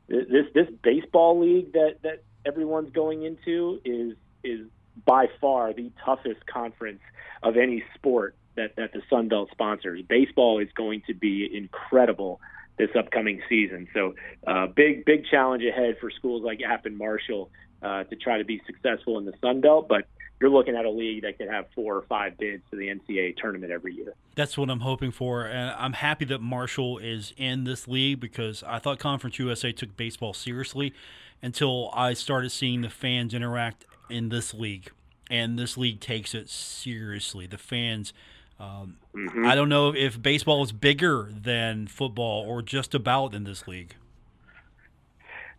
this 0.09 0.46
this 0.54 0.66
baseball 0.83 1.38
league 1.38 1.72
that 1.72 1.96
that 2.02 2.22
everyone's 2.44 2.90
going 2.90 3.22
into 3.22 3.80
is 3.85 4.16
is 4.42 4.66
by 5.04 5.26
far 5.40 5.72
the 5.72 5.90
toughest 6.04 6.46
conference 6.46 7.00
of 7.42 7.56
any 7.56 7.83
sport 7.94 8.35
that, 8.56 8.76
that 8.76 8.92
the 8.92 9.02
Sun 9.09 9.28
Belt 9.28 9.48
sponsors. 9.50 10.02
Baseball 10.09 10.59
is 10.59 10.68
going 10.74 11.02
to 11.06 11.14
be 11.14 11.48
incredible 11.52 12.40
this 12.78 12.90
upcoming 12.98 13.42
season. 13.48 13.88
So, 13.94 14.14
uh, 14.46 14.66
big, 14.66 15.04
big 15.04 15.24
challenge 15.30 15.62
ahead 15.64 15.96
for 16.00 16.11
schools 16.11 16.42
like 16.42 16.61
App 16.62 16.87
and 16.87 16.96
Marshall 16.96 17.50
uh, 17.83 18.04
to 18.04 18.16
try 18.16 18.38
to 18.38 18.44
be 18.44 18.61
successful 18.66 19.18
in 19.18 19.24
the 19.24 19.35
Sun 19.40 19.61
Belt. 19.61 19.87
But 19.88 20.06
you're 20.40 20.50
looking 20.50 20.74
at 20.74 20.85
a 20.87 20.90
league 20.90 21.22
that 21.22 21.37
could 21.37 21.48
have 21.48 21.66
four 21.74 21.96
or 21.96 22.03
five 22.03 22.38
bids 22.38 22.62
to 22.70 22.76
the 22.76 22.88
NCAA 22.88 23.37
tournament 23.37 23.70
every 23.70 23.94
year. 23.94 24.14
That's 24.35 24.57
what 24.57 24.70
I'm 24.70 24.81
hoping 24.81 25.11
for. 25.11 25.44
And 25.44 25.74
I'm 25.79 25.92
happy 25.92 26.24
that 26.26 26.40
Marshall 26.40 26.98
is 26.98 27.35
in 27.37 27.64
this 27.64 27.87
league 27.87 28.20
because 28.20 28.62
I 28.66 28.79
thought 28.79 28.98
Conference 28.98 29.38
USA 29.38 29.70
took 29.70 29.96
baseball 29.96 30.33
seriously 30.33 30.94
until 31.42 31.90
I 31.92 32.14
started 32.14 32.50
seeing 32.50 32.81
the 32.81 32.88
fans 32.88 33.35
interact 33.35 33.85
in 34.09 34.31
this 34.31 34.55
league. 34.55 34.90
And 35.31 35.59
this 35.59 35.76
league 35.76 36.00
takes 36.00 36.35
it 36.35 36.48
seriously. 36.48 37.46
The 37.46 37.59
fans 37.59 38.12
um, 38.61 38.98
mm-hmm. 39.16 39.46
I 39.46 39.55
don't 39.55 39.70
know 39.70 39.94
if 39.94 40.20
baseball 40.20 40.62
is 40.62 40.70
bigger 40.70 41.31
than 41.33 41.87
football 41.87 42.44
or 42.46 42.61
just 42.61 42.94
about 42.94 43.35
in 43.35 43.44
this 43.44 43.66
league. 43.66 43.94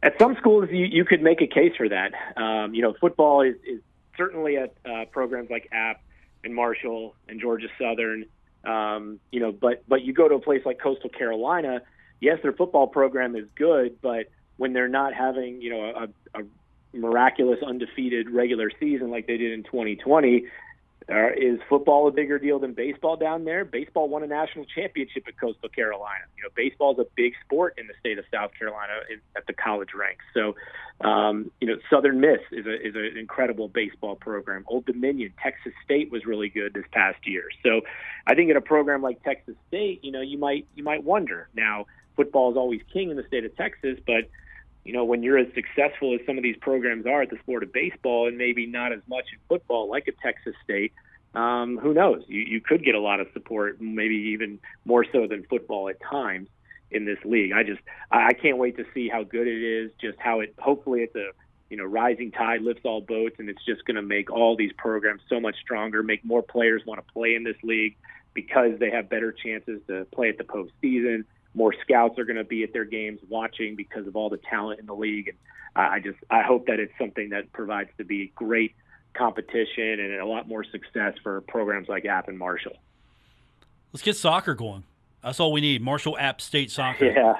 At 0.03 0.17
some 0.19 0.35
schools, 0.39 0.69
you, 0.71 0.85
you 0.85 1.03
could 1.03 1.21
make 1.21 1.41
a 1.41 1.47
case 1.47 1.73
for 1.75 1.89
that. 1.89 2.11
Um, 2.37 2.73
you 2.75 2.81
know, 2.83 2.93
football 2.99 3.41
is, 3.41 3.55
is 3.67 3.81
certainly 4.21 4.57
at 4.57 4.75
uh, 4.85 5.05
programs 5.11 5.49
like 5.49 5.67
App 5.71 6.01
and 6.43 6.53
Marshall 6.53 7.15
and 7.27 7.41
Georgia 7.41 7.67
Southern. 7.79 8.25
Um, 8.63 9.19
you 9.31 9.39
know, 9.39 9.51
but 9.51 9.83
but 9.87 10.03
you 10.03 10.13
go 10.13 10.27
to 10.27 10.35
a 10.35 10.39
place 10.39 10.61
like 10.65 10.79
Coastal 10.79 11.09
Carolina. 11.09 11.81
Yes, 12.19 12.37
their 12.43 12.53
football 12.53 12.87
program 12.87 13.35
is 13.35 13.45
good, 13.55 13.99
but 14.01 14.27
when 14.57 14.73
they're 14.73 14.87
not 14.87 15.15
having 15.15 15.61
you 15.61 15.71
know 15.71 16.07
a, 16.35 16.39
a 16.39 16.43
miraculous 16.93 17.59
undefeated 17.65 18.29
regular 18.29 18.69
season 18.79 19.09
like 19.09 19.25
they 19.25 19.37
did 19.37 19.53
in 19.53 19.63
2020, 19.63 20.45
uh, 21.09 21.29
is 21.35 21.59
football 21.67 22.07
a 22.07 22.11
bigger 22.11 22.37
deal 22.37 22.59
than 22.59 22.73
baseball 22.73 23.17
down 23.17 23.43
there? 23.43 23.65
Baseball 23.65 24.07
won 24.07 24.23
a 24.23 24.27
national 24.27 24.65
championship 24.65 25.23
at 25.27 25.39
Coastal 25.39 25.69
Carolina. 25.69 26.23
You 26.37 26.43
know, 26.43 26.49
baseball 26.55 26.93
is 26.93 26.99
a 26.99 27.07
big 27.15 27.33
sport 27.43 27.75
in 27.77 27.87
the 27.87 27.93
state 27.99 28.19
of 28.19 28.25
South 28.31 28.51
Carolina 28.57 28.93
in, 29.09 29.19
at 29.35 29.47
the 29.47 29.53
college 29.53 29.89
ranks. 29.97 30.23
So, 30.33 30.55
um, 31.05 31.51
you 31.59 31.67
know, 31.67 31.77
Southern 31.89 32.19
Miss 32.19 32.39
is 32.51 32.65
a 32.65 32.87
is 32.87 32.95
an 32.95 33.17
incredible 33.17 33.67
baseball 33.67 34.15
program. 34.15 34.63
Old 34.67 34.85
Dominion, 34.85 35.33
Texas 35.41 35.73
State 35.83 36.11
was 36.11 36.25
really 36.25 36.49
good 36.49 36.73
this 36.73 36.85
past 36.91 37.19
year. 37.25 37.45
So, 37.63 37.81
I 38.27 38.35
think 38.35 38.51
in 38.51 38.57
a 38.57 38.61
program 38.61 39.01
like 39.01 39.23
Texas 39.23 39.55
State, 39.67 40.03
you 40.03 40.11
know, 40.11 40.21
you 40.21 40.37
might 40.37 40.67
you 40.75 40.83
might 40.83 41.03
wonder. 41.03 41.49
Now, 41.55 41.87
football 42.15 42.51
is 42.51 42.57
always 42.57 42.81
king 42.93 43.09
in 43.09 43.17
the 43.17 43.25
state 43.27 43.45
of 43.45 43.55
Texas, 43.55 43.97
but 44.05 44.29
you 44.83 44.93
know, 44.93 45.05
when 45.05 45.21
you're 45.21 45.37
as 45.37 45.47
successful 45.53 46.15
as 46.15 46.25
some 46.25 46.37
of 46.37 46.43
these 46.43 46.57
programs 46.57 47.05
are 47.05 47.21
at 47.21 47.29
the 47.29 47.37
sport 47.37 47.63
of 47.63 47.71
baseball 47.71 48.27
and 48.27 48.37
maybe 48.37 48.65
not 48.65 48.91
as 48.91 49.01
much 49.07 49.25
in 49.31 49.39
football 49.47 49.89
like 49.89 50.07
a 50.07 50.11
Texas 50.23 50.55
State, 50.63 50.93
um, 51.35 51.77
who 51.77 51.93
knows? 51.93 52.23
You, 52.27 52.41
you 52.41 52.61
could 52.61 52.83
get 52.83 52.95
a 52.95 52.99
lot 52.99 53.19
of 53.19 53.27
support, 53.33 53.79
maybe 53.79 54.15
even 54.33 54.59
more 54.85 55.05
so 55.11 55.27
than 55.27 55.43
football 55.43 55.89
at 55.89 55.97
times 56.01 56.49
in 56.89 57.05
this 57.05 57.19
league. 57.23 57.53
I 57.53 57.63
just, 57.63 57.79
I 58.11 58.33
can't 58.33 58.57
wait 58.57 58.77
to 58.77 58.85
see 58.93 59.07
how 59.07 59.23
good 59.23 59.47
it 59.47 59.63
is, 59.63 59.91
just 60.01 60.17
how 60.19 60.41
it, 60.41 60.53
hopefully 60.59 61.01
it's 61.01 61.15
a, 61.15 61.29
you 61.69 61.77
know, 61.77 61.85
rising 61.85 62.31
tide 62.31 62.61
lifts 62.63 62.81
all 62.83 62.99
boats 63.01 63.35
and 63.39 63.49
it's 63.49 63.63
just 63.63 63.85
going 63.85 63.95
to 63.95 64.01
make 64.01 64.29
all 64.29 64.57
these 64.57 64.73
programs 64.77 65.21
so 65.29 65.39
much 65.39 65.55
stronger, 65.61 66.03
make 66.03 66.25
more 66.25 66.41
players 66.41 66.81
want 66.85 67.05
to 67.05 67.13
play 67.13 67.35
in 67.35 67.43
this 67.43 67.55
league 67.63 67.95
because 68.33 68.77
they 68.79 68.89
have 68.89 69.09
better 69.09 69.31
chances 69.31 69.79
to 69.87 70.05
play 70.11 70.29
at 70.29 70.37
the 70.37 70.43
postseason 70.43 71.23
more 71.53 71.73
scouts 71.81 72.17
are 72.17 72.25
going 72.25 72.37
to 72.37 72.43
be 72.43 72.63
at 72.63 72.73
their 72.73 72.85
games 72.85 73.19
watching 73.29 73.75
because 73.75 74.07
of 74.07 74.15
all 74.15 74.29
the 74.29 74.37
talent 74.37 74.79
in 74.79 74.85
the 74.85 74.95
league. 74.95 75.27
And 75.29 75.37
I 75.75 75.99
just 75.99 76.17
I 76.29 76.41
hope 76.41 76.67
that 76.67 76.79
it's 76.79 76.93
something 76.97 77.29
that 77.29 77.51
provides 77.51 77.89
to 77.97 78.03
be 78.03 78.31
great 78.35 78.75
competition 79.13 79.99
and 79.99 80.13
a 80.13 80.25
lot 80.25 80.47
more 80.47 80.63
success 80.63 81.13
for 81.23 81.41
programs 81.41 81.87
like 81.87 82.05
App 82.05 82.27
and 82.27 82.37
Marshall. 82.37 82.77
Let's 83.91 84.03
get 84.03 84.15
soccer 84.15 84.55
going. 84.55 84.83
That's 85.21 85.39
all 85.39 85.51
we 85.51 85.61
need. 85.61 85.81
Marshall 85.81 86.17
App 86.17 86.41
State 86.41 86.71
soccer. 86.71 87.05
Yeah. 87.05 87.33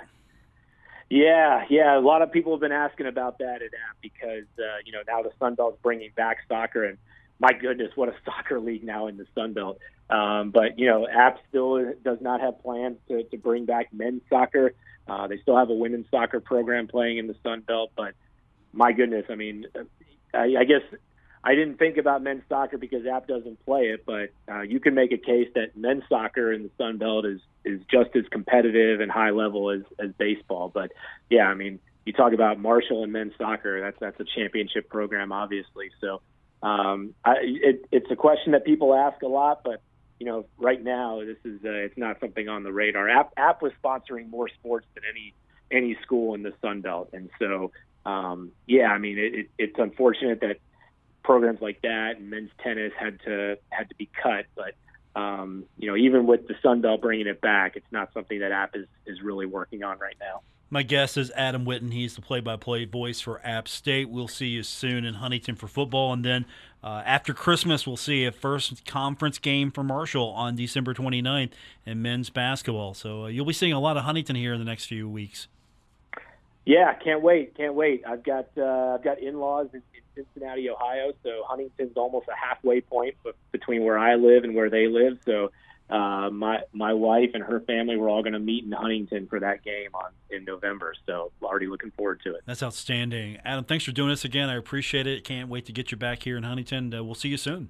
Yeah, 1.10 1.66
yeah. 1.70 1.98
A 1.98 2.00
lot 2.00 2.22
of 2.22 2.32
people 2.32 2.54
have 2.54 2.62
been 2.62 2.72
asking 2.72 3.08
about 3.08 3.40
that 3.40 3.56
at 3.56 3.74
App 3.90 3.98
because 4.02 4.46
uh, 4.58 4.80
you 4.86 4.94
know 4.94 5.02
now 5.06 5.22
the 5.22 5.32
Sun 5.40 5.56
Belt's 5.56 5.78
bringing 5.84 6.12
back 6.16 6.38
soccer, 6.48 6.86
and 6.86 6.98
my 7.38 7.52
goodness, 7.52 7.92
what 7.96 8.08
a 8.08 8.14
soccer 8.26 8.62
league 8.62 8.86
now 8.86 9.08
in 9.08 9.18
the 9.18 9.26
Sun 9.36 9.52
Belt. 9.52 9.80
Um, 10.12 10.52
but 10.52 10.78
you 10.78 10.88
know, 10.88 11.08
App 11.08 11.40
still 11.50 11.94
does 12.04 12.20
not 12.22 12.42
have 12.42 12.62
plans 12.62 12.98
to, 13.08 13.24
to 13.24 13.38
bring 13.38 13.66
back 13.66 13.94
men's 13.94 14.22
soccer. 14.30 14.74
Uh, 15.08 15.28
they 15.28 15.38
still 15.38 15.58
have 15.58 15.70
a 15.70 15.74
women's 15.74 16.06
soccer 16.12 16.40
program 16.40 16.88
playing 16.88 17.18
in 17.18 17.28
the 17.28 17.36
Sun 17.44 17.62
Belt, 17.62 17.92
but 17.96 18.14
my 18.74 18.92
goodness, 18.92 19.26
I 19.30 19.36
mean, 19.36 19.66
I, 20.34 20.56
I 20.60 20.64
guess 20.66 20.82
I 21.44 21.56
didn't 21.56 21.78
think 21.78 21.98
about 21.98 22.22
men's 22.22 22.44
soccer 22.48 22.78
because 22.78 23.06
App 23.06 23.28
doesn't 23.28 23.66
play 23.66 23.86
it, 23.86 24.06
but 24.06 24.30
uh, 24.52 24.62
you 24.62 24.80
can 24.80 24.94
make 24.94 25.12
a 25.12 25.18
case 25.18 25.50
that 25.56 25.76
men's 25.76 26.04
soccer 26.08 26.52
in 26.54 26.64
the 26.64 26.70
Sun 26.78 26.98
Belt 26.98 27.26
is 27.26 27.40
is 27.64 27.82
just 27.90 28.16
as 28.16 28.26
competitive 28.32 29.00
and 29.00 29.12
high 29.12 29.32
level 29.32 29.72
as 29.72 29.82
as 30.00 30.12
baseball. 30.18 30.70
But 30.70 30.92
yeah, 31.30 31.48
I 31.48 31.56
mean, 31.56 31.80
you 32.06 32.14
talk 32.14 32.34
about 32.34 32.60
Marshall 32.60 33.04
and 33.04 33.14
men's 33.14 33.34
soccer, 33.38 33.82
that's 33.82 33.98
that's 34.00 34.20
a 34.20 34.26
championship 34.36 34.90
program, 34.90 35.32
obviously. 35.32 35.92
So 36.00 36.22
um, 36.62 37.16
I, 37.24 37.36
it, 37.42 37.86
it's 37.92 38.12
a 38.12 38.16
question 38.16 38.52
that 38.52 38.66
people 38.66 38.94
ask 38.94 39.22
a 39.22 39.28
lot, 39.28 39.62
but 39.64 39.82
you 40.22 40.28
know, 40.28 40.46
right 40.60 40.84
now 40.84 41.20
this 41.26 41.40
is 41.44 41.66
uh, 41.66 41.70
it's 41.70 41.98
not 41.98 42.20
something 42.20 42.48
on 42.48 42.62
the 42.62 42.72
radar. 42.72 43.10
App 43.10 43.34
App 43.38 43.64
was 43.64 43.72
sponsoring 43.84 44.30
more 44.30 44.48
sports 44.50 44.86
than 44.94 45.04
any 45.10 45.34
any 45.72 45.98
school 46.04 46.36
in 46.36 46.44
the 46.44 46.54
Sun 46.62 46.82
Belt, 46.82 47.10
and 47.12 47.32
so 47.40 47.72
um, 48.06 48.52
yeah, 48.68 48.90
I 48.90 49.00
mean, 49.00 49.18
it, 49.18 49.34
it, 49.34 49.50
it's 49.58 49.80
unfortunate 49.80 50.42
that 50.42 50.58
programs 51.24 51.60
like 51.60 51.82
that 51.82 52.18
and 52.18 52.30
men's 52.30 52.52
tennis 52.64 52.94
had 53.00 53.20
to 53.22 53.58
had 53.72 53.90
to 53.90 53.96
be 53.96 54.12
cut, 54.22 54.46
but 54.56 54.76
um, 55.20 55.66
you 55.80 55.90
know, 55.90 55.98
even 55.98 56.28
with 56.28 56.48
the 56.48 56.54
Sun 56.62 56.82
Belt 56.82 57.02
bringing 57.02 57.26
it 57.26 57.42
back, 57.42 57.76
it's 57.76 57.92
not 57.92 58.14
something 58.14 58.42
that 58.42 58.52
App 58.52 58.76
is 58.76 58.86
is 59.08 59.24
really 59.24 59.48
working 59.48 59.82
on 59.82 59.98
right 59.98 60.18
now. 60.20 60.42
My 60.74 60.84
guest 60.84 61.18
is 61.18 61.32
Adam 61.36 61.66
Witten. 61.66 61.92
He's 61.92 62.16
the 62.16 62.22
play-by-play 62.22 62.86
voice 62.86 63.20
for 63.20 63.46
App 63.46 63.68
State. 63.68 64.10
We'll 64.10 64.30
see 64.30 64.48
you 64.48 64.64
soon 64.64 65.04
in 65.04 65.16
Huntington 65.16 65.58
for 65.58 65.68
football, 65.68 66.14
and 66.14 66.24
then 66.24 66.46
uh, 66.82 67.04
after 67.06 67.34
Christmas, 67.34 67.86
we'll 67.86 67.98
see 67.98 68.24
a 68.24 68.32
first 68.32 68.86
conference 68.86 69.38
game 69.38 69.70
for 69.70 69.84
Marshall 69.84 70.30
on 70.30 70.56
December 70.56 70.94
29th 70.94 71.50
in 71.86 72.02
men's 72.02 72.30
basketball. 72.30 72.94
So 72.94 73.26
uh, 73.26 73.28
you'll 73.28 73.46
be 73.46 73.52
seeing 73.52 73.74
a 73.74 73.82
lot 73.82 73.98
of 73.98 74.04
Huntington 74.04 74.38
here 74.38 74.54
in 74.54 74.60
the 74.60 74.66
next 74.66 74.86
few 74.86 75.10
weeks. 75.10 75.50
Yeah, 76.66 76.94
can't 76.94 77.22
wait, 77.22 77.58
can't 77.58 77.74
wait. 77.74 78.04
I've 78.08 78.24
got 78.24 78.48
uh, 78.58 78.96
I've 78.96 79.04
got 79.04 79.20
in-laws 79.20 79.68
in, 79.74 79.82
in 79.94 80.24
Cincinnati, 80.24 80.70
Ohio, 80.70 81.12
so 81.22 81.44
Huntington's 81.48 81.98
almost 81.98 82.30
a 82.30 82.36
halfway 82.36 82.80
point 82.80 83.16
between 83.52 83.84
where 83.84 84.00
I 84.00 84.16
live 84.16 84.46
and 84.46 84.56
where 84.56 84.70
they 84.70 84.88
live. 84.88 85.18
So 85.26 85.52
uh, 85.92 86.30
my 86.32 86.60
my 86.72 86.94
wife 86.94 87.32
and 87.34 87.44
her 87.44 87.60
family 87.62 87.98
were 87.98 88.08
all 88.08 88.24
going 88.24 88.34
to 88.34 88.40
meet 88.40 88.64
in 88.64 88.72
Huntington 88.72 89.28
for 89.28 89.40
that 89.42 89.64
game 89.64 89.90
on 89.94 90.12
in 90.30 90.46
November. 90.46 90.94
So 91.06 91.32
already 91.44 91.68
looking 91.68 91.92
forward 91.92 92.22
to 92.24 92.36
it. 92.36 92.42
That's 92.46 92.64
outstanding, 92.64 93.40
Adam. 93.44 93.66
Thanks 93.66 93.84
for 93.84 93.92
doing 93.92 94.10
this 94.10 94.24
again. 94.24 94.50
I 94.50 94.56
appreciate 94.56 95.06
it. 95.06 95.26
Can't 95.26 95.50
wait 95.50 95.66
to 95.66 95.74
get 95.74 95.92
you 95.92 95.98
back 95.98 96.24
here 96.24 96.38
in 96.38 96.44
Huntington. 96.44 96.94
Uh, 96.94 97.04
we'll 97.04 97.16
see 97.16 97.30
you 97.30 97.38
soon. 97.38 97.70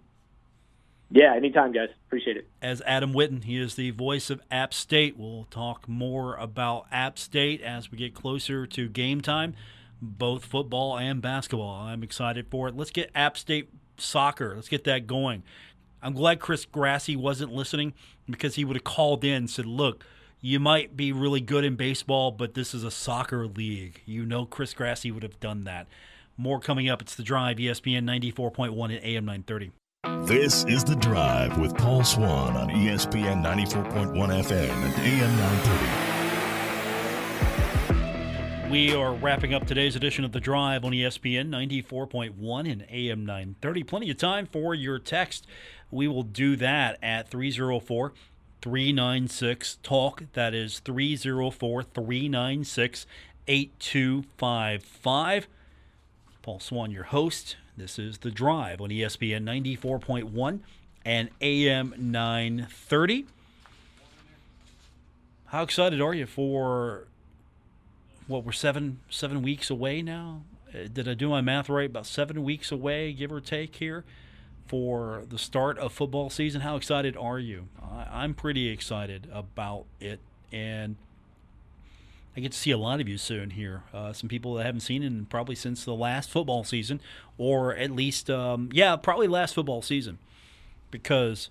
Yeah, 1.10 1.36
anytime, 1.36 1.74
guys. 1.74 1.90
Appreciate 2.08 2.38
it. 2.38 2.48
As 2.62 2.82
Adam 2.86 3.12
Witten, 3.12 3.44
he 3.44 3.58
is 3.58 3.76
the 3.76 3.92
voice 3.92 4.30
of 4.30 4.42
App 4.50 4.74
State. 4.74 5.18
We'll 5.18 5.46
talk 5.50 5.90
more 5.90 6.38
about 6.38 6.86
App 6.90 7.20
State 7.20 7.62
as 7.62 7.92
we 7.92 7.98
get 7.98 8.14
closer 8.14 8.66
to 8.68 8.88
game 8.88 9.20
time, 9.20 9.56
both 10.02 10.46
football 10.46 10.98
and 10.98 11.22
basketball. 11.22 11.82
I'm 11.82 12.02
excited 12.02 12.48
for 12.50 12.70
it. 12.70 12.78
Let's 12.78 12.92
get 12.92 13.12
App 13.14 13.36
State 13.38 13.70
soccer. 13.98 14.54
Let's 14.56 14.70
get 14.70 14.86
that 14.86 15.06
going. 15.06 15.44
I'm 16.02 16.14
glad 16.14 16.40
Chris 16.40 16.66
Grassy 16.66 17.16
wasn't 17.16 17.54
listening 17.54 17.94
because 18.30 18.56
he 18.56 18.66
would 18.66 18.76
have 18.76 18.84
called 18.84 19.24
in 19.24 19.34
and 19.34 19.50
said, 19.50 19.66
Look, 19.66 20.04
you 20.40 20.60
might 20.60 20.98
be 20.98 21.12
really 21.12 21.42
good 21.42 21.64
in 21.64 21.76
baseball, 21.76 22.32
but 22.32 22.56
this 22.56 22.74
is 22.74 22.84
a 22.84 22.92
soccer 22.92 23.46
league. 23.46 24.02
You 24.06 24.26
know, 24.26 24.46
Chris 24.46 24.74
Grassy 24.74 25.12
would 25.12 25.24
have 25.24 25.40
done 25.40 25.66
that. 25.66 25.88
More 26.38 26.60
coming 26.60 26.90
up. 26.90 27.02
It's 27.02 27.14
The 27.14 27.24
Drive, 27.24 27.58
ESPN 27.58 28.04
94.1 28.06 28.98
at 28.98 29.04
AM 29.04 29.26
930. 29.26 29.72
This 30.26 30.66
is 30.66 30.84
The 30.84 30.96
Drive 30.96 31.60
with 31.60 31.78
Paul 31.78 32.04
Swann 32.04 32.58
on 32.58 32.70
ESPN 32.70 33.44
94.1 33.44 34.14
FM 34.14 34.70
and 34.70 34.94
AM 34.96 35.38
930. 35.38 36.01
We 38.72 38.96
are 38.96 39.14
wrapping 39.14 39.54
up 39.54 39.68
today's 39.68 39.98
edition 39.98 40.24
of 40.24 40.32
The 40.32 40.40
Drive 40.40 40.86
on 40.86 40.94
ESPN 40.94 41.50
94.1 41.50 42.72
and 42.72 42.86
AM 42.90 43.26
930. 43.26 43.84
Plenty 43.84 44.12
of 44.12 44.16
time 44.16 44.46
for 44.46 44.74
your 44.74 44.98
text. 44.98 45.46
We 45.92 46.08
will 46.08 46.24
do 46.24 46.56
that 46.56 46.98
at 47.04 47.28
304 47.28 48.14
396 48.62 49.78
TALK. 49.84 50.24
That 50.32 50.54
is 50.54 50.80
304 50.80 51.84
396 51.84 53.06
8255. 53.46 55.48
Paul 56.42 56.60
Swann, 56.62 56.92
your 56.92 57.04
host. 57.04 57.58
This 57.76 58.00
is 58.00 58.20
The 58.20 58.32
Drive 58.32 58.80
on 58.80 58.90
ESPN 58.90 59.44
94.1 59.44 60.60
and 61.04 61.30
AM 61.42 61.94
930. 61.98 63.26
How 65.48 65.64
excited 65.64 66.00
are 66.00 66.14
you 66.14 66.26
for 66.26 67.08
what 68.32 68.46
we're 68.46 68.52
seven 68.52 69.00
seven 69.10 69.42
weeks 69.42 69.70
away 69.70 70.02
now. 70.02 70.44
Uh, 70.74 70.88
did 70.92 71.08
I 71.08 71.14
do 71.14 71.30
my 71.30 71.42
math 71.42 71.70
right? 71.70 71.90
About 71.90 72.06
seven 72.06 72.44
weeks 72.44 72.72
away, 72.72 73.14
give 73.14 73.32
or 73.32 73.42
take, 73.42 73.76
here 73.76 74.04
for 74.68 75.24
the 75.28 75.38
start 75.38 75.78
of 75.78 75.92
football 75.92 76.30
season. 76.30 76.62
How 76.62 76.78
excited 76.78 77.18
are 77.18 77.38
you? 77.38 77.68
I, 77.82 78.24
am 78.24 78.34
pretty 78.34 78.70
excited 78.70 79.28
about 79.32 79.84
it, 80.00 80.22
and 80.52 80.96
I 82.38 82.40
get 82.40 82.54
to 82.54 82.58
see 82.58 82.72
a 82.72 82.78
lot 82.78 83.02
of 83.02 83.10
you 83.10 83.18
soon 83.18 83.50
here. 83.50 83.84
Uh, 83.94 84.14
some 84.14 84.30
people 84.30 84.54
that 84.54 84.62
I 84.62 84.66
haven't 84.68 84.80
seen 84.80 85.04
in 85.04 85.26
probably 85.26 85.56
since 85.56 85.84
the 85.84 85.94
last 85.94 86.30
football 86.30 86.64
season, 86.64 87.02
or 87.38 87.76
at 87.76 87.92
least, 87.92 88.30
um, 88.30 88.70
yeah, 88.72 88.96
probably 88.96 89.28
last 89.28 89.56
football 89.56 89.82
season, 89.82 90.20
because 90.90 91.50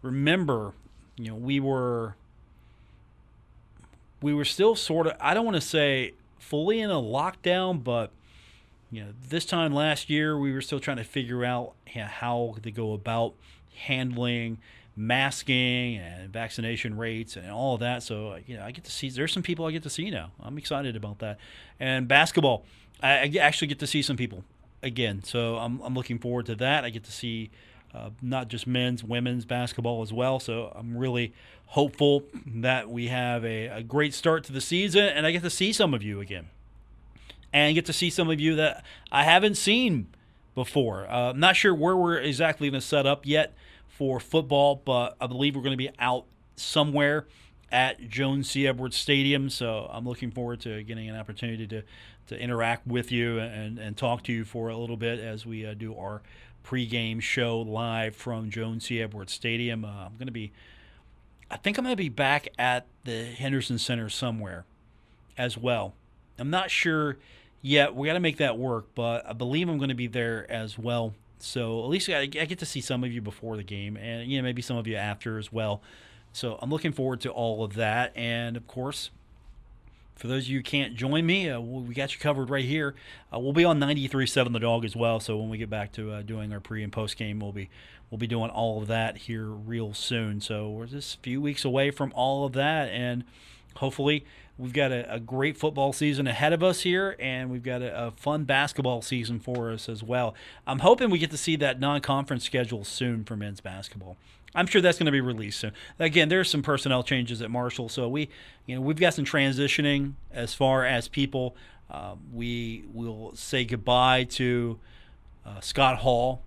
remember, 0.00 0.74
you 1.16 1.30
know, 1.30 1.34
we 1.34 1.58
were 1.58 2.14
we 4.22 4.34
were 4.34 4.44
still 4.44 4.76
sort 4.76 5.08
of 5.08 5.14
I 5.20 5.34
don't 5.34 5.44
want 5.44 5.56
to 5.56 5.60
say 5.60 6.12
fully 6.40 6.80
in 6.80 6.90
a 6.90 6.94
lockdown, 6.94 7.82
but 7.82 8.10
you 8.90 9.04
know, 9.04 9.12
this 9.28 9.44
time 9.44 9.72
last 9.72 10.10
year 10.10 10.36
we 10.36 10.52
were 10.52 10.60
still 10.60 10.80
trying 10.80 10.96
to 10.96 11.04
figure 11.04 11.44
out 11.44 11.74
how 11.86 12.56
to 12.62 12.70
go 12.72 12.92
about 12.92 13.34
handling 13.74 14.58
masking 14.96 15.96
and 15.96 16.32
vaccination 16.32 16.96
rates 16.96 17.36
and 17.36 17.50
all 17.50 17.74
of 17.74 17.80
that. 17.80 18.02
So 18.02 18.38
you 18.46 18.56
know, 18.56 18.64
I 18.64 18.72
get 18.72 18.84
to 18.84 18.90
see 18.90 19.08
there's 19.10 19.32
some 19.32 19.42
people 19.42 19.64
I 19.66 19.70
get 19.70 19.84
to 19.84 19.90
see 19.90 20.10
now. 20.10 20.32
I'm 20.42 20.58
excited 20.58 20.96
about 20.96 21.20
that. 21.20 21.38
And 21.78 22.08
basketball, 22.08 22.64
I, 23.02 23.10
I 23.10 23.32
actually 23.40 23.68
get 23.68 23.78
to 23.78 23.86
see 23.86 24.02
some 24.02 24.16
people 24.16 24.44
again. 24.82 25.22
So 25.22 25.56
I'm 25.56 25.80
I'm 25.82 25.94
looking 25.94 26.18
forward 26.18 26.46
to 26.46 26.54
that. 26.56 26.84
I 26.84 26.90
get 26.90 27.04
to 27.04 27.12
see 27.12 27.50
uh, 27.94 28.10
not 28.22 28.48
just 28.48 28.66
men's, 28.66 29.02
women's 29.02 29.44
basketball 29.44 30.02
as 30.02 30.12
well. 30.12 30.38
So 30.38 30.72
I'm 30.76 30.96
really 30.96 31.32
hopeful 31.66 32.24
that 32.46 32.88
we 32.88 33.08
have 33.08 33.44
a, 33.44 33.66
a, 33.66 33.82
great 33.82 34.12
start 34.12 34.42
to 34.44 34.52
the 34.52 34.60
season 34.60 35.04
and 35.04 35.24
I 35.24 35.30
get 35.30 35.42
to 35.42 35.50
see 35.50 35.72
some 35.72 35.94
of 35.94 36.02
you 36.02 36.20
again. 36.20 36.48
And 37.52 37.74
get 37.74 37.86
to 37.86 37.92
see 37.92 38.10
some 38.10 38.30
of 38.30 38.38
you 38.38 38.54
that 38.56 38.84
I 39.10 39.24
haven't 39.24 39.56
seen 39.56 40.06
before. 40.54 41.08
Uh, 41.10 41.30
I'm 41.30 41.40
not 41.40 41.56
sure 41.56 41.74
where 41.74 41.96
we're 41.96 42.18
exactly 42.18 42.70
going 42.70 42.80
to 42.80 42.86
set 42.86 43.06
up 43.06 43.26
yet 43.26 43.54
for 43.88 44.20
football, 44.20 44.80
but 44.84 45.16
I 45.20 45.26
believe 45.26 45.56
we're 45.56 45.62
going 45.62 45.72
to 45.72 45.76
be 45.76 45.90
out 45.98 46.26
somewhere 46.54 47.26
at 47.72 48.08
Joan 48.08 48.42
C. 48.42 48.66
Edwards 48.66 48.96
Stadium. 48.96 49.50
So 49.50 49.88
I'm 49.92 50.06
looking 50.06 50.30
forward 50.30 50.60
to 50.60 50.82
getting 50.82 51.08
an 51.08 51.16
opportunity 51.16 51.66
to, 51.68 51.82
to 52.28 52.38
interact 52.38 52.86
with 52.86 53.10
you 53.12 53.38
and, 53.38 53.78
and 53.78 53.96
talk 53.96 54.22
to 54.24 54.32
you 54.32 54.44
for 54.44 54.68
a 54.68 54.76
little 54.76 54.96
bit 54.96 55.18
as 55.18 55.46
we 55.46 55.66
uh, 55.66 55.74
do 55.74 55.96
our 55.96 56.22
pregame 56.64 57.20
show 57.20 57.60
live 57.60 58.14
from 58.16 58.50
Joan 58.50 58.80
C. 58.80 59.00
Edwards 59.00 59.32
Stadium. 59.32 59.84
Uh, 59.84 60.06
I'm 60.06 60.16
going 60.16 60.26
to 60.26 60.32
be, 60.32 60.52
I 61.50 61.56
think 61.56 61.78
I'm 61.78 61.84
going 61.84 61.96
to 61.96 62.02
be 62.02 62.08
back 62.08 62.48
at 62.58 62.86
the 63.04 63.24
Henderson 63.24 63.78
Center 63.78 64.08
somewhere 64.08 64.64
as 65.36 65.56
well. 65.56 65.94
I'm 66.38 66.50
not 66.50 66.70
sure 66.70 67.18
yet. 67.62 67.94
We 67.94 68.06
got 68.06 68.14
to 68.14 68.20
make 68.20 68.38
that 68.38 68.58
work, 68.58 68.86
but 68.94 69.26
I 69.26 69.32
believe 69.32 69.68
I'm 69.68 69.78
going 69.78 69.88
to 69.90 69.94
be 69.94 70.06
there 70.06 70.50
as 70.50 70.78
well. 70.78 71.14
So 71.38 71.82
at 71.84 71.88
least 71.88 72.08
I, 72.08 72.20
I 72.20 72.26
get 72.26 72.58
to 72.58 72.66
see 72.66 72.80
some 72.80 73.02
of 73.04 73.12
you 73.12 73.22
before 73.22 73.56
the 73.56 73.62
game, 73.62 73.96
and 73.96 74.30
you 74.30 74.38
know 74.38 74.42
maybe 74.42 74.62
some 74.62 74.76
of 74.76 74.86
you 74.86 74.96
after 74.96 75.38
as 75.38 75.52
well. 75.52 75.82
So 76.32 76.58
I'm 76.62 76.70
looking 76.70 76.92
forward 76.92 77.20
to 77.22 77.30
all 77.30 77.64
of 77.64 77.74
that, 77.74 78.12
and 78.14 78.56
of 78.56 78.66
course, 78.66 79.10
for 80.20 80.26
those 80.26 80.44
of 80.44 80.48
you 80.50 80.58
who 80.58 80.62
can't 80.62 80.94
join 80.94 81.24
me, 81.24 81.48
uh, 81.48 81.58
we 81.58 81.94
got 81.94 82.12
you 82.12 82.20
covered 82.20 82.50
right 82.50 82.64
here. 82.64 82.94
Uh, 83.32 83.38
we'll 83.38 83.54
be 83.54 83.64
on 83.64 83.80
93.7 83.80 84.52
The 84.52 84.58
Dog 84.58 84.84
as 84.84 84.94
well. 84.94 85.18
So 85.18 85.38
when 85.38 85.48
we 85.48 85.56
get 85.56 85.70
back 85.70 85.92
to 85.92 86.12
uh, 86.12 86.22
doing 86.22 86.52
our 86.52 86.60
pre 86.60 86.82
and 86.82 86.92
post 86.92 87.16
game, 87.16 87.40
we'll 87.40 87.52
be 87.52 87.70
we'll 88.10 88.18
be 88.18 88.26
doing 88.26 88.50
all 88.50 88.82
of 88.82 88.88
that 88.88 89.16
here 89.16 89.46
real 89.46 89.94
soon. 89.94 90.42
So 90.42 90.68
we're 90.68 90.86
just 90.86 91.16
a 91.16 91.20
few 91.20 91.40
weeks 91.40 91.64
away 91.64 91.90
from 91.90 92.12
all 92.14 92.44
of 92.44 92.52
that, 92.52 92.90
and 92.90 93.24
hopefully 93.76 94.26
we've 94.58 94.74
got 94.74 94.92
a, 94.92 95.10
a 95.10 95.18
great 95.18 95.56
football 95.56 95.94
season 95.94 96.26
ahead 96.26 96.52
of 96.52 96.62
us 96.62 96.82
here, 96.82 97.16
and 97.18 97.48
we've 97.48 97.62
got 97.62 97.80
a, 97.80 98.08
a 98.08 98.10
fun 98.10 98.44
basketball 98.44 99.00
season 99.00 99.40
for 99.40 99.72
us 99.72 99.88
as 99.88 100.02
well. 100.02 100.34
I'm 100.66 100.80
hoping 100.80 101.08
we 101.08 101.18
get 101.18 101.30
to 101.30 101.38
see 101.38 101.56
that 101.56 101.80
non-conference 101.80 102.44
schedule 102.44 102.84
soon 102.84 103.24
for 103.24 103.36
men's 103.36 103.62
basketball. 103.62 104.18
I'm 104.54 104.66
sure 104.66 104.80
that's 104.80 104.98
going 104.98 105.06
to 105.06 105.12
be 105.12 105.20
released 105.20 105.60
soon. 105.60 105.72
Again, 105.98 106.28
there's 106.28 106.50
some 106.50 106.62
personnel 106.62 107.02
changes 107.02 107.40
at 107.40 107.50
Marshall, 107.50 107.88
so 107.88 108.08
we, 108.08 108.28
you 108.66 108.74
know, 108.74 108.80
we've 108.80 108.98
got 108.98 109.14
some 109.14 109.24
transitioning 109.24 110.14
as 110.32 110.54
far 110.54 110.84
as 110.84 111.08
people. 111.08 111.54
Uh, 111.88 112.16
we 112.32 112.84
will 112.92 113.32
say 113.34 113.64
goodbye 113.64 114.24
to 114.24 114.78
uh, 115.46 115.60
Scott 115.60 115.98
Hall. 115.98 116.42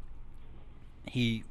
He 1.06 1.43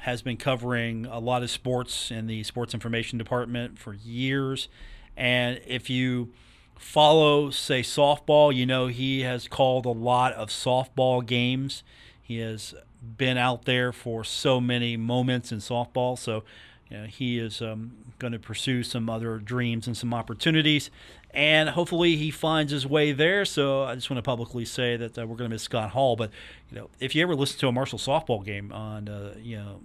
has 0.00 0.22
been 0.22 0.36
covering 0.36 1.06
a 1.06 1.18
lot 1.18 1.42
of 1.42 1.50
sports 1.50 2.10
in 2.10 2.26
the 2.26 2.42
sports 2.44 2.72
information 2.72 3.18
department 3.18 3.78
for 3.78 3.94
years, 3.94 4.68
and 5.16 5.60
if 5.66 5.90
you 5.90 6.32
follow, 6.78 7.50
say, 7.50 7.82
softball, 7.82 8.54
you 8.54 8.64
know 8.64 8.86
he 8.86 9.22
has 9.22 9.48
called 9.48 9.84
a 9.84 9.90
lot 9.90 10.32
of 10.34 10.48
softball 10.48 11.24
games. 11.24 11.82
He 12.28 12.40
has 12.40 12.74
been 13.16 13.38
out 13.38 13.64
there 13.64 13.90
for 13.90 14.22
so 14.22 14.60
many 14.60 14.98
moments 14.98 15.50
in 15.50 15.60
softball. 15.60 16.18
So 16.18 16.44
you 16.90 16.98
know, 16.98 17.04
he 17.06 17.38
is 17.38 17.62
um, 17.62 17.92
going 18.18 18.34
to 18.34 18.38
pursue 18.38 18.82
some 18.82 19.08
other 19.08 19.38
dreams 19.38 19.86
and 19.86 19.96
some 19.96 20.12
opportunities. 20.12 20.90
And 21.32 21.70
hopefully 21.70 22.16
he 22.16 22.30
finds 22.30 22.70
his 22.70 22.86
way 22.86 23.12
there. 23.12 23.46
So 23.46 23.84
I 23.84 23.94
just 23.94 24.10
want 24.10 24.18
to 24.18 24.22
publicly 24.22 24.66
say 24.66 24.98
that 24.98 25.18
uh, 25.18 25.26
we're 25.26 25.36
going 25.36 25.48
to 25.48 25.54
miss 25.54 25.62
Scott 25.62 25.92
Hall. 25.92 26.16
But 26.16 26.30
you 26.70 26.76
know, 26.76 26.90
if 27.00 27.14
you 27.14 27.22
ever 27.22 27.34
listen 27.34 27.58
to 27.60 27.68
a 27.68 27.72
Marshall 27.72 27.98
softball 27.98 28.44
game 28.44 28.72
on, 28.72 29.08
uh, 29.08 29.32
you 29.40 29.56
know, 29.56 29.80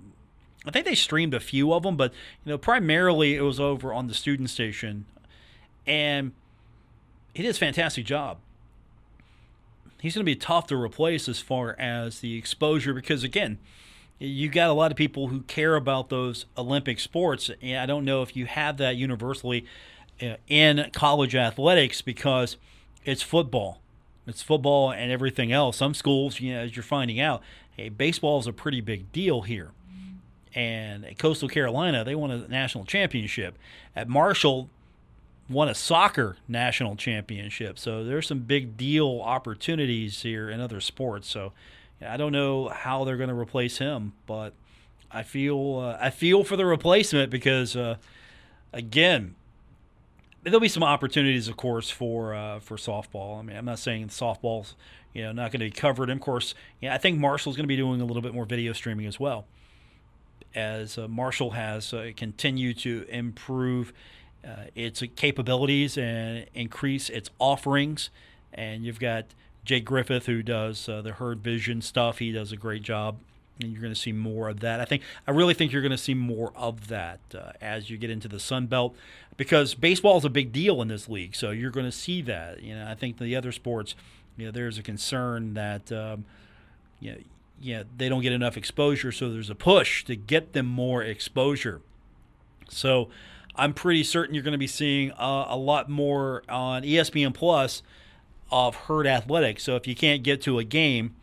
I 0.65 0.71
think 0.71 0.85
they 0.85 0.95
streamed 0.95 1.33
a 1.33 1.39
few 1.39 1.73
of 1.73 1.83
them, 1.83 1.95
but 1.95 2.11
you 2.43 2.51
know, 2.51 2.57
primarily 2.57 3.35
it 3.35 3.41
was 3.41 3.57
over 3.57 3.93
on 3.93 4.07
the 4.07 4.13
student 4.13 4.49
station, 4.49 5.05
and 5.87 6.33
he 7.33 7.43
did 7.43 7.55
a 7.55 7.57
fantastic 7.57 8.05
job 8.05 8.39
he's 10.03 10.15
going 10.15 10.25
to 10.25 10.29
be 10.29 10.35
tough 10.35 10.67
to 10.67 10.75
replace 10.75 11.29
as 11.29 11.39
far 11.39 11.75
as 11.79 12.19
the 12.19 12.37
exposure 12.37 12.93
because 12.93 13.23
again 13.23 13.57
you 14.19 14.47
got 14.47 14.69
a 14.69 14.73
lot 14.73 14.91
of 14.91 14.97
people 14.97 15.29
who 15.29 15.41
care 15.41 15.75
about 15.75 16.09
those 16.09 16.45
olympic 16.57 16.99
sports 16.99 17.49
and 17.61 17.79
i 17.79 17.85
don't 17.85 18.05
know 18.05 18.21
if 18.21 18.35
you 18.35 18.45
have 18.45 18.77
that 18.77 18.95
universally 18.95 19.65
uh, 20.21 20.35
in 20.47 20.89
college 20.93 21.35
athletics 21.35 22.01
because 22.01 22.57
it's 23.03 23.21
football. 23.21 23.81
It's 24.25 24.41
football 24.41 24.91
and 24.91 25.11
everything 25.11 25.51
else. 25.51 25.77
Some 25.77 25.93
schools 25.93 26.39
you 26.39 26.53
know 26.53 26.61
as 26.61 26.75
you're 26.75 26.83
finding 26.83 27.19
out 27.19 27.41
hey 27.75 27.89
baseball 27.89 28.39
is 28.39 28.47
a 28.47 28.53
pretty 28.53 28.81
big 28.81 29.11
deal 29.11 29.41
here. 29.41 29.71
And 30.55 31.03
at 31.05 31.17
coastal 31.17 31.49
carolina 31.49 32.03
they 32.03 32.15
won 32.15 32.31
a 32.31 32.47
national 32.47 32.85
championship. 32.85 33.57
At 33.95 34.07
marshall 34.07 34.69
won 35.49 35.67
a 35.67 35.75
soccer 35.75 36.37
national 36.47 36.95
championship. 36.95 37.77
So 37.77 38.03
there's 38.03 38.27
some 38.27 38.39
big 38.39 38.77
deal 38.77 39.21
opportunities 39.23 40.21
here 40.21 40.49
in 40.49 40.59
other 40.59 40.79
sports. 40.79 41.27
So 41.27 41.53
I 42.05 42.17
don't 42.17 42.31
know 42.31 42.69
how 42.69 43.03
they're 43.03 43.17
going 43.17 43.29
to 43.29 43.35
replace 43.35 43.77
him, 43.77 44.13
but 44.25 44.53
I 45.11 45.23
feel 45.23 45.79
uh, 45.79 45.97
I 46.01 46.09
feel 46.09 46.43
for 46.43 46.57
the 46.57 46.65
replacement 46.65 47.29
because 47.29 47.75
uh, 47.75 47.97
again, 48.71 49.35
there'll 50.43 50.59
be 50.59 50.67
some 50.67 50.83
opportunities, 50.83 51.47
of 51.47 51.57
course, 51.57 51.89
for 51.89 52.33
uh, 52.33 52.59
for 52.59 52.77
softball. 52.77 53.39
I 53.39 53.41
mean, 53.43 53.55
I'm 53.55 53.65
not 53.65 53.79
saying 53.79 54.07
softball's 54.07 54.75
you 55.13 55.23
know 55.23 55.31
not 55.31 55.51
going 55.51 55.59
to 55.59 55.65
be 55.65 55.71
covered. 55.71 56.09
And 56.09 56.19
of 56.19 56.23
course, 56.23 56.55
yeah, 56.81 56.93
I 56.93 56.97
think 56.97 57.19
Marshall's 57.19 57.55
going 57.55 57.65
to 57.65 57.67
be 57.67 57.77
doing 57.77 58.01
a 58.01 58.05
little 58.05 58.21
bit 58.21 58.33
more 58.33 58.45
video 58.45 58.73
streaming 58.73 59.05
as 59.05 59.19
well, 59.19 59.45
as 60.55 60.97
uh, 60.97 61.07
Marshall 61.07 61.51
has 61.51 61.93
uh, 61.93 62.11
continued 62.15 62.79
to 62.79 63.05
improve 63.09 63.93
uh, 64.45 64.65
its 64.75 65.03
capabilities 65.15 65.97
and 65.97 66.45
increase 66.53 67.09
its 67.09 67.29
offerings. 67.39 68.09
And 68.53 68.83
you've 68.83 68.99
got 68.99 69.25
Jay 69.65 69.79
Griffith 69.79 70.25
who 70.25 70.43
does 70.43 70.87
uh, 70.87 71.01
the 71.01 71.13
Herd 71.13 71.39
Vision 71.39 71.81
stuff. 71.81 72.19
He 72.19 72.31
does 72.31 72.51
a 72.51 72.57
great 72.57 72.83
job 72.83 73.17
and 73.61 73.71
you're 73.71 73.81
going 73.81 73.93
to 73.93 73.99
see 73.99 74.11
more 74.11 74.49
of 74.49 74.59
that. 74.61 74.79
I 74.79 74.85
think 74.85 75.03
I 75.27 75.31
really 75.31 75.53
think 75.53 75.71
you're 75.71 75.81
going 75.81 75.91
to 75.91 75.97
see 75.97 76.13
more 76.13 76.51
of 76.55 76.87
that 76.87 77.19
uh, 77.33 77.51
as 77.61 77.89
you 77.89 77.97
get 77.97 78.09
into 78.09 78.27
the 78.27 78.39
Sun 78.39 78.67
Belt 78.67 78.95
because 79.37 79.73
baseball 79.73 80.17
is 80.17 80.25
a 80.25 80.29
big 80.29 80.51
deal 80.51 80.81
in 80.81 80.87
this 80.87 81.07
league. 81.07 81.35
So 81.35 81.51
you're 81.51 81.71
going 81.71 81.85
to 81.85 81.91
see 81.91 82.21
that. 82.23 82.61
You 82.61 82.75
know, 82.75 82.87
I 82.87 82.95
think 82.95 83.17
the 83.17 83.35
other 83.35 83.51
sports, 83.51 83.95
you 84.37 84.45
know, 84.45 84.51
there's 84.51 84.77
a 84.77 84.83
concern 84.83 85.53
that 85.53 85.91
um, 85.91 86.25
you 86.99 87.11
know, 87.11 87.17
you 87.61 87.75
know, 87.75 87.83
they 87.97 88.09
don't 88.09 88.21
get 88.21 88.33
enough 88.33 88.57
exposure, 88.57 89.11
so 89.11 89.31
there's 89.31 89.49
a 89.49 89.55
push 89.55 90.03
to 90.05 90.15
get 90.15 90.53
them 90.53 90.65
more 90.65 91.03
exposure. 91.03 91.81
So 92.69 93.09
I'm 93.55 93.73
pretty 93.73 94.03
certain 94.03 94.33
you're 94.33 94.43
going 94.43 94.53
to 94.53 94.57
be 94.57 94.67
seeing 94.67 95.11
uh, 95.11 95.45
a 95.49 95.57
lot 95.57 95.89
more 95.89 96.43
on 96.49 96.83
ESPN 96.83 97.33
Plus 97.33 97.83
of 98.51 98.75
herd 98.75 99.07
athletics. 99.07 99.63
So 99.63 99.75
if 99.75 99.87
you 99.87 99.95
can't 99.95 100.23
get 100.23 100.41
to 100.43 100.59
a 100.59 100.63
game, 100.63 101.15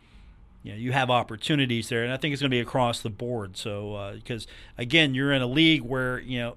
you 0.63 0.71
know, 0.73 0.77
you 0.77 0.91
have 0.91 1.09
opportunities 1.09 1.89
there, 1.89 2.03
and 2.03 2.13
I 2.13 2.17
think 2.17 2.33
it's 2.33 2.41
going 2.41 2.51
to 2.51 2.55
be 2.55 2.59
across 2.59 3.01
the 3.01 3.09
board. 3.09 3.57
So, 3.57 4.13
because 4.15 4.45
uh, 4.45 4.81
again, 4.81 5.15
you're 5.15 5.33
in 5.33 5.41
a 5.41 5.47
league 5.47 5.81
where 5.81 6.19
you 6.19 6.39
know 6.39 6.55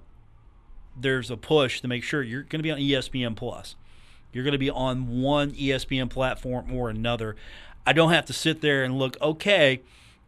there's 0.95 1.31
a 1.31 1.37
push 1.37 1.81
to 1.81 1.87
make 1.87 2.03
sure 2.03 2.21
you're 2.21 2.43
going 2.43 2.59
to 2.59 2.63
be 2.63 2.71
on 2.71 2.77
ESPN 2.77 3.35
Plus. 3.35 3.75
You're 4.31 4.43
going 4.43 4.51
to 4.51 4.59
be 4.59 4.69
on 4.69 5.21
one 5.21 5.51
ESPN 5.51 6.09
platform 6.09 6.71
or 6.71 6.89
another. 6.89 7.35
I 7.85 7.93
don't 7.93 8.11
have 8.11 8.25
to 8.25 8.33
sit 8.33 8.61
there 8.61 8.83
and 8.83 8.99
look. 8.99 9.19
Okay, 9.21 9.81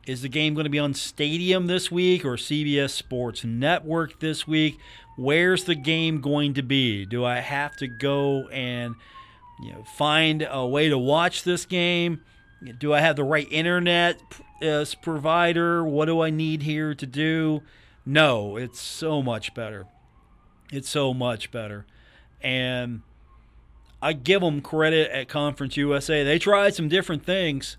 is 0.07 0.21
the 0.21 0.29
game 0.29 0.53
going 0.53 0.63
to 0.63 0.69
be 0.69 0.79
on 0.79 0.93
Stadium 0.93 1.67
this 1.67 1.91
week 1.91 2.25
or 2.25 2.33
CBS 2.33 2.91
Sports 2.91 3.43
Network 3.43 4.19
this 4.21 4.47
week? 4.47 4.79
Where's 5.17 5.65
the 5.65 5.75
game 5.75 6.21
going 6.21 6.53
to 6.53 6.63
be? 6.63 7.05
Do 7.05 7.25
I 7.25 7.39
have 7.39 7.75
to 7.77 7.87
go 7.87 8.47
and 8.47 8.95
you 9.61 9.73
know 9.73 9.83
find 9.83 10.47
a 10.49 10.65
way 10.65 10.89
to 10.89 10.97
watch 10.97 11.43
this 11.43 11.65
game? 11.65 12.21
do 12.79 12.93
I 12.93 12.99
have 13.01 13.15
the 13.15 13.23
right 13.23 13.47
internet 13.51 14.21
uh, 14.61 14.85
provider? 15.01 15.83
What 15.83 16.05
do 16.05 16.21
I 16.21 16.29
need 16.29 16.63
here 16.63 16.95
to 16.95 17.05
do? 17.05 17.61
No, 18.05 18.57
it's 18.57 18.79
so 18.79 19.21
much 19.21 19.53
better. 19.53 19.85
It's 20.71 20.89
so 20.89 21.13
much 21.13 21.51
better. 21.51 21.85
And 22.41 23.01
I 24.01 24.13
give 24.13 24.41
them 24.41 24.61
credit 24.61 25.11
at 25.11 25.27
Conference 25.27 25.77
USA. 25.77 26.23
They 26.23 26.39
tried 26.39 26.75
some 26.75 26.89
different 26.89 27.25
things. 27.25 27.77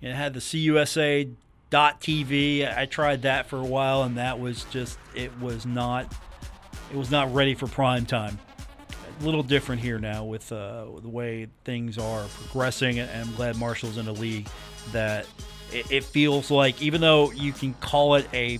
It 0.00 0.12
had 0.12 0.34
the 0.34 0.40
CUSA 0.40 1.34
TV. 1.70 2.76
I 2.76 2.86
tried 2.86 3.22
that 3.22 3.46
for 3.46 3.56
a 3.56 3.64
while, 3.64 4.02
and 4.02 4.16
that 4.16 4.38
was 4.38 4.64
just 4.64 4.98
it 5.14 5.38
was 5.40 5.66
not 5.66 6.12
it 6.90 6.96
was 6.96 7.10
not 7.10 7.32
ready 7.34 7.54
for 7.54 7.66
prime 7.66 8.06
time 8.06 8.38
a 9.20 9.24
little 9.24 9.42
different 9.42 9.80
here 9.80 9.98
now 9.98 10.24
with 10.24 10.50
uh, 10.52 10.84
the 11.00 11.08
way 11.08 11.48
things 11.64 11.98
are 11.98 12.24
progressing, 12.24 12.98
and 12.98 13.10
I'm 13.10 13.34
glad 13.34 13.56
Marshall's 13.56 13.98
in 13.98 14.08
a 14.08 14.12
league. 14.12 14.48
That 14.92 15.26
it, 15.72 15.90
it 15.90 16.04
feels 16.04 16.50
like, 16.50 16.80
even 16.80 17.00
though 17.00 17.32
you 17.32 17.52
can 17.52 17.74
call 17.74 18.14
it 18.16 18.28
a 18.32 18.58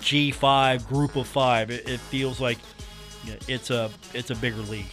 G5 0.00 0.86
group 0.88 1.16
of 1.16 1.26
five, 1.26 1.70
it, 1.70 1.88
it 1.88 2.00
feels 2.00 2.40
like 2.40 2.58
it's 3.48 3.70
a 3.70 3.90
it's 4.12 4.30
a 4.30 4.34
bigger 4.36 4.60
league. 4.62 4.86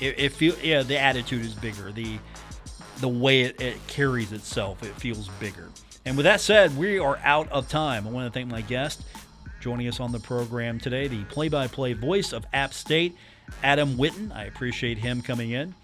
It, 0.00 0.18
it 0.18 0.32
feel 0.32 0.56
yeah, 0.62 0.82
the 0.82 0.98
attitude 0.98 1.44
is 1.44 1.54
bigger. 1.54 1.92
The 1.92 2.18
the 3.00 3.08
way 3.08 3.42
it, 3.42 3.60
it 3.60 3.86
carries 3.86 4.32
itself, 4.32 4.82
it 4.82 4.94
feels 4.94 5.28
bigger. 5.40 5.68
And 6.06 6.16
with 6.16 6.24
that 6.24 6.40
said, 6.40 6.76
we 6.76 6.98
are 6.98 7.18
out 7.24 7.50
of 7.50 7.68
time. 7.68 8.06
I 8.06 8.10
want 8.10 8.26
to 8.26 8.30
thank 8.30 8.50
my 8.50 8.60
guest 8.60 9.02
joining 9.64 9.88
us 9.88 9.98
on 9.98 10.12
the 10.12 10.20
program 10.20 10.78
today, 10.78 11.08
the 11.08 11.24
play 11.24 11.48
by 11.48 11.66
play 11.66 11.94
voice 11.94 12.34
of 12.34 12.44
App 12.52 12.74
State, 12.74 13.16
Adam 13.62 13.96
Witten. 13.96 14.30
I 14.30 14.44
appreciate 14.44 14.98
him 14.98 15.22
coming 15.22 15.52
in. 15.52 15.74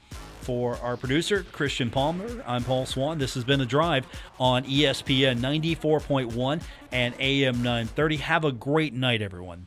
For 0.43 0.77
our 0.83 0.99
producer, 0.99 1.47
Christian 1.51 1.89
Palmer, 1.89 2.45
I'm 2.47 2.63
Paul 2.63 2.85
Swann. 2.85 3.17
This 3.17 3.33
has 3.35 3.45
been 3.45 3.59
The 3.59 3.65
Drive 3.65 4.07
on 4.39 4.65
ESPN 4.65 5.39
94.1 5.39 6.61
and 6.93 7.15
AM 7.19 7.63
930. 7.63 8.17
Have 8.17 8.45
a 8.45 8.53
great 8.53 8.93
night, 8.93 9.23
everyone. 9.23 9.67